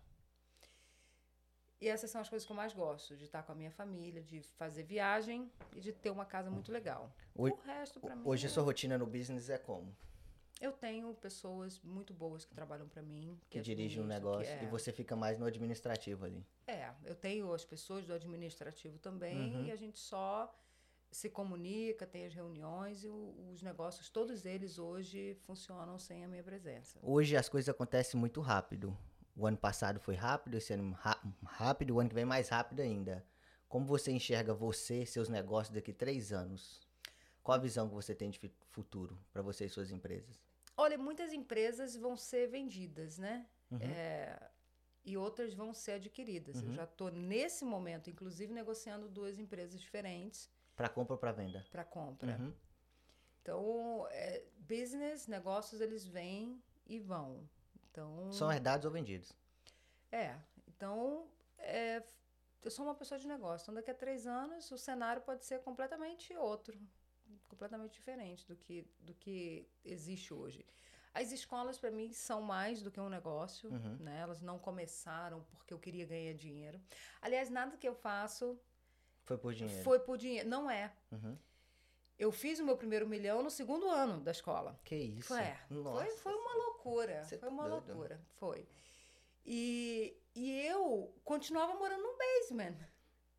[1.80, 4.22] E essas são as coisas que eu mais gosto, de estar com a minha família,
[4.22, 7.10] de fazer viagem e de ter uma casa muito legal.
[7.34, 9.96] Hoje- o resto para mim Hoje a é- sua rotina no business é como?
[10.62, 13.38] Eu tenho pessoas muito boas que trabalham para mim.
[13.50, 16.46] Que dirige um administram, que negócio e é- você fica mais no administrativo ali.
[16.66, 19.64] É, eu tenho as pessoas do administrativo também Uhum.
[19.66, 20.54] e a gente só
[21.10, 26.28] se comunica, tem as reuniões e o- os negócios, todos eles hoje funcionam sem a
[26.28, 26.98] minha presença.
[27.02, 28.96] Hoje as coisas acontecem muito rápido.
[29.36, 30.96] O ano passado foi rápido, esse ano
[31.44, 33.24] rápido, o ano que vem mais rápido ainda.
[33.68, 36.80] Como você enxerga você, seus negócios daqui três anos?
[37.42, 38.38] Qual a visão que você tem de
[38.70, 40.38] futuro para você e suas empresas?
[40.76, 43.46] Olha, muitas empresas vão ser vendidas, né?
[43.70, 43.78] Uhum.
[43.80, 44.50] É,
[45.04, 46.56] e outras vão ser adquiridas.
[46.62, 46.74] Eu Uhum.
[46.74, 51.64] já estou, nesse momento, inclusive, negociando duas empresas diferentes Para compra ou para venda?
[51.70, 52.36] para compra.
[52.38, 52.54] Uhum.
[53.42, 57.48] Então, é, business, negócios, eles vêm e vão.
[57.90, 59.32] Então, São herdados ou vendidos?
[60.10, 60.36] é.
[60.68, 61.28] Então,
[61.58, 62.02] é,
[62.62, 63.64] eu sou uma pessoa de negócio.
[63.64, 66.76] Então, daqui a três anos, o cenário pode ser completamente outro,
[67.52, 70.64] completamente diferente do que, do que existe hoje.
[71.14, 73.70] As escolas, para mim, são mais do que um negócio.
[73.70, 73.96] Uhum.
[74.00, 74.20] Né?
[74.20, 76.80] Elas não começaram porque eu queria ganhar dinheiro.
[77.20, 78.58] Aliás, nada que eu faço
[79.24, 79.84] Foi por dinheiro.
[79.84, 80.48] foi por dinheiro.
[80.48, 80.90] Não é.
[81.10, 81.36] Uhum.
[82.18, 84.80] Eu fiz o meu primeiro milhão no segundo ano da escola.
[84.84, 85.28] Que isso?
[85.28, 85.60] Foi, é.
[85.68, 86.06] Nossa.
[86.06, 87.24] foi, foi uma loucura.
[87.24, 87.86] Você foi tá uma doido.
[87.88, 88.20] loucura.
[88.36, 88.66] Foi.
[89.44, 92.78] E, e eu continuava morando no basement.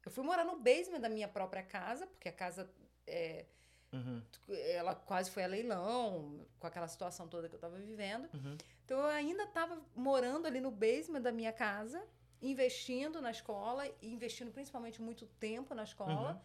[0.05, 2.69] Eu fui morar no basement da minha própria casa, porque a casa
[3.07, 3.45] é,
[3.93, 4.21] Uhum.
[4.49, 8.27] ela quase foi a leilão, com aquela situação toda que eu estava vivendo.
[8.33, 8.57] Uhum.
[8.83, 12.03] Então eu ainda estava morando ali no basement da minha casa,
[12.41, 16.33] investindo na escola, investindo principalmente muito tempo na escola.
[16.33, 16.39] Uhum.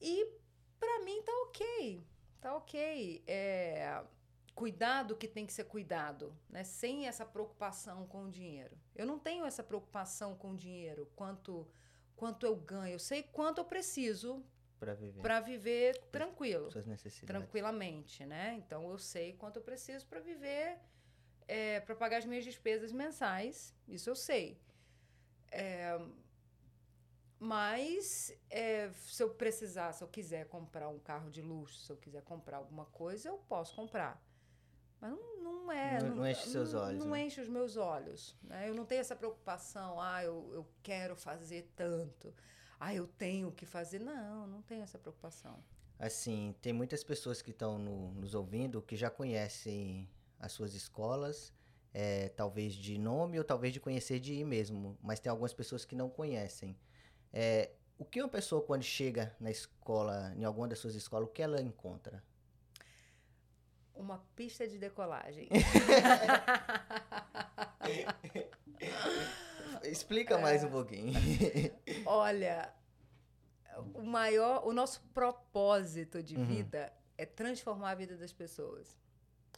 [0.00, 0.28] E
[0.78, 2.06] para mim tá ok.
[2.40, 3.24] Tá ok.
[3.26, 4.04] É,
[4.54, 6.64] cuidar do que tem que ser cuidado, né?
[6.64, 8.76] Sem essa preocupação com o dinheiro.
[8.94, 11.66] Eu não tenho essa preocupação com o dinheiro, quanto
[12.16, 12.94] quanto eu ganho.
[12.94, 14.44] Eu sei quanto eu preciso
[14.84, 15.22] Pra viver.
[15.22, 17.26] para viver tranquilo Suas necessidades.
[17.26, 18.54] tranquilamente, né?
[18.58, 20.78] Então eu sei quanto eu preciso para viver,
[21.48, 24.60] é, para pagar as minhas despesas mensais, isso eu sei.
[25.50, 25.98] É,
[27.38, 31.96] mas é, se eu precisar, se eu quiser comprar um carro de luxo, se eu
[31.96, 34.22] quiser comprar alguma coisa, eu posso comprar.
[35.00, 36.02] Mas não, não é.
[36.02, 37.22] Não- não enche seus olhos, Não né?
[37.24, 38.34] enche os meus olhos.
[38.42, 38.68] Né?
[38.68, 42.32] Eu não tenho essa preocupação, ah, eu, eu quero fazer tanto.
[42.86, 43.98] Ah, eu tenho que fazer.
[43.98, 45.56] Não, não tenho essa preocupação.
[45.98, 50.06] Assim, tem muitas pessoas que estão nos ouvindo que já conhecem
[50.38, 51.50] as suas escolas,
[51.94, 55.86] é, talvez de nome ou talvez de conhecer de ir mesmo, mas tem algumas pessoas
[55.86, 56.76] que não conhecem.
[57.32, 61.32] É, o que uma pessoa, quando chega na escola, em alguma das suas escolas, o
[61.32, 62.22] que ela encontra?
[63.94, 65.48] Uma pista de decolagem.
[69.84, 71.12] Explica mais um pouquinho.
[72.06, 72.72] Olha,
[73.94, 76.44] o maior, o nosso propósito de Uhum.
[76.46, 78.88] vida é transformar a vida das pessoas.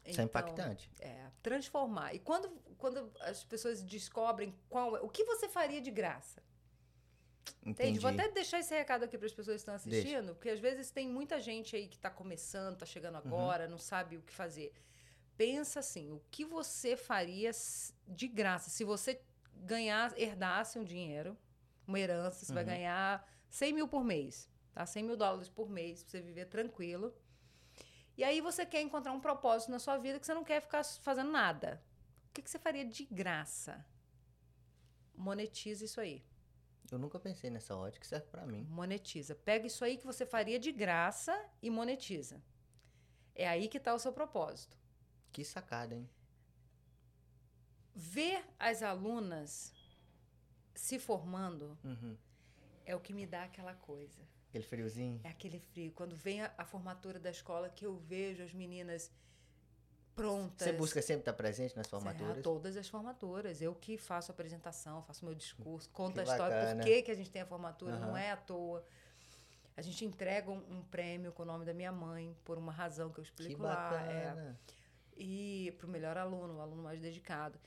[0.04, 0.90] Isso é Então, impactante.
[1.00, 2.14] É, transformar.
[2.14, 2.48] E quando,
[2.78, 6.42] quando as pessoas descobrem qual é, o que você faria de graça.
[7.64, 7.90] Entende?
[7.90, 7.98] Entendi.
[7.98, 10.08] Vou até deixar esse recado aqui para as pessoas que estão Deixa.
[10.08, 13.20] assistindo, porque às vezes tem muita gente aí que está começando, está chegando Uhum.
[13.26, 14.72] agora, não sabe o que fazer.
[15.36, 17.50] Pensa assim, o que você faria
[18.06, 19.20] de graça se você
[19.54, 21.36] ganhar, herdasse um dinheiro,
[21.86, 22.70] uma herança, você vai Uhum.
[22.70, 24.84] ganhar 100 mil por mês, tá?
[24.86, 27.14] 100 mil dólares por mês para você viver tranquilo.
[28.16, 30.82] E aí você quer encontrar um propósito na sua vida que você não quer ficar
[30.84, 31.82] fazendo nada.
[32.28, 33.84] O que, que você faria de graça?
[35.14, 36.24] Monetiza isso aí.
[36.90, 38.64] Eu nunca pensei nessa ótica, que serve pra mim.
[38.64, 39.34] Monetiza.
[39.34, 42.42] Pega isso aí que você faria de graça e monetiza.
[43.34, 44.78] É aí que está o seu propósito.
[45.32, 46.08] Que sacada, hein?
[47.94, 49.72] Ver as alunas
[50.76, 52.16] se formando Uhum.
[52.84, 54.22] é o que me dá aquela coisa.
[54.48, 55.20] Aquele friozinho.
[55.24, 55.90] É aquele frio.
[55.92, 59.10] Quando vem a, a formatura da escola, que eu vejo as meninas
[60.14, 60.66] prontas.
[60.66, 62.42] Você busca sempre estar presente nas É, formaturas?
[62.42, 63.60] todas as formaturas.
[63.60, 66.76] Eu que faço a apresentação, faço meu discurso, conto Que a história, bacana.
[66.82, 68.18] por que, que a gente tem a formatura, não Aham.
[68.18, 68.82] é à toa.
[69.76, 73.10] A gente entrega um, um prêmio com o nome da minha mãe, por uma razão
[73.10, 73.92] que eu Que explico lá.
[74.10, 74.54] é.
[75.18, 77.58] e para o melhor aluno, o aluno mais dedicado.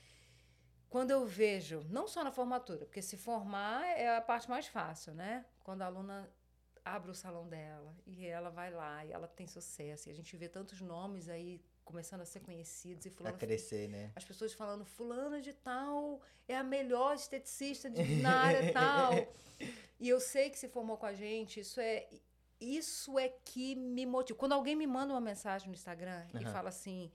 [0.90, 5.14] Quando eu vejo, não só na formatura, porque se formar é a parte mais fácil,
[5.14, 5.46] né?
[5.62, 6.28] Quando a aluna
[6.84, 10.36] abre o salão dela e ela vai lá e ela tem sucesso, e a gente
[10.36, 14.10] vê tantos nomes aí começando a ser conhecidos e A fulano crescer, né?
[14.16, 19.32] as pessoas falando fulana de tal é a melhor esteticista de, na área tal.
[19.98, 22.08] E eu sei que se formou com a gente, isso é
[22.60, 24.38] isso é que me motiva.
[24.38, 26.52] Quando alguém me manda uma mensagem no Instagram e Aham.
[26.52, 27.10] fala assim: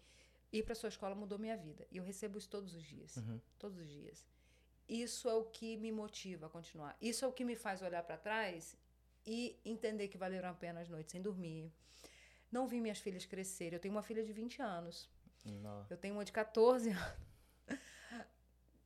[0.57, 1.86] "Ir para sua escola mudou minha vida".
[1.91, 3.40] E eu recebo isso todos os dias, Uhum.
[3.60, 4.26] todos os dias.
[4.88, 6.95] Isso é o que me motiva a continuar.
[7.02, 8.77] Isso é o que me faz olhar para trás
[9.26, 11.72] e entender que valeram a pena as noites sem dormir.
[12.52, 13.73] Não vi minhas filhas crescerem.
[13.73, 15.10] Eu tenho uma filha de 20 anos.
[15.44, 15.86] Nó.
[15.90, 17.26] Eu tenho uma de 14 anos.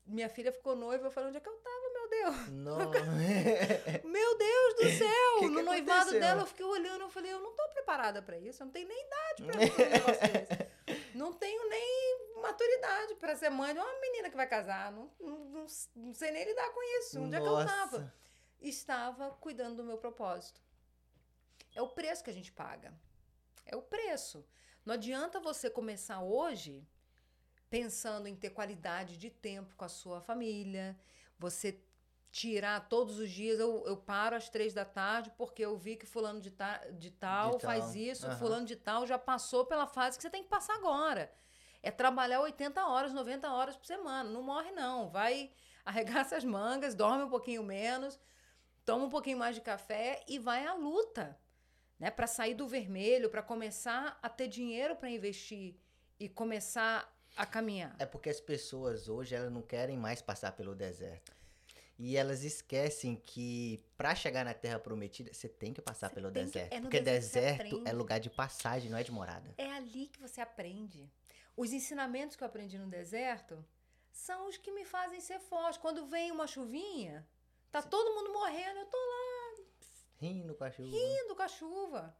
[0.05, 2.47] Minha filha ficou noiva, eu falei, onde é que eu tava, meu Deus?
[2.49, 2.77] Nó.
[4.03, 5.35] Meu Deus do céu!
[5.39, 6.19] Que que no noivado aconteceu?
[6.19, 8.87] dela, eu fiquei olhando, eu falei, eu não tô preparada pra isso, eu não tenho
[8.87, 10.68] nem idade pra viver um negócio desse.
[11.19, 14.89] Não tenho nem maturidade pra ser mãe de uma menina que vai casar.
[14.89, 15.67] Não, não,
[15.97, 17.19] não, sei nem lidar com isso.
[17.19, 17.99] Onde é que eu tava?
[17.99, 18.13] Nossa.
[18.61, 20.61] estava cuidando do meu propósito.
[21.75, 22.93] É o preço que a gente paga.
[23.65, 24.47] É o preço.
[24.85, 26.87] Não adianta você começar hoje
[27.69, 30.97] pensando em ter qualidade de tempo com a sua família,
[31.37, 31.83] você
[32.31, 33.59] tirar todos os dias.
[33.59, 37.11] Eu, eu paro às três da tarde porque eu vi que fulano de, ta, de,
[37.11, 38.35] tal, De tal, faz isso, aham.
[38.37, 41.31] fulano de tal já passou pela fase que você tem que passar agora.
[41.81, 44.29] É trabalhar 80 horas, 90 horas por semana.
[44.29, 45.09] Não morre, não.
[45.09, 45.51] Vai
[45.85, 48.19] arregaça as mangas, dorme um pouquinho menos,
[48.85, 51.39] toma um pouquinho mais de café e vai à luta,
[51.97, 52.11] né?
[52.11, 55.75] Para sair do vermelho, para começar a ter dinheiro para investir
[56.19, 57.95] e começar a caminhar.
[57.97, 61.38] É porque as pessoas hoje elas não querem mais passar pelo deserto.
[62.01, 66.31] E elas esquecem que pra chegar na Terra Prometida, você tem que passar Você pelo
[66.31, 66.71] que- deserto.
[66.73, 69.53] é no porque deserto que deserto é lugar de passagem, não é de morada.
[69.57, 71.11] É ali que você aprende.
[71.57, 73.63] Os ensinamentos que eu aprendi no deserto
[74.13, 75.77] são os que me fazem ser forte.
[75.79, 77.27] Quando vem uma chuvinha,
[77.69, 79.29] tá todo mundo morrendo, eu tô lá
[80.21, 80.89] Rindo com a chuva.
[80.89, 82.17] rindo com a chuva.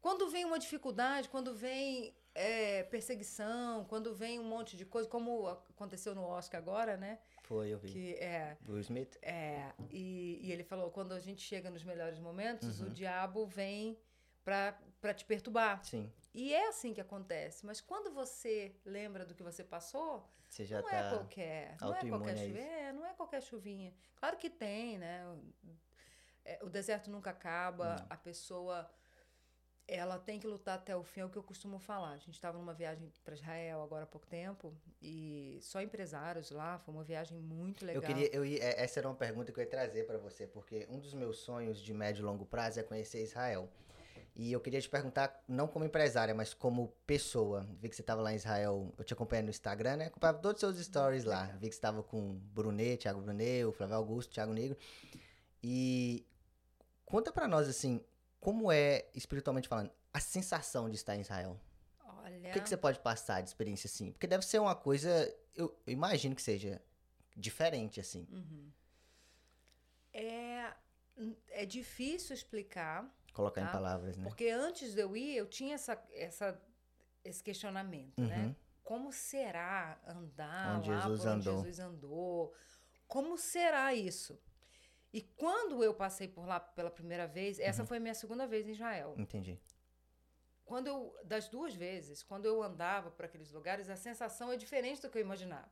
[0.00, 5.46] Quando vem uma dificuldade, quando vem é, perseguição, quando vem um monte de coisa, como
[5.46, 7.18] aconteceu no Oscar agora, né?
[7.44, 7.88] Foi, eu vi.
[7.88, 9.16] Que é, Will Smith?
[9.22, 12.86] é e, e ele falou, quando a gente chega nos melhores momentos, Uhum.
[12.86, 13.98] o diabo vem
[14.42, 15.84] pra, pra te perturbar.
[15.84, 16.10] Sim.
[16.34, 17.64] E é assim que acontece.
[17.66, 20.96] Mas quando você lembra do que você passou, Você já não tá.
[20.96, 22.44] é qualquer, não é qualquer a isso.
[22.46, 23.94] chuvinha, é, não é qualquer chuvinha.
[24.16, 25.24] Claro que tem, né?
[25.26, 25.38] O,
[26.44, 28.06] é, o deserto nunca acaba, Não.
[28.10, 28.90] a pessoa
[29.86, 32.12] ela tem que lutar até o fim, é o que eu costumo falar.
[32.12, 36.78] A gente estava numa viagem para Israel agora há pouco tempo e só empresários lá,
[36.78, 38.02] foi uma viagem muito legal.
[38.02, 40.86] Eu queria, eu é, essa era uma pergunta que eu ia trazer pra você, porque
[40.90, 43.68] um dos meus sonhos de médio e longo prazo é conhecer Israel.
[44.36, 47.64] E eu queria te perguntar, não como empresária, mas como pessoa.
[47.80, 50.06] Vi que você estava lá em Israel, eu te acompanho no Instagram, né?
[50.06, 51.44] Acompanhava todos os seus stories lá.
[51.60, 54.76] Vi que você estava com Brunet, Thiago Brunet, o Flávio Augusto, Thiago Negro.
[55.62, 56.26] E
[57.06, 58.04] conta pra nós, assim,
[58.44, 61.58] como é, espiritualmente falando, a sensação de estar em Israel?
[62.04, 64.12] Olha, O que, que você pode passar de experiência assim?
[64.12, 65.08] Porque deve ser uma coisa,
[65.54, 66.80] eu, eu imagino que seja
[67.34, 68.28] diferente, assim.
[68.30, 68.70] Uhum.
[70.12, 70.72] é
[71.48, 73.72] é difícil explicar, Colocar em Tá.
[73.72, 74.24] palavras, né?
[74.24, 76.60] porque antes de eu ir, eu tinha essa, essa
[77.24, 78.46] esse questionamento, né?
[78.46, 78.54] Uhum.
[78.82, 81.62] Como será andar Onde lá Jesus por onde andou.
[81.64, 82.54] Jesus andou?
[83.08, 84.38] Como será isso?
[85.18, 87.86] E quando eu passei por lá pela primeira vez, essa Uhum.
[87.88, 89.14] foi a minha segunda vez em Israel.
[89.16, 89.54] Entendi.
[90.64, 95.00] Quando eu, das duas vezes, quando eu andava por aqueles lugares, a sensação é diferente
[95.02, 95.70] do que eu imaginava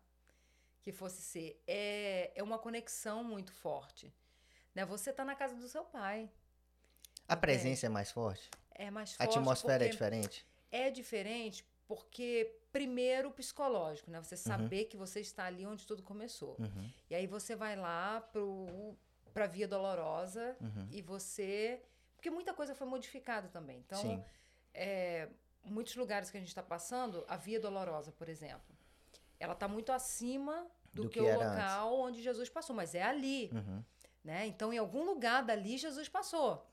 [0.80, 1.60] que fosse ser.
[1.66, 4.14] É, é uma conexão muito forte.
[4.74, 4.84] Né?
[4.84, 6.30] Você está na casa do seu pai.
[7.28, 7.40] A Entende?
[7.40, 8.48] presença é mais forte?
[8.70, 9.38] É mais A forte.
[9.38, 10.46] atmosfera é diferente?
[10.70, 14.20] É diferente porque, primeiro, psicológico, né?
[14.22, 16.56] Você saber que você está ali onde tudo começou.
[16.58, 18.96] Uhum, E aí você vai lá pro,
[19.32, 20.88] pra Via Dolorosa uhum.
[20.90, 21.82] e você...
[22.16, 23.78] Porque muita coisa foi modificada também.
[23.84, 24.24] Então,
[24.72, 25.28] é,
[25.64, 28.74] muitos lugares que a gente está passando, a Via Dolorosa, por exemplo,
[29.40, 33.02] ela está muito acima do, Do que, que o local onde Jesus passou, mas é
[33.02, 33.82] ali, Uhum.
[34.22, 34.46] né?
[34.46, 36.64] Então, em algum lugar dali, Jesus passou.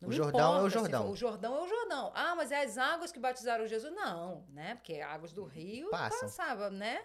[0.00, 1.10] Não O Jordão é o Jordão.
[1.10, 2.12] o Jordão é o Jordão.
[2.14, 3.92] Ah, mas é as águas que batizaram Jesus?
[3.92, 4.74] Não, né?
[4.76, 6.20] Porque águas do rio Passam.
[6.20, 7.04] passava, né?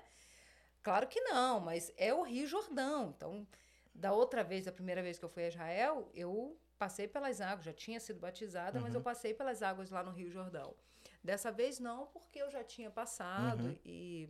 [0.83, 3.13] Claro que não, mas é o Rio Jordão.
[3.15, 3.47] Então,
[3.93, 7.65] da outra vez, da primeira vez que eu fui a Israel, eu passei pelas águas,
[7.65, 8.99] já tinha sido batizada, mas Uhum.
[8.99, 10.73] eu passei pelas águas lá no Rio Jordão.
[11.23, 13.77] Dessa vez não, porque eu já tinha passado Uhum.
[13.85, 14.29] e,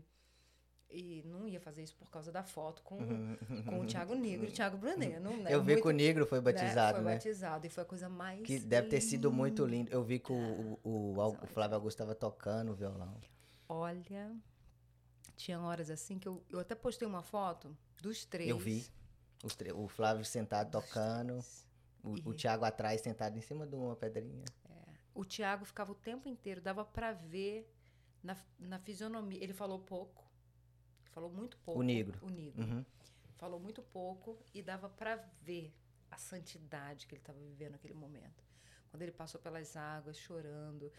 [0.91, 3.38] e não ia fazer isso por causa da foto com, Uhum.
[3.65, 5.19] com o Thiago Negro e o Thiago Brunet.
[5.19, 5.52] Não, né?
[5.52, 7.14] Eu vi Muito, que o Negro foi né, batizado, Foi né?
[7.14, 9.76] batizado e foi a coisa mais Que deve ter sido muito linda.
[9.77, 9.91] lindo.
[9.91, 13.15] Eu vi que o, o, o, o Flávio Augusto estava tocando o violão.
[13.68, 14.31] Olha,
[15.35, 18.49] tinha horas assim que eu, eu até postei uma foto dos três.
[18.49, 18.85] Eu vi.
[19.75, 21.39] O Flávio sentado tocando,
[22.01, 24.45] o, o E- Thiago atrás sentado em cima de uma pedrinha.
[25.13, 27.69] O Tiago ficava o tempo inteiro, dava pra ver
[28.23, 29.43] na, na fisionomia.
[29.43, 30.25] Ele falou pouco,
[31.11, 31.79] falou muito pouco.
[31.79, 32.17] O negro.
[32.21, 32.63] O negro.
[32.63, 32.85] Uhum.
[33.35, 35.71] Falou muito pouco e dava pra ver
[36.09, 38.43] a santidade que ele estava vivendo naquele momento.
[38.89, 40.91] Quando ele passou pelas águas, chorando.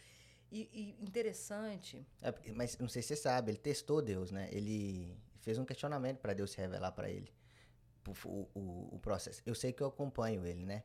[0.52, 4.48] E, e interessante, É, mas não sei se você sabe, ele testou Deus, né?
[4.52, 7.32] Ele fez um questionamento para Deus se revelar para ele.
[8.26, 8.48] O,
[8.92, 9.42] o, processo.
[9.46, 10.82] Eu sei que eu acompanho ele, né?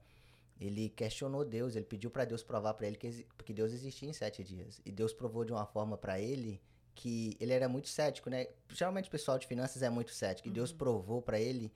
[0.60, 4.14] Ele questionou Deus, ele pediu para Deus provar para ele que, que Deus existia em
[4.14, 4.82] sete dias.
[4.86, 6.62] E Deus provou de uma forma para ele
[6.94, 8.48] que ele era muito cético, né?
[8.70, 10.48] Geralmente o pessoal de finanças é muito cético.
[10.48, 11.72] E Deus provou para ele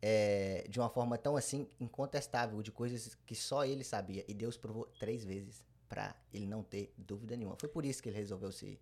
[0.00, 4.24] é, de uma forma tão assim incontestável de coisas que só ele sabia.
[4.28, 7.56] E Deus provou três vezes para ele não ter dúvida nenhuma.
[7.56, 8.80] Foi por isso que ele resolveu se,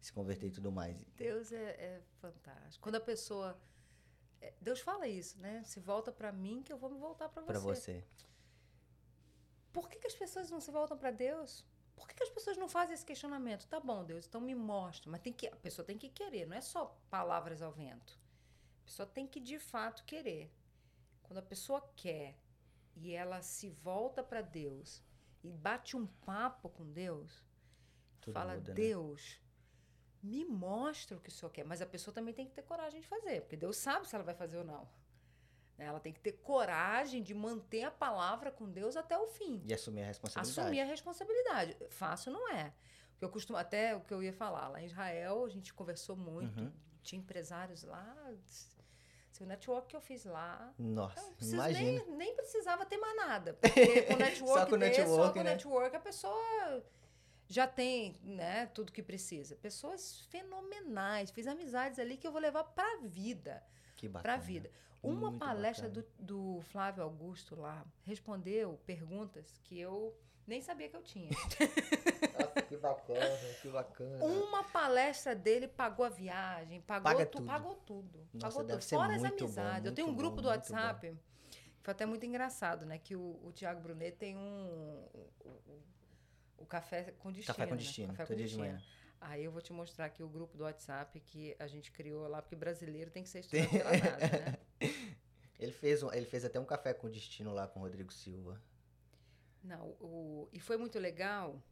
[0.00, 1.04] se converter e tudo mais.
[1.16, 2.82] Deus é, é fantástico.
[2.82, 3.58] Quando a pessoa.
[4.40, 5.62] É, Deus fala isso, né?
[5.64, 7.46] Se volta pra mim, que eu vou me voltar pra você.
[7.46, 8.04] Pra você.
[9.72, 11.64] Por que, que as pessoas não se voltam para Deus?
[11.94, 13.66] Por que, que as pessoas não fazem esse questionamento?
[13.66, 15.10] Tá bom, Deus, então me mostra.
[15.10, 18.18] Mas tem que, a pessoa tem que querer, não é só palavras ao vento.
[18.82, 20.52] A pessoa tem que de fato querer.
[21.22, 22.38] Quando a pessoa quer
[22.94, 25.02] e ela se volta para Deus
[25.42, 27.44] e bate um papo com Deus,
[28.20, 28.74] Tudo fala, muda, né?
[28.74, 29.40] Deus,
[30.26, 31.64] me mostra o que o Senhor quer.
[31.64, 34.24] Mas a pessoa também tem que ter coragem de fazer, porque Deus sabe se ela
[34.24, 34.88] vai fazer ou não.
[35.78, 35.86] Né?
[35.86, 39.62] Ela tem que ter coragem de manter a palavra com Deus até o fim.
[39.66, 40.60] E assumir a responsabilidade.
[40.60, 41.76] Assumir a responsabilidade.
[41.90, 42.72] Fácil não é.
[43.10, 46.16] Porque eu costumo, até o que eu ia falar, lá em Israel a gente conversou
[46.16, 46.72] muito, Uhum.
[47.02, 48.14] tinha empresários lá,
[49.40, 50.72] o network que eu fiz lá.
[50.78, 52.04] Nossa, imagina.
[52.04, 53.54] nem, nem precisava ter mais nada.
[53.54, 55.50] Porque com network Só com desse, só network, com né?
[55.50, 56.84] network, a pessoa
[57.48, 59.56] já tem, né, tudo que precisa.
[59.56, 61.30] Pessoas fenomenais.
[61.30, 63.62] Fiz amizades ali que eu vou levar pra vida.
[63.96, 64.22] Que bacana.
[64.22, 64.70] Pra vida.
[65.02, 70.16] Uma Muito palestra do, do Flávio Augusto lá respondeu perguntas que eu
[70.46, 71.30] nem sabia que eu tinha.
[72.38, 74.24] Nossa, que bacana, que bacana.
[74.24, 77.46] Uma palestra dele pagou a viagem, pagou, Paga tu, tudo.
[77.46, 78.28] pagou tudo.
[78.34, 78.82] Nossa, pagou tudo.
[78.88, 79.86] Fora as muito bom, amizades.
[79.86, 80.48] eu tenho um grupo bom, do.
[80.48, 81.16] WhatsApp.
[81.82, 82.98] Foi até muito engraçado, né?
[82.98, 85.04] Que o, o Tiago Brunet tem um.
[85.14, 85.82] O, o-
[86.58, 87.46] o café com destino.
[87.54, 87.80] Café com né?
[87.80, 88.66] destino, Café todo dia de destino.
[88.74, 88.82] manhã.
[89.20, 92.42] Aí eu vou te mostrar aqui o grupo do WhatsApp que a gente criou lá,
[92.42, 94.58] porque brasileiro tem que ser estudado pela NASA, né?
[95.58, 98.60] Ele fez, um- ele fez até um café com destino lá com o Rodrigo Silva.
[99.64, 101.62] Não, o, e foi muito legal.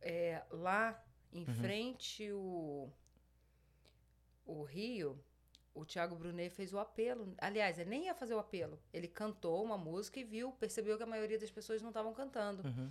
[0.00, 1.54] é, lá em Uhum.
[1.54, 2.90] frente o,
[4.44, 5.22] o Rio,
[5.74, 7.34] o Thiago Brunet fez o apelo.
[7.38, 8.80] Aliás, ele nem ia fazer o apelo.
[8.92, 12.66] Ele cantou uma música e viu, percebeu que a maioria das pessoas não estavam cantando.
[12.66, 12.90] Uhum.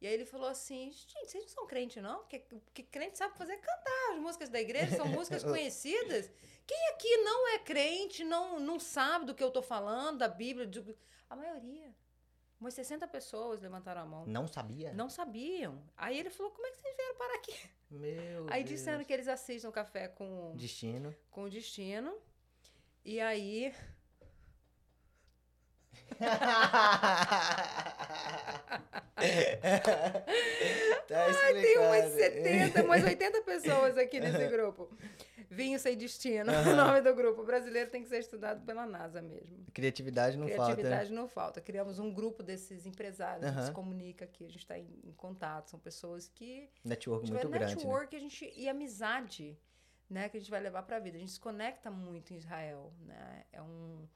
[0.00, 2.18] E aí ele falou assim: gente, vocês não são crente, não?
[2.20, 4.12] Porque, porque crente sabe fazer é cantar.
[4.12, 6.30] As músicas da igreja são músicas conhecidas.
[6.66, 10.66] Quem aqui não é crente, não, não sabe do que eu tô falando, da Bíblia?
[10.66, 10.96] do-
[11.28, 11.94] A maioria.
[12.60, 14.26] Umas 60 pessoas levantaram a mão.
[14.26, 14.92] Não sabia?
[14.92, 15.82] Não sabiam.
[15.96, 17.56] Aí ele falou: como é que vocês vieram parar aqui?
[17.90, 18.78] Meu Aí Deus.
[18.78, 21.14] disseram que eles assistem o café com, Destino.
[21.30, 22.14] com o destino.
[23.04, 23.72] E aí.
[31.08, 32.44] tá Ai, tem umas explicado.
[32.44, 34.88] 70, umas 80 pessoas aqui nesse grupo.
[35.50, 37.40] Vinho sem destino, o nome do grupo.
[37.42, 39.64] O brasileiro tem que ser estudado pela NASA mesmo.
[39.72, 40.60] Criatividade não falta.
[40.60, 40.74] né?
[40.74, 41.60] Criatividade não falta.
[41.60, 45.12] Criamos um grupo desses empresários, a gente se comunica aqui, a gente está em, em
[45.12, 45.70] contato.
[45.70, 46.68] São pessoas que.
[46.84, 47.74] Network é muito grande, né?
[47.76, 49.58] network a gente, e amizade,
[50.08, 50.28] né?
[50.28, 51.16] Que a gente vai levar para a vida.
[51.16, 53.44] A gente se conecta muito em Israel, né?
[53.50, 54.06] É um,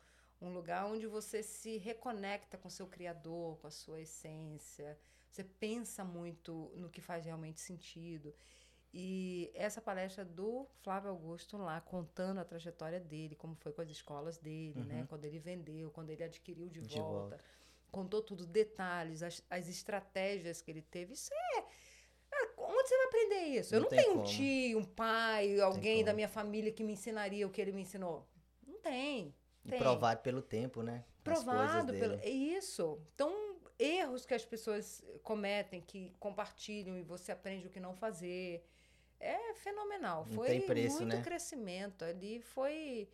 [0.42, 4.98] um lugar onde você se reconecta com seu criador, com a sua essência.
[5.30, 8.34] Você pensa muito no que faz realmente sentido.
[8.94, 13.88] E essa palestra do Flávio Augusto lá, contando a trajetória dele, como foi com as
[13.88, 15.06] escolas dele, né?
[15.08, 16.86] Quando ele vendeu, quando ele adquiriu de, Uhum.
[16.86, 17.18] De volta.
[17.36, 17.40] volta.
[17.90, 21.14] Contou tudo, detalhes, as, as estratégias que ele teve.
[21.14, 21.64] Isso é.
[22.32, 23.74] Ah, Onde você vai aprender isso?
[23.74, 24.28] Eu Não não tem tenho um como.
[24.28, 28.26] tio, um pai, alguém da minha família que me ensinaria o que ele me ensinou.
[28.66, 29.34] Não tem.
[29.64, 29.78] E tem.
[29.78, 31.04] provado pelo tempo, né?
[31.22, 32.14] Provado pelo.
[32.14, 33.00] É isso.
[33.14, 33.32] Então,
[33.78, 38.64] erros que as pessoas cometem, que compartilham e você aprende o que não fazer.
[39.20, 40.26] É fenomenal.
[40.26, 41.22] Não Foi tem preço, muito né?
[41.22, 42.04] crescimento.
[42.04, 43.08] Ali foi.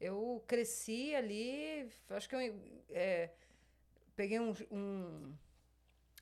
[0.00, 1.90] Eu cresci ali.
[2.08, 3.30] Acho que eu é,
[4.16, 5.34] peguei um, um,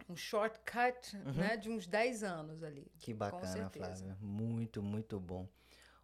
[0.09, 2.81] um shortcut né, de uns 10 anos ali.
[2.81, 2.99] Uhum.
[2.99, 3.71] Que bacana.
[3.71, 4.17] Flávia.
[4.21, 5.49] Muito, muito bom.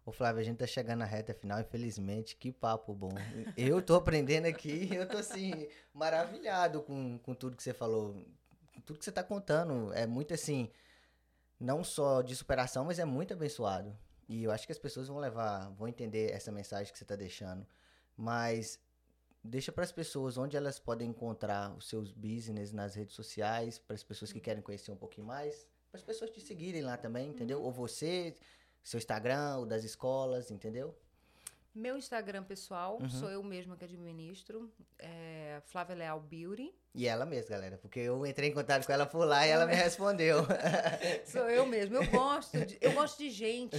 [0.05, 2.35] Ô, Flávio, a gente tá chegando na reta final, infelizmente.
[2.35, 3.13] Que papo bom.
[3.57, 8.23] Eu tô aprendendo aqui, eu tô assim, maravilhado com, com tudo que você falou.
[8.85, 9.91] Tudo que você tá contando.
[9.93, 10.69] É muito assim,
[11.59, 13.97] não só de superação, mas é muito abençoado.
[14.29, 17.15] E eu acho que as pessoas vão levar, vão entender essa mensagem que você tá
[17.15, 17.65] deixando.
[18.15, 18.79] Mas
[19.43, 23.95] deixa para as pessoas onde elas podem encontrar os seus business nas redes sociais, para
[23.95, 27.29] as pessoas que querem conhecer um pouquinho mais, para as pessoas te seguirem lá também,
[27.29, 27.61] entendeu?
[27.61, 28.35] Ou você,
[28.85, 30.95] seu Instagram, o das escolas, entendeu?
[31.73, 33.09] Meu Instagram pessoal, Uhum.
[33.09, 36.73] sou eu mesma que administro, é Flávia Leal Beauty.
[36.93, 39.65] E ela mesma, galera, porque eu entrei em contato com ela por lá e ela
[39.65, 40.45] me respondeu.
[41.25, 41.97] Sou eu mesma.
[41.97, 43.75] Eu gosto de, eu gosto de gente.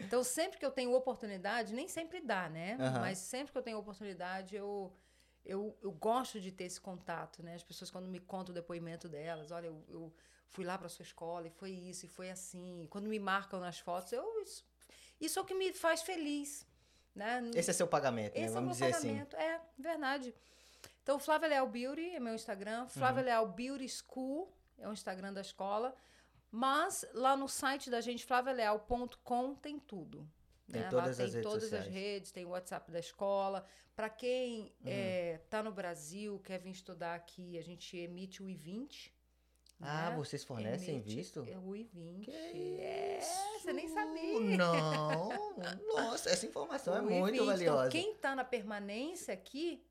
[0.00, 2.76] Então, sempre que eu tenho oportunidade, nem sempre dá, né?
[2.80, 3.00] Aham.
[3.00, 4.92] Mas sempre que eu tenho oportunidade, eu,
[5.44, 7.54] eu, eu gosto de ter esse contato, né?
[7.54, 10.12] As pessoas, quando me contam o depoimento delas, olha, eu, eu
[10.50, 12.86] fui lá para sua escola e foi isso, e foi assim.
[12.90, 14.64] Quando me marcam nas fotos, eu, isso,
[15.20, 16.66] isso é o que me faz feliz,
[17.14, 17.50] né?
[17.54, 18.44] Esse é seu pagamento, né?
[18.44, 19.08] Esse é o Vamos meu dizer assim.
[19.08, 19.36] pagamento.
[19.36, 20.34] É, verdade.
[21.02, 22.86] Então, Flávia Leal Beauty é meu Instagram.
[22.88, 25.94] Flávia Leal Beauty School é o Instagram da escola.
[26.50, 30.28] Mas lá no site da gente, flavialeal.com, tem tudo.
[30.70, 30.88] Tem né?
[30.88, 31.86] todas lá as tem redes todas sociais.
[31.86, 33.64] as redes, tem o WhatsApp da escola.
[33.94, 39.12] Para quem está no Brasil, quer vir estudar aqui, a gente emite o I-20.
[39.80, 40.16] Ah, né?
[40.16, 41.46] vocês fornecem Emite- visto?
[41.48, 42.24] É o I-20.
[42.24, 43.20] Que É,
[43.58, 43.94] você nem isso?
[43.94, 44.56] sabia.
[44.58, 45.28] Não,
[45.94, 47.46] nossa, essa informação é O muito I-20.
[47.46, 47.80] valiosa.
[47.80, 49.82] Então, quem está na permanência aqui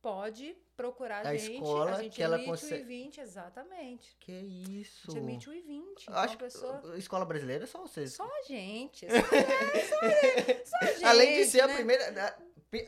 [0.00, 1.54] pode procurar a, A gente.
[1.54, 4.16] escola a gente que ela emite consegue- o I-20, exatamente.
[4.20, 5.10] Que isso?
[5.10, 6.02] A gente emite o I-20.
[6.02, 6.78] Então, Acho a pessoa...
[6.80, 8.12] que escola brasileira é só vocês.
[8.14, 9.06] Só a gente.
[9.08, 9.20] Só, é,
[9.84, 11.04] só, a- só a gente.
[11.04, 11.74] Além de ser a né?
[11.74, 12.36] primeira,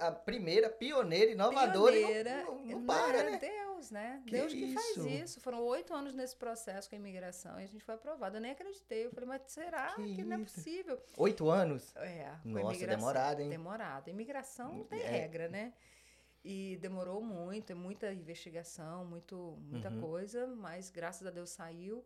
[0.01, 3.39] a, a primeira pioneira, inovadora, e Pioneira, não, não, não para, né?
[3.39, 4.23] Deus, né?
[4.27, 5.09] Que Deus que faz isso?
[5.09, 5.41] isso.
[5.41, 8.37] Foram oito anos nesse processo com a imigração e a gente foi aprovado.
[8.37, 9.07] Eu nem acreditei.
[9.07, 10.55] Eu falei, mas será Que que, não é isso?
[10.55, 11.01] possível?
[11.17, 11.95] Oito anos?
[11.97, 12.99] É, com Nossa, imigração.
[12.99, 13.49] demorado, hein?
[13.49, 14.09] Demorado.
[14.11, 15.07] Imigração não tem É.
[15.09, 15.73] regra, né?
[16.45, 20.01] E demorou muito, é muita investigação, muito, muita Uhum.
[20.01, 22.05] coisa, mas graças a Deus saiu.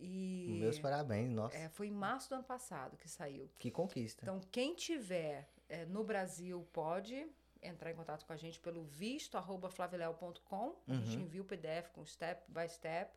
[0.00, 1.56] E Meus parabéns, nossa.
[1.56, 3.50] é, foi em março do ano passado que saiu.
[3.58, 4.22] Que conquista.
[4.22, 7.26] Então, quem tiver é, no Brasil pode
[7.62, 10.76] entrar em contato com a gente pelo visto@flaviléo.com.
[10.88, 11.22] A gente Uhum.
[11.22, 13.12] envia o PDF com step by step.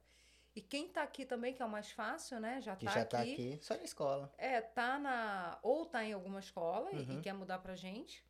[0.54, 2.60] E quem tá aqui também, que é o mais fácil, né?
[2.62, 3.10] Já que tá já aqui.
[3.10, 3.60] tá aqui.
[3.62, 4.34] Só na escola.
[4.38, 5.58] É, tá na.
[5.64, 7.22] Ou tá em alguma escola e- e Uhum.
[7.22, 8.26] quer mudar pra gente.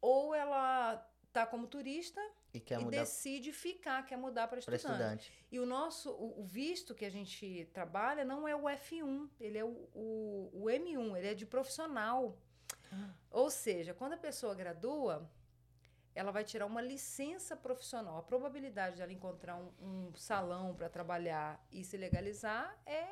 [0.00, 0.96] Ou ela
[1.32, 2.20] tá como turista
[2.52, 4.92] E quer e mudar decide ficar, quer mudar para para estudante.
[4.92, 5.32] estudante.
[5.50, 9.56] E o nosso, o, o visto que a gente trabalha não é o F1, ele
[9.58, 12.36] é o, o, o M1, ele é de profissional.
[13.30, 15.28] Ou seja, quando a pessoa gradua,
[16.14, 18.16] ela vai tirar uma licença profissional.
[18.18, 23.06] A probabilidade dela encontrar um, um salão para trabalhar e se legalizar é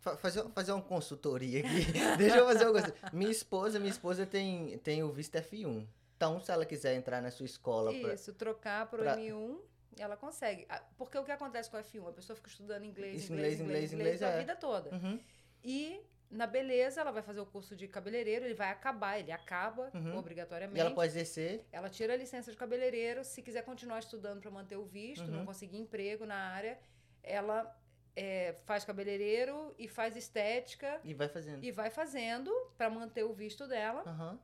[0.00, 1.84] Fa- Fazer, fazer uma consultoria aqui.
[2.16, 2.94] Deixa eu fazer uma coisa.
[3.12, 5.86] Minha esposa, minha esposa tem, tem o visto F1.
[6.16, 9.58] Então, se ela quiser entrar na sua escola pra- isso, trocar para o pra- M1,
[9.98, 10.64] ela consegue.
[10.68, 12.08] Ah, Porque o que acontece com o F1?
[12.08, 14.38] A pessoa fica estudando inglês, Isso, inglês, inglês, inglês, inglês, inglês, a é.
[14.38, 14.94] vida toda.
[14.94, 15.20] Uhum.
[15.64, 19.90] E na beleza, ela vai fazer o curso de cabeleireiro, ele vai acabar, ele acaba
[19.94, 20.16] Uhum.
[20.18, 20.76] obrigatoriamente.
[20.78, 21.64] E ela pode exercer.
[21.72, 25.38] Ela tira a licença de cabeleireiro, se quiser continuar estudando para manter o visto, Uhum.
[25.38, 26.78] não conseguir emprego na área,
[27.22, 27.74] ela
[28.16, 31.64] é, faz cabeleireiro e faz estética E vai fazendo.
[31.64, 34.02] e vai fazendo para manter o visto dela.
[34.06, 34.38] Aham.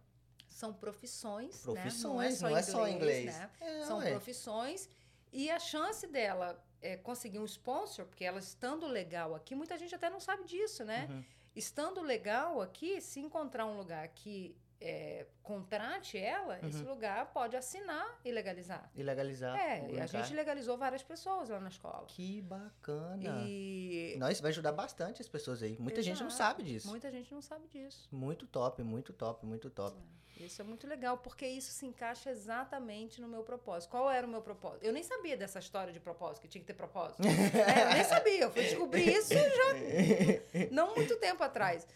[0.49, 2.49] São profissões, Profissões, né?
[2.49, 3.27] não é só inglês.
[3.37, 3.51] né?
[3.61, 4.11] É, São ué.
[4.11, 4.89] profissões
[5.33, 9.95] e a chance dela é, conseguir um sponsor, porque ela estando legal aqui, muita gente
[9.95, 11.09] até não sabe disso, né?
[11.11, 11.25] Uhum.
[11.57, 14.55] Estando legal aqui, se encontrar um lugar que
[14.87, 16.91] é, contrate ela, esse Uhum.
[16.91, 18.91] lugar pode assinar e legalizar.
[18.95, 19.57] E legalizar.
[19.59, 22.05] é, e a gente legalizou várias pessoas lá na escola.
[22.09, 23.23] Que bacana.
[23.47, 25.77] E Não, isso vai ajudar bastante as pessoas aí.
[25.81, 26.37] Muita gente não Exato.
[26.39, 26.89] sabe disso.
[26.89, 28.09] muita gente não sabe disso.
[28.13, 29.97] Muito top, muito top, muito top.
[30.37, 33.89] Isso é muito legal, porque isso se encaixa exatamente no meu propósito.
[33.91, 34.85] Qual era o meu propósito?
[34.85, 37.23] Eu nem sabia dessa história de propósito, que tinha que ter propósito.
[37.79, 39.75] É, eu nem sabia, eu fui descobrir isso já
[40.73, 41.87] não muito tempo atrás.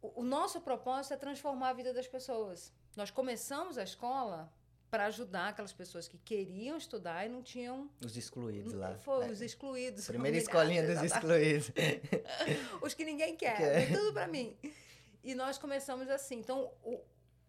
[0.00, 2.72] O, o nosso propósito é transformar a vida das pessoas.
[2.96, 4.52] Nós começamos a escola
[4.90, 7.90] para ajudar aquelas pessoas que queriam estudar e não tinham.
[8.04, 8.96] Os excluídos lá.
[8.98, 9.30] Foi É.
[9.30, 10.06] os excluídos.
[10.06, 11.70] Primeira escolinha dos excluídos.
[12.80, 13.86] Os que ninguém quer, Quer.
[13.86, 14.56] vem tudo para mim.
[15.22, 16.36] E nós começamos assim.
[16.38, 17.00] Então, o,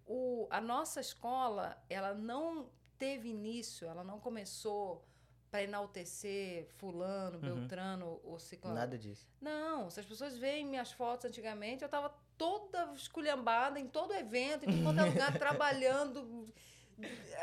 [0.05, 5.05] o, a nossa escola, ela não teve início, ela não começou
[5.49, 7.55] para enaltecer fulano, Uhum.
[7.55, 8.75] beltrano ou ciclano.
[8.75, 9.25] Nada disso.
[9.39, 14.63] Não, se as pessoas veem minhas fotos antigamente, eu estava toda esculhambada em todo evento,
[14.67, 16.47] em todo lugar, trabalhando,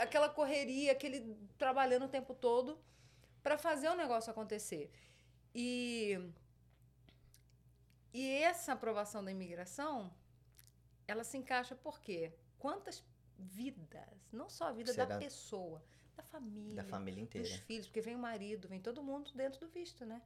[0.00, 2.80] aquela correria, aquele trabalhando o tempo todo
[3.42, 4.90] para fazer o negócio acontecer.
[5.54, 6.18] E,
[8.12, 10.10] e essa aprovação da imigração,
[11.06, 12.32] ela se encaixa por quê?
[12.58, 13.04] Quantas
[13.38, 14.02] vidas,
[14.32, 15.18] não só a vida da Será?
[15.18, 15.84] pessoa,
[16.16, 17.46] da família, Da família inteira.
[17.46, 20.22] dos filhos, porque vem o marido, vem todo mundo dentro do visto, né?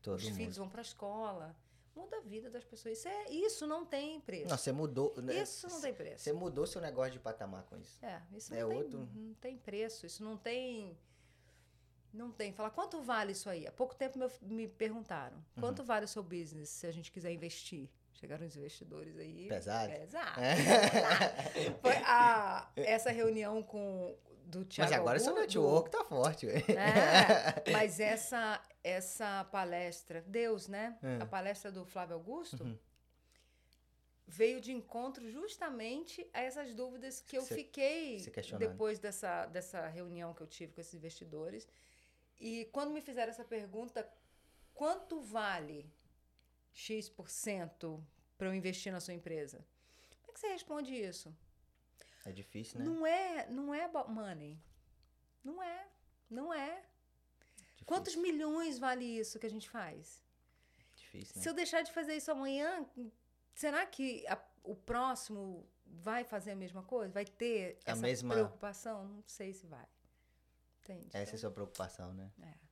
[0.00, 0.36] Todo Os mundo.
[0.36, 1.56] filhos vão para a escola.
[1.96, 2.98] Muda a vida das pessoas.
[2.98, 4.48] Isso, é, isso não tem preço.
[4.50, 5.14] Não, você mudou.
[5.22, 5.34] né?
[5.42, 6.22] isso não tem preço.
[6.24, 7.98] Você mudou seu negócio de patamar com isso.
[8.04, 10.04] É, isso É não, tem, outro- não tem preço.
[10.06, 10.96] Isso não tem.
[12.12, 12.52] Não tem.
[12.52, 13.66] Falar, quanto vale isso aí?
[13.66, 15.60] Há pouco tempo meu- me perguntaram: Uhum.
[15.60, 17.88] quanto vale o seu business se a gente quiser investir?
[18.12, 19.46] Chegaram os investidores aí.
[19.48, 19.92] Pesado?
[19.92, 20.40] Pesado.
[20.40, 21.70] É.
[21.82, 24.16] Foi a, essa reunião com
[24.46, 26.46] do Thiago Mas agora seu Augusto- network tá forte.
[26.48, 26.54] É,
[27.72, 30.96] mas essa, essa palestra, Deus, né?
[31.02, 31.22] É.
[31.22, 32.78] A palestra do Flávio Augusto Uhum.
[34.26, 38.18] veio de encontro justamente a essas dúvidas que eu fiquei
[38.58, 41.66] depois dessa, dessa reunião que eu tive com esses investidores.
[42.38, 44.08] E quando me fizeram essa pergunta,
[44.74, 45.90] quanto vale
[46.72, 48.00] X%
[48.38, 49.58] para eu investir na sua empresa?
[50.22, 51.34] Como é que você responde isso?
[52.26, 52.84] É difícil, né?
[52.84, 54.58] Não é, não é money.
[55.44, 55.86] Não é,
[56.28, 56.82] não é.
[57.56, 60.20] Difícil, Quantos milhões vale isso que a gente faz?
[60.96, 61.42] Difícil, né?
[61.42, 62.84] Se eu deixar de fazer isso amanhã,
[63.54, 67.12] será que a- o próximo vai fazer a mesma coisa?
[67.12, 69.04] Vai ter A essa mesma- preocupação?
[69.06, 69.86] Não sei se vai.
[70.82, 71.06] Entende?
[71.12, 72.30] Essa é a sua preocupação, né?
[72.42, 72.65] É.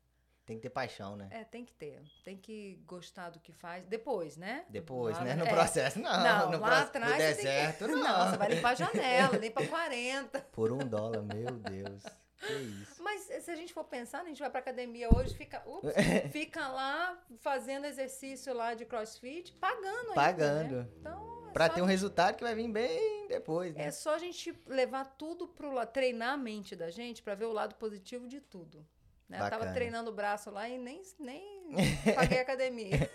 [0.47, 1.29] Tem que ter paixão, né?
[1.31, 2.03] É, tem que ter.
[2.23, 3.87] Tem que gostar do que faz.
[3.87, 4.67] Depois, né?
[4.69, 5.35] Depois, Lá- né?
[5.37, 5.49] No é.
[5.49, 6.11] processo, não.
[6.23, 7.97] Não, no lá proce- atrás No tem que- deserto, não.
[8.03, 10.41] Não, você vai limpar a janela, limpa 40.
[10.53, 12.03] Por um dólar, meu Deus.
[12.37, 13.03] Que isso.
[13.03, 15.91] Mas se a gente for pensar, a gente vai pra academia hoje, fica, ups,
[16.31, 20.77] fica lá fazendo exercício lá de crossfit, pagando ainda, Pagando.
[20.83, 20.89] né?
[21.01, 23.85] Então, é Pra ter um resultado que vai vir bem depois, né?
[23.87, 27.47] é só a gente levar tudo pro lado, treinar a mente da gente pra ver
[27.47, 28.85] o lado positivo de tudo.
[29.29, 29.41] Né?
[29.41, 31.75] Eu tava treinando o braço lá e nem, nem
[32.15, 33.11] paguei academia.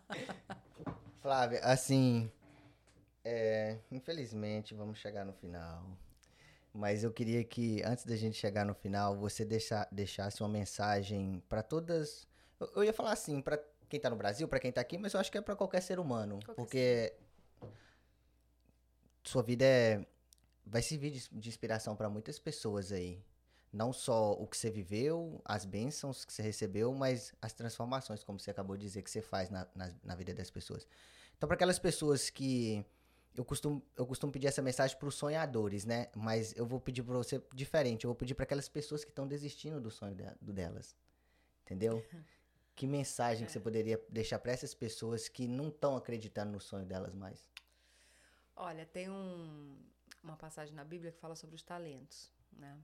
[1.20, 2.30] Flávia, assim,
[3.24, 5.84] é, infelizmente vamos chegar no final.
[6.72, 11.42] Mas eu queria que, antes da gente chegar no final, você deixa, deixasse uma mensagem
[11.48, 12.28] para todas.
[12.60, 13.58] Eu, eu ia falar assim, pra
[13.88, 15.80] quem tá no Brasil, pra quem tá aqui, mas eu acho que é pra qualquer
[15.80, 16.38] ser humano.
[16.44, 17.14] Qualquer porque
[19.24, 20.06] sua vida é.
[20.64, 23.22] Vai servir de, de inspiração pra muitas pessoas aí.
[23.72, 28.38] Não só o que você viveu, as bênçãos que você recebeu, mas as transformações, como
[28.38, 30.86] você acabou de dizer, que você faz na, na, na vida das pessoas.
[31.36, 32.84] Então, para aquelas pessoas que.
[33.34, 36.08] Eu costumo, eu costumo pedir essa mensagem para os sonhadores, né?
[36.16, 38.04] Mas eu vou pedir para você diferente.
[38.04, 40.96] Eu vou pedir para aquelas pessoas que estão desistindo do sonho de- do delas.
[41.64, 42.02] Entendeu?
[42.74, 46.84] Que mensagem que você poderia deixar para essas pessoas que não estão acreditando no sonho
[46.84, 47.42] delas mais?
[48.54, 49.78] Olha, tem um-
[50.22, 52.78] uma passagem na Bíblia que fala sobre os talentos, né?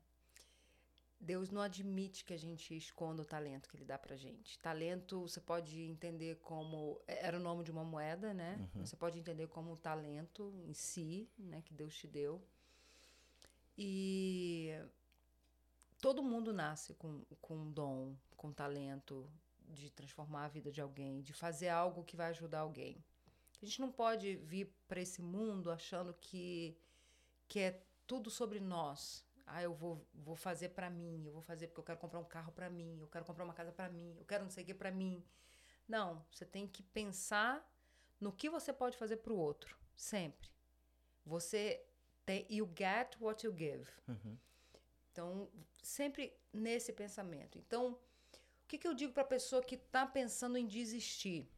[1.25, 4.59] Deus não admite que a gente esconda o talento que ele dá pra gente.
[4.59, 8.69] Talento você pode entender como é, era o nome de uma moeda, né?
[8.75, 12.43] Você pode entender como um talento em si, né, que Deus te deu.
[13.79, 14.73] E
[16.01, 19.31] todo mundo nasce com, com um dom, com talento
[19.69, 23.03] de transformar a vida de alguém, de fazer algo que vai ajudar alguém.
[23.63, 26.77] A gente não pode vir para esse mundo achando que,
[27.47, 29.25] que é tudo sobre nós.
[29.47, 32.25] Ah, eu vou, vou fazer para mim, eu vou fazer porque eu quero comprar um
[32.25, 34.67] carro para mim, eu quero comprar uma casa para mim, eu quero não sei o
[34.67, 35.25] que para mim.
[35.89, 37.69] Não, você tem que pensar
[38.21, 40.49] no que você pode fazer para o outro, sempre.
[41.25, 41.85] Você
[42.25, 43.91] tem you get what you give.
[44.09, 44.39] Uhum.
[45.11, 45.51] Então,
[45.83, 47.59] sempre nesse pensamento.
[47.59, 51.51] Então, o que, que eu digo para a pessoa que está pensando em desistir?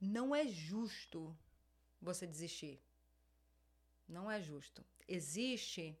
[0.00, 1.36] Não é justo
[2.00, 2.82] você desistir.
[4.06, 4.84] Não é justo.
[5.08, 5.98] Existe,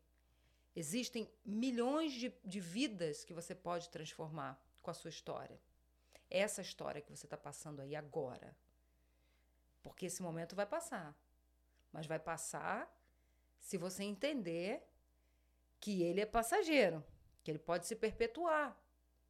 [0.74, 5.60] existem milhões de, de vidas que você pode transformar com a sua história.
[6.28, 8.56] Essa história que você está passando aí agora.
[9.82, 11.16] Porque esse momento vai passar.
[11.92, 12.92] Mas vai passar
[13.60, 14.82] se você entender
[15.78, 17.04] que ele é passageiro,
[17.42, 18.76] que ele pode se perpetuar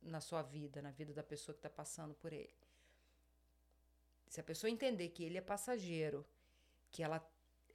[0.00, 2.54] na sua vida, na vida da pessoa que está passando por ele.
[4.28, 6.26] Se a pessoa entender que ele é passageiro,
[6.90, 7.24] que ela,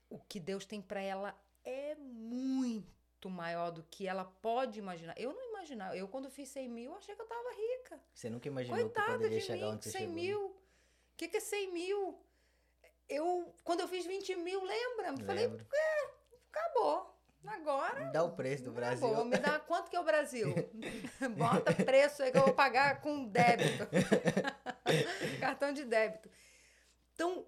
[0.09, 5.15] o que Deus tem para ela é muito maior do que ela pode imaginar.
[5.17, 5.97] Eu não imaginava.
[5.97, 7.99] Eu, quando fiz 100 mil, achei que eu estava rica.
[8.13, 10.15] Você nunca imaginou Coitada que poderia de chegar mim, onde você 100 chegou.
[10.15, 10.21] né?
[10.21, 10.45] mil.
[10.45, 10.55] O
[11.17, 12.23] que, que é 100 mil?
[13.09, 15.07] Eu, quando eu fiz 20 mil, lembra?
[15.07, 15.65] Eu Falei, Lembro.
[16.51, 17.19] acabou.
[17.47, 18.11] Agora.
[18.11, 19.07] Dá o preço do Brasil.
[19.07, 19.25] Acabou.
[19.25, 20.53] Me dá quanto que é o Brasil?
[21.37, 23.87] Bota preço aí que eu vou pagar com débito.
[25.39, 26.29] Cartão de débito.
[27.13, 27.45] Então,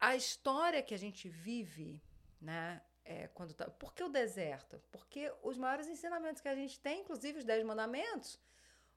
[0.00, 2.02] a história que a gente vive,
[2.40, 2.80] né?
[3.04, 4.80] É, quando tá, por que o deserto?
[4.90, 8.40] Porque os maiores ensinamentos que a gente tem, inclusive os Dez Mandamentos,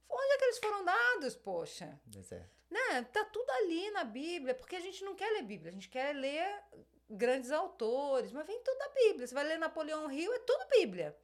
[0.10, 2.00] onde é que eles foram dados, poxa?
[2.06, 2.56] Deserto.
[2.70, 3.04] né?
[3.12, 6.14] Tá tudo ali na Bíblia, porque a gente não quer ler Bíblia, a gente quer
[6.16, 6.64] ler
[7.10, 9.28] grandes autores, mas vem tudo da Bíblia.
[9.28, 11.18] Você vai ler Napoleão Hill, é tudo Bíblia.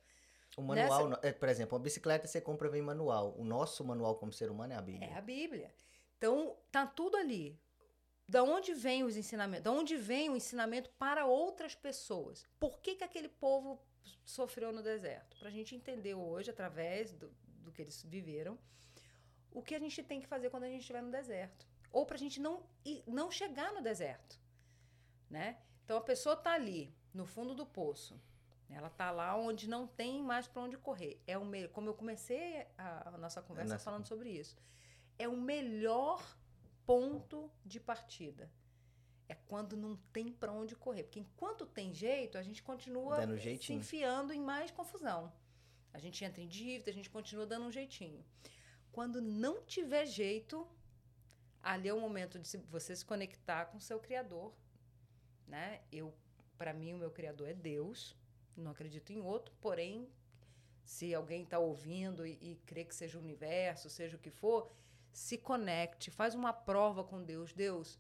[0.57, 3.34] O manual, no- é, por exemplo, uma bicicleta você compra vem manual.
[3.38, 5.10] O nosso manual como ser humano é a Bíblia.
[5.10, 5.73] É a Bíblia.
[6.18, 7.60] Então, tá tudo ali.
[8.34, 9.64] Da onde vem os ensinamentos?
[9.64, 12.47] Da onde vem o ensinamento para outras pessoas?
[12.60, 13.80] Por que, que aquele povo
[14.26, 15.38] sofreu no deserto?
[15.38, 17.30] Para a gente entender hoje, através do,
[17.64, 18.57] do que eles viveram,
[19.51, 21.68] o que a gente tem que fazer quando a gente estiver no deserto.
[21.91, 24.39] Ou para a gente não, ir- não chegar no deserto.
[25.30, 25.60] Né?
[25.85, 28.19] Então, a pessoa está ali, no fundo do poço.
[28.68, 31.22] Ela está lá onde não tem mais para onde correr.
[31.27, 31.68] É o me...
[31.68, 33.85] Como eu comecei a, a nossa conversa Nossa.
[33.85, 34.57] falando sobre isso.
[35.19, 36.19] É o melhor
[36.85, 38.51] ponto de partida.
[39.27, 41.03] É quando não tem para onde correr.
[41.03, 45.31] Porque enquanto tem jeito, a gente continua Dando se enfiando em mais confusão.
[45.93, 48.23] A gente entra em dívida, a gente continua dando um jeitinho.
[48.91, 50.68] Quando não tiver jeito,
[51.61, 54.53] ali é o momento de você se conectar com o seu criador,
[55.47, 55.81] né?
[55.91, 56.14] Eu,
[56.57, 58.15] para mim, o meu criador é Deus.
[58.55, 60.07] Não acredito em outro, porém,
[60.84, 64.72] se alguém está ouvindo e, e crê que seja o universo, seja o que for,
[65.14, 67.53] se conecte, faz uma prova com Deus.
[67.53, 67.99] Deus,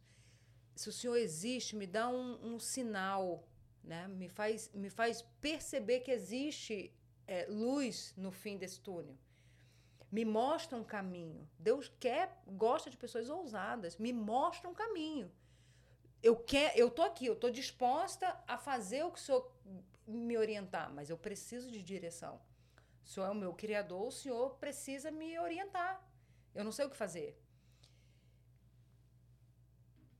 [0.75, 3.47] se o Senhor existe, me dá um, um sinal,
[3.83, 4.07] né?
[4.07, 6.91] Me faz, me faz perceber que existe
[7.27, 9.15] é, luz no fim desse túnel.
[10.11, 11.47] Me mostra um caminho.
[11.57, 13.97] Deus quer, gosta de pessoas ousadas.
[13.97, 15.31] Me mostra um caminho.
[16.21, 19.51] Eu quero, eu tô aqui, eu tô disposta a fazer o que o Senhor
[20.07, 22.39] me orientar, mas eu preciso de direção.
[23.03, 26.01] O Senhor é o meu criador, o Senhor precisa me orientar.
[26.53, 27.37] Eu não sei o que fazer.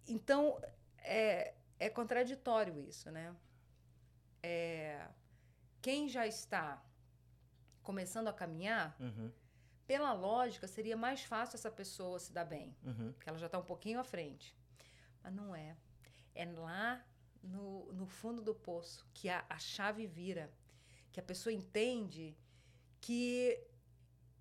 [0.08, 0.62] Então,
[0.98, 3.36] é, é contraditório isso, né?
[4.42, 5.08] É,
[5.82, 6.84] quem já está
[7.82, 9.32] começando a caminhar, Uhum,
[9.86, 13.12] pela lógica, seria mais fácil essa pessoa se dar bem, uhum.
[13.12, 14.58] porque ela já está um pouquinho à frente.
[15.22, 15.76] Mas não é.
[16.34, 17.06] É lá
[17.42, 20.52] no, no fundo do poço que a, a chave vira,
[21.12, 22.36] que a pessoa entende
[23.02, 23.62] que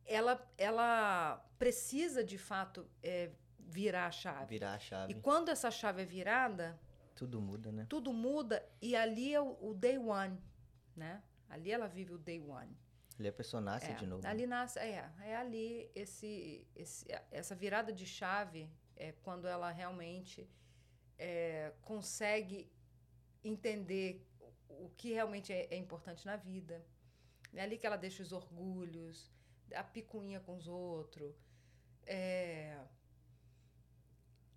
[0.06, 4.46] ela, ela precisa, de fato, é, virar a chave.
[4.46, 5.12] Virar a chave.
[5.12, 6.78] E quando essa chave é virada,
[7.14, 7.86] Tudo muda, né?
[7.88, 10.38] tudo muda e ali é o, o day one,
[10.96, 11.22] né?
[11.48, 12.76] Ali ela vive o day one.
[13.18, 14.26] Ali a pessoa nasce É, de novo.
[14.26, 20.48] Ali nasce, é, é ali esse, esse, essa virada de chave é quando ela realmente
[21.18, 22.70] é, consegue
[23.44, 26.84] entender o, o que realmente é, é importante na vida.
[27.54, 29.30] É ali que ela deixa os orgulhos,
[29.74, 31.34] a picuinha com os outros,
[32.06, 32.78] é,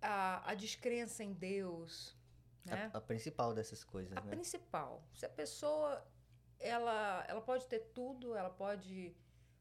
[0.00, 2.16] a, a descrença em Deus,
[2.64, 2.90] né?
[2.92, 4.30] A, a principal dessas coisas, A né?
[4.30, 5.02] principal.
[5.14, 6.06] Se a pessoa
[6.58, 9.14] ela, ela pode ter tudo, ela pode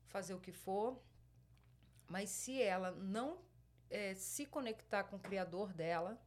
[0.08, 1.02] fazer o que for,
[2.08, 3.40] mas se ela não
[3.90, 6.20] eh, se conectar com o Criador dela,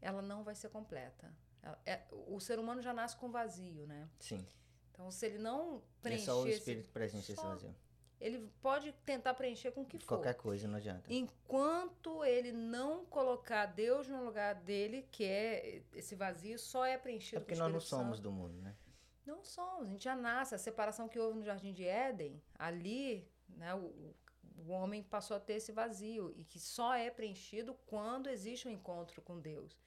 [0.00, 1.32] ela não vai ser completa.
[1.62, 4.08] Ela- é- o ser humano já nasce com vazio, né?
[4.20, 4.46] Sim.
[4.92, 7.74] Então, se ele não É preencher, só o esse- espírito presente esse vazio.
[8.20, 10.06] Ele pode tentar preencher com o que for.
[10.16, 11.12] Qualquer coisa não adianta.
[11.12, 17.36] Enquanto ele não colocar Deus no lugar dele, que é esse vazio, só é preenchido
[17.36, 18.74] É porque com nós não somos do mundo, né?
[19.26, 20.54] Não somos, a gente já nasce.
[20.54, 24.14] A separação que houve no Jardim de Éden, ali, né, o, o-
[24.66, 28.70] o homem passou a ter esse vazio e que só é preenchido quando existe um
[28.70, 29.78] encontro com Deus.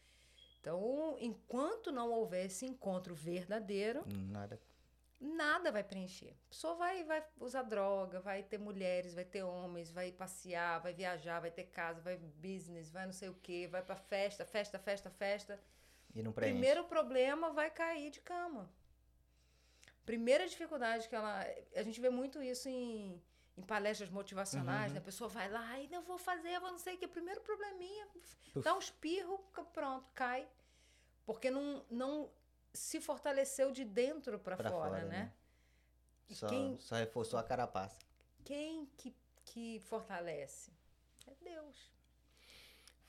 [0.59, 4.59] Então, enquanto não houver esse encontro verdadeiro, Nada.
[5.21, 6.31] Nada vai preencher.
[6.47, 10.93] A pessoa vai, vai usar droga, vai ter mulheres, vai ter homens, vai passear, vai
[10.93, 14.79] viajar, vai ter casa, vai business, vai não sei o quê, vai pra festa, festa,
[14.79, 15.59] festa, festa.
[16.15, 16.53] E não preenche.
[16.53, 18.69] Primeiro problema vai cair de cama.
[20.05, 21.45] Primeira dificuldade que ela.
[21.75, 23.21] A gente vê muito isso em,
[23.57, 24.93] em palestras motivacionais, Uhum.
[24.95, 24.99] né?
[24.99, 27.07] A pessoa vai lá, ai, eu vou fazer, eu vou não sei o que.
[27.07, 28.07] Primeiro probleminha,
[28.53, 28.63] Puf.
[28.63, 29.37] dá um espirro,
[29.71, 30.47] pronto, cai.
[31.25, 32.29] Porque não, não
[32.73, 35.17] se fortaleceu de dentro para Pra fora, fora, né?
[35.17, 35.33] né?
[36.35, 37.99] Só, quem, só reforçou a carapaça.
[38.45, 39.13] quem que,
[39.45, 40.71] que fortalece?
[41.27, 41.91] É Deus.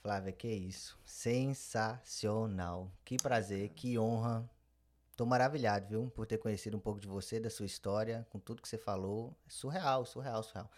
[0.01, 0.98] Flávia, que isso.
[1.05, 2.90] Sensacional.
[3.05, 4.48] Que prazer, que honra.
[5.16, 6.10] Tô maravilhado, viu?
[6.10, 9.36] Por ter conhecido um pouco de você, da sua história, com tudo que você falou.
[9.47, 10.68] É surreal, surreal, surreal.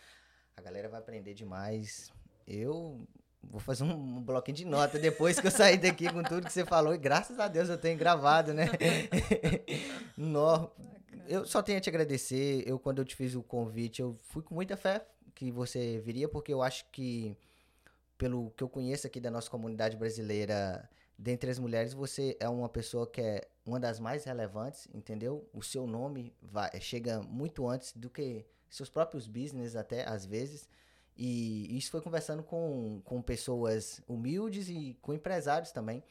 [0.54, 2.12] A galera vai aprender demais.
[2.46, 3.06] Eu
[3.50, 6.64] vou fazer um, bloquinho de nota depois que eu sair daqui com tudo que você
[6.64, 6.94] falou.
[6.94, 8.66] E graças a Deus eu tenho gravado, né?
[10.16, 10.68] Nó.
[11.26, 12.62] Eu só tenho a te agradecer.
[12.66, 16.28] Eu, quando eu te fiz o convite, eu fui com muita fé que você viria,
[16.28, 17.36] porque eu acho que,
[18.16, 20.88] pelo que eu conheço aqui da nossa comunidade brasileira,
[21.18, 25.48] dentre as mulheres, você é uma pessoa que é uma das mais relevantes, entendeu?
[25.52, 30.68] O seu nome vai, chega muito antes do que seus próprios business, até às vezes.
[31.16, 36.02] E isso foi conversando com, com pessoas humildes e com empresários também,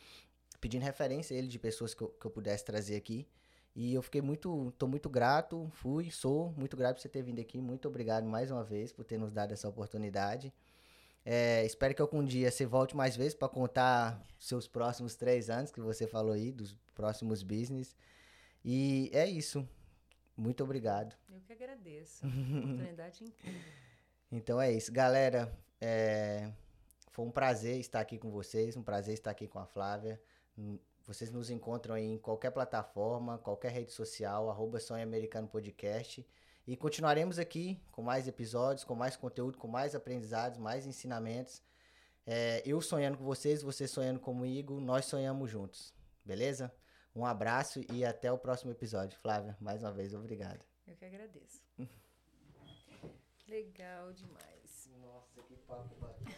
[0.62, 3.28] pedindo referência a ele de pessoas que eu, que eu pudesse trazer aqui.
[3.76, 7.42] E eu fiquei muito, tô muito grato, fui, sou muito grato por você ter vindo
[7.42, 7.60] aqui.
[7.60, 10.54] Muito obrigado mais uma vez por ter nos dado essa oportunidade.
[11.26, 15.72] É, espero que algum dia você volte mais vezes para contar seus próximos três anos
[15.72, 17.96] que você falou aí, dos próximos business.
[18.64, 19.68] E é isso.
[20.38, 21.16] Muito obrigado.
[21.30, 22.26] Eu que agradeço.
[22.28, 23.62] Oportunidade incrível.
[24.34, 24.92] Então é isso.
[24.92, 26.52] Galera, é,
[27.12, 30.20] foi um prazer estar aqui com vocês, um prazer estar aqui com a Flávia.
[31.06, 36.26] Vocês nos encontram aí em qualquer plataforma, qualquer rede social, arroba Sonho Americano Podcast.
[36.66, 41.62] E continuaremos aqui com mais episódios, com mais conteúdo, com mais aprendizados, mais ensinamentos.
[42.26, 45.94] É, eu sonhando com vocês, vocês sonhando comigo, nós sonhamos juntos.
[46.26, 46.74] Beleza?
[47.16, 49.20] Um abraço e até o próximo episódio.
[49.20, 50.66] Flávia, mais uma vez, obrigado.
[50.88, 51.62] Eu que agradeço.
[53.48, 54.90] Legal demais.
[55.02, 56.34] Nossa, que papo bacana.